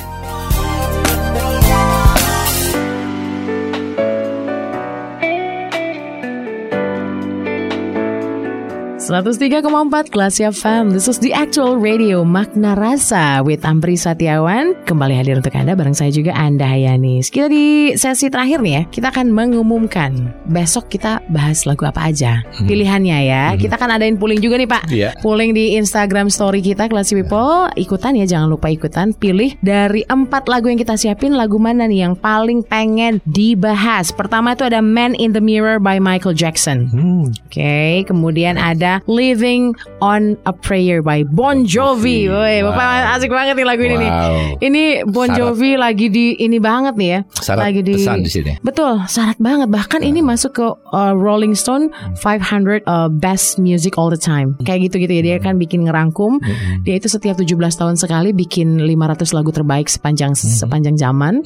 103,4 9.11 10.15
Kelas 10.15 10.39
FM 10.39 10.95
This 10.95 11.11
is 11.11 11.19
the 11.19 11.35
actual 11.35 11.83
radio 11.83 12.23
Makna 12.23 12.79
Rasa 12.79 13.43
With 13.43 13.67
Ampri 13.67 13.99
Satiawan 13.99 14.87
Kembali 14.87 15.19
hadir 15.19 15.35
untuk 15.35 15.51
Anda 15.51 15.75
Bareng 15.75 15.99
saya 15.99 16.15
juga 16.15 16.31
Anda 16.31 16.63
Hayanis 16.63 17.27
Kita 17.27 17.51
di 17.51 17.99
sesi 17.99 18.31
terakhir 18.31 18.63
nih 18.63 18.71
ya 18.79 18.83
Kita 18.87 19.11
akan 19.11 19.35
mengumumkan. 19.35 20.31
Besok 20.47 20.95
kita 20.95 21.19
bahas 21.27 21.67
lagu 21.67 21.83
apa 21.83 22.07
aja. 22.07 22.47
Pilihannya 22.63 23.19
ya. 23.27 23.45
Kita 23.59 23.75
akan 23.75 23.99
adain 23.99 24.15
polling 24.15 24.39
juga 24.39 24.55
nih 24.59 24.69
Pak. 24.71 24.83
Iya. 24.93 25.11
Polling 25.19 25.59
di 25.59 25.75
Instagram 25.75 26.31
story 26.31 26.63
kita 26.63 26.87
Classy 26.87 27.19
People. 27.19 27.67
Ikutan 27.75 28.15
ya 28.15 28.27
jangan 28.31 28.47
lupa 28.47 28.71
ikutan. 28.71 29.11
Pilih 29.11 29.59
dari 29.59 30.07
empat 30.07 30.47
lagu 30.47 30.71
yang 30.71 30.79
kita 30.79 30.95
siapin 30.95 31.35
Lagu 31.35 31.59
mana 31.59 31.91
nih 31.91 32.07
yang 32.07 32.15
paling 32.15 32.63
pengen 32.63 33.19
dibahas? 33.27 34.15
Pertama 34.15 34.55
itu 34.55 34.67
ada 34.67 34.79
Man 34.79 35.19
in 35.19 35.35
the 35.35 35.43
Mirror 35.43 35.83
by 35.83 35.99
Michael 35.99 36.39
Jackson. 36.39 36.91
Hmm. 36.91 37.31
Oke, 37.51 38.07
kemudian 38.07 38.55
ada 38.55 39.00
Living 39.07 39.73
on 40.01 40.37
a 40.45 40.53
Prayer 40.53 41.01
by 41.01 41.25
Bon 41.25 41.65
Jovi. 41.65 42.29
Woi, 42.29 42.61
Wow. 42.61 42.73
Bapak 42.75 43.17
asik 43.17 43.31
banget 43.31 43.55
nih 43.57 43.67
lagu 43.67 43.83
ini 43.85 43.97
nih. 43.97 44.11
Wow. 44.11 44.35
Ini 44.61 44.85
Bon 45.09 45.29
Syarat. 45.29 45.39
Jovi 45.39 45.71
lagi 45.77 46.07
di 46.09 46.37
ini 46.37 46.59
banget 46.59 46.95
nih 46.97 47.09
ya. 47.09 47.21
Syarat 47.41 47.63
lagi 47.71 47.81
di 47.81 47.95
pesan 47.97 48.21
di 48.21 48.31
sini. 48.31 48.53
Betul, 48.61 49.05
syarat 49.07 49.39
banget. 49.41 49.69
Bahkan 49.71 50.01
ini 50.03 50.21
masuk 50.21 50.53
ke 50.55 50.67
uh, 50.67 51.13
Rolling 51.15 51.55
Stone 51.55 51.89
500 52.19 52.85
uh, 52.85 53.09
Best 53.09 53.57
Music 53.57 53.97
All 53.97 54.11
the 54.11 54.21
Time. 54.21 54.57
Kayak 54.63 54.91
gitu-gitu 54.91 55.13
ya. 55.19 55.23
Dia 55.23 55.37
kan 55.39 55.57
bikin 55.57 55.87
ngerangkum. 55.87 56.41
Dia 56.83 56.99
itu 56.99 57.09
setiap 57.09 57.39
17 57.39 57.55
tahun 57.57 57.95
sekali 57.97 58.33
bikin 58.33 58.81
500 58.83 59.37
lagu 59.37 59.51
terbaik 59.51 59.89
sepanjang 59.89 60.33
sepanjang 60.35 60.97
zaman. 60.97 61.43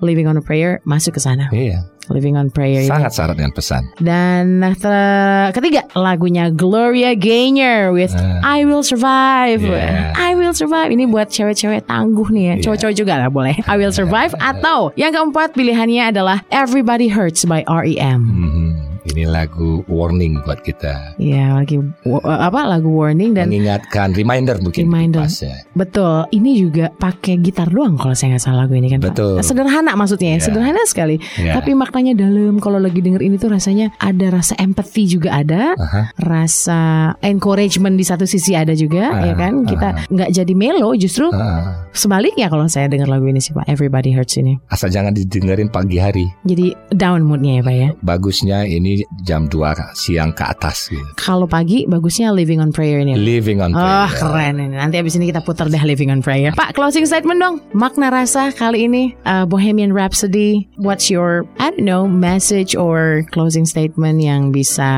Living 0.00 0.26
on 0.26 0.36
a 0.36 0.44
Prayer 0.44 0.80
masuk 0.82 1.16
ke 1.16 1.20
sana. 1.20 1.48
Iya. 1.50 1.84
Living 2.10 2.36
on 2.36 2.48
Prayer 2.48 2.84
ini. 2.84 2.90
Sangat 2.90 3.12
syarat 3.12 3.34
dengan 3.36 3.52
pesan. 3.52 3.82
Dan 3.98 4.60
ter- 4.76 5.50
ketiga 5.52 5.88
lagunya 5.94 6.48
Gloria 6.48 7.12
Gaynor 7.12 7.92
with 7.92 8.12
I 8.42 8.64
Will 8.64 8.82
Survive. 8.82 9.62
Yeah. 9.62 10.12
I 10.14 10.34
Will 10.34 10.52
Survive. 10.52 10.90
Ini 10.90 11.08
buat 11.08 11.28
cewek-cewek 11.28 11.84
tangguh 11.84 12.28
nih 12.30 12.44
ya. 12.44 12.54
Cowok-cowok 12.64 12.94
juga 12.94 13.14
lah 13.16 13.30
boleh. 13.30 13.56
I 13.64 13.76
Will 13.76 13.92
Survive 13.92 14.32
atau 14.36 14.90
yang 14.94 15.10
keempat 15.10 15.52
pilihannya 15.52 16.10
adalah 16.10 16.44
Everybody 16.48 17.08
Hurts 17.08 17.44
by 17.44 17.64
R.E.M. 17.64 18.20
Mhm. 18.20 18.67
Ini 19.08 19.24
lagu 19.24 19.80
warning 19.88 20.44
buat 20.44 20.60
kita. 20.60 21.16
Ya 21.16 21.56
lagi 21.56 21.80
apa 22.22 22.60
lagu 22.68 22.92
warning 22.92 23.32
dan 23.32 23.48
Mengingatkan 23.48 24.12
reminder 24.12 24.60
mungkin 24.60 24.84
Reminder. 24.84 25.24
pasnya. 25.24 25.64
Betul, 25.72 26.28
ini 26.30 26.60
juga 26.60 26.92
pakai 26.92 27.40
gitar 27.40 27.68
doang 27.68 27.96
kalau 27.96 28.12
saya 28.12 28.36
nggak 28.36 28.44
salah 28.44 28.68
lagu 28.68 28.76
ini 28.76 28.92
kan. 28.92 29.00
Pak. 29.00 29.16
Betul. 29.16 29.40
Sederhana 29.40 29.92
maksudnya, 29.94 30.36
ya, 30.36 30.38
Iya. 30.38 30.44
sederhana 30.44 30.82
sekali. 30.84 31.16
Iya. 31.40 31.56
Tapi 31.56 31.72
maknanya 31.72 32.12
dalam. 32.14 32.60
Kalau 32.60 32.76
lagi 32.76 33.00
denger 33.00 33.22
ini 33.22 33.36
tuh 33.36 33.48
rasanya 33.48 33.96
ada 33.96 34.28
rasa 34.28 34.52
empathy 34.58 35.08
juga 35.08 35.32
ada, 35.34 35.72
Aha. 35.74 36.12
rasa 36.18 36.80
encouragement 37.22 37.94
di 37.94 38.04
satu 38.04 38.24
sisi 38.24 38.52
ada 38.52 38.72
juga, 38.72 39.08
Ah, 39.08 39.24
ya 39.24 39.34
kan? 39.34 39.64
Kita 39.64 40.04
nggak 40.06 40.30
jadi 40.32 40.52
melo, 40.52 40.92
justru 40.94 41.32
Ah, 41.32 41.88
sebaliknya 41.92 42.48
kalau 42.48 42.66
saya 42.66 42.86
dengar 42.86 43.08
lagu 43.08 43.24
ini 43.24 43.38
sih 43.38 43.52
Pak. 43.52 43.64
Everybody 43.66 44.12
Hurts 44.12 44.36
ini. 44.36 44.60
asal 44.68 44.90
jangan 44.90 45.12
didengerin 45.12 45.68
pagi 45.68 45.96
hari. 45.96 46.26
Jadi 46.44 46.76
down 46.92 47.24
moodnya 47.24 47.58
ya 47.58 47.62
Pak 47.62 47.74
ya. 47.74 47.88
Bagusnya 48.00 48.58
ini 48.64 48.97
jam 49.22 49.50
2 49.50 49.94
siang 49.94 50.30
ke 50.32 50.44
atas. 50.46 50.88
Gitu. 50.88 51.04
Kalau 51.18 51.44
pagi 51.44 51.84
bagusnya 51.84 52.32
Living 52.32 52.62
on 52.62 52.70
Prayer 52.70 53.02
ini. 53.02 53.18
Living 53.18 53.60
on 53.60 53.74
Oh 53.74 54.06
prayer. 54.08 54.16
keren 54.16 54.54
ini 54.62 54.76
Nanti 54.78 54.96
abis 54.98 55.18
ini 55.18 55.28
kita 55.28 55.44
putar 55.44 55.68
deh 55.68 55.82
Living 55.82 56.08
on 56.08 56.24
Prayer 56.24 56.54
Pak 56.56 56.72
closing 56.72 57.04
statement 57.04 57.38
dong 57.38 57.60
Makna 57.76 58.08
rasa 58.08 58.50
kali 58.50 58.88
ini 58.88 59.12
uh, 59.26 59.44
Bohemian 59.44 59.92
Rhapsody 59.92 60.66
What's 60.80 61.12
your 61.12 61.44
I 61.60 61.70
don't 61.74 61.84
know 61.84 62.08
Message 62.08 62.72
or 62.78 63.26
closing 63.34 63.68
statement 63.68 64.22
Yang 64.22 64.54
bisa 64.54 64.90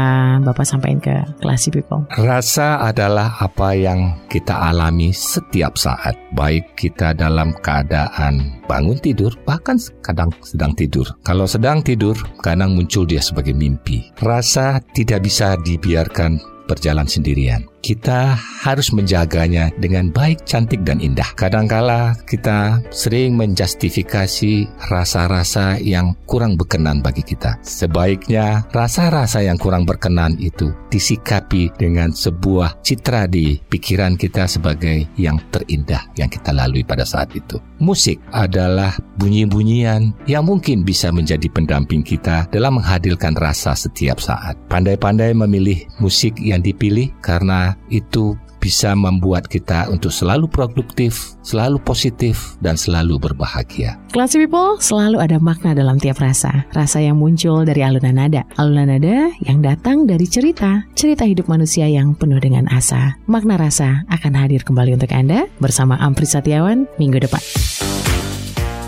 Bapak 0.44 0.64
sampaikan 0.68 1.00
ke 1.00 1.14
Classy 1.42 1.74
People 1.74 2.06
Rasa 2.14 2.84
adalah 2.84 3.40
apa 3.40 3.74
yang 3.74 4.20
kita 4.30 4.54
alami 4.70 5.10
setiap 5.10 5.74
saat, 5.74 6.14
baik 6.38 6.78
kita 6.78 7.10
dalam 7.10 7.50
keadaan 7.58 8.62
bangun 8.70 8.94
tidur, 9.02 9.34
bahkan 9.42 9.74
kadang 10.06 10.30
sedang 10.46 10.70
tidur. 10.78 11.02
Kalau 11.26 11.50
sedang 11.50 11.82
tidur, 11.82 12.14
kadang 12.38 12.78
muncul 12.78 13.02
dia 13.02 13.18
sebagai 13.18 13.50
mimpi. 13.50 13.89
Rasa 14.20 14.78
tidak 14.94 15.26
bisa 15.26 15.58
dibiarkan 15.58 16.38
berjalan 16.70 17.10
sendirian. 17.10 17.66
Kita 17.80 18.36
harus 18.36 18.92
menjaganya 18.92 19.72
dengan 19.80 20.12
baik, 20.12 20.44
cantik, 20.44 20.84
dan 20.84 21.00
indah. 21.00 21.26
Kadangkala 21.32 22.12
kita 22.28 22.84
sering 22.92 23.40
menjustifikasi 23.40 24.68
rasa-rasa 24.92 25.80
yang 25.80 26.12
kurang 26.28 26.60
berkenan 26.60 27.00
bagi 27.00 27.24
kita. 27.24 27.56
Sebaiknya 27.64 28.68
rasa-rasa 28.70 29.40
yang 29.40 29.56
kurang 29.56 29.88
berkenan 29.88 30.36
itu 30.36 30.70
disikapi 30.92 31.72
dengan 31.80 32.12
sebuah 32.12 32.84
citra 32.84 33.24
di 33.30 33.56
pikiran 33.56 34.20
kita 34.20 34.44
sebagai 34.44 35.08
yang 35.16 35.40
terindah 35.48 36.04
yang 36.20 36.28
kita 36.28 36.52
lalui 36.52 36.84
pada 36.84 37.08
saat 37.08 37.32
itu. 37.32 37.56
Musik 37.80 38.20
adalah 38.36 38.92
bunyi-bunyian 39.16 40.12
yang 40.28 40.44
mungkin 40.44 40.84
bisa 40.84 41.08
menjadi 41.08 41.48
pendamping 41.48 42.04
kita 42.04 42.44
dalam 42.52 42.76
menghadirkan 42.76 43.32
rasa 43.40 43.72
setiap 43.72 44.20
saat. 44.20 44.58
Pandai-pandai 44.68 45.32
memilih 45.32 45.88
musik 45.96 46.36
yang 46.36 46.60
dipilih 46.60 47.08
karena 47.24 47.69
itu 47.90 48.38
bisa 48.60 48.92
membuat 48.92 49.48
kita 49.48 49.88
untuk 49.88 50.12
selalu 50.12 50.46
produktif, 50.46 51.34
selalu 51.40 51.80
positif, 51.80 52.60
dan 52.60 52.76
selalu 52.76 53.16
berbahagia. 53.16 53.96
Classy 54.12 54.36
People 54.44 54.76
selalu 54.78 55.16
ada 55.16 55.40
makna 55.40 55.72
dalam 55.72 55.96
tiap 55.96 56.20
rasa 56.20 56.68
Rasa 56.76 57.00
yang 57.00 57.16
muncul 57.16 57.64
dari 57.64 57.80
alunan 57.80 58.18
nada 58.20 58.42
Alunan 58.60 58.90
nada 58.90 59.32
yang 59.46 59.64
datang 59.64 60.04
dari 60.04 60.26
cerita 60.26 60.84
Cerita 60.98 61.24
hidup 61.24 61.46
manusia 61.46 61.86
yang 61.86 62.12
penuh 62.12 62.42
dengan 62.42 62.66
asa 62.68 63.16
Makna 63.30 63.56
rasa 63.56 64.02
akan 64.10 64.34
hadir 64.34 64.66
kembali 64.66 64.98
untuk 64.98 65.14
Anda 65.14 65.46
Bersama 65.62 65.96
Ampri 66.02 66.26
Satiawan 66.26 66.90
minggu 66.98 67.22
depan 67.22 67.40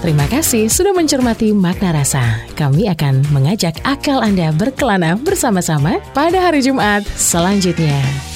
Terima 0.02 0.26
kasih 0.26 0.66
sudah 0.66 0.90
mencermati 0.90 1.54
makna 1.54 1.94
rasa. 1.94 2.42
Kami 2.58 2.90
akan 2.90 3.22
mengajak 3.30 3.78
akal 3.86 4.18
Anda 4.18 4.50
berkelana 4.50 5.14
bersama-sama 5.14 6.02
pada 6.10 6.42
hari 6.42 6.58
Jumat 6.58 7.06
selanjutnya. 7.14 8.31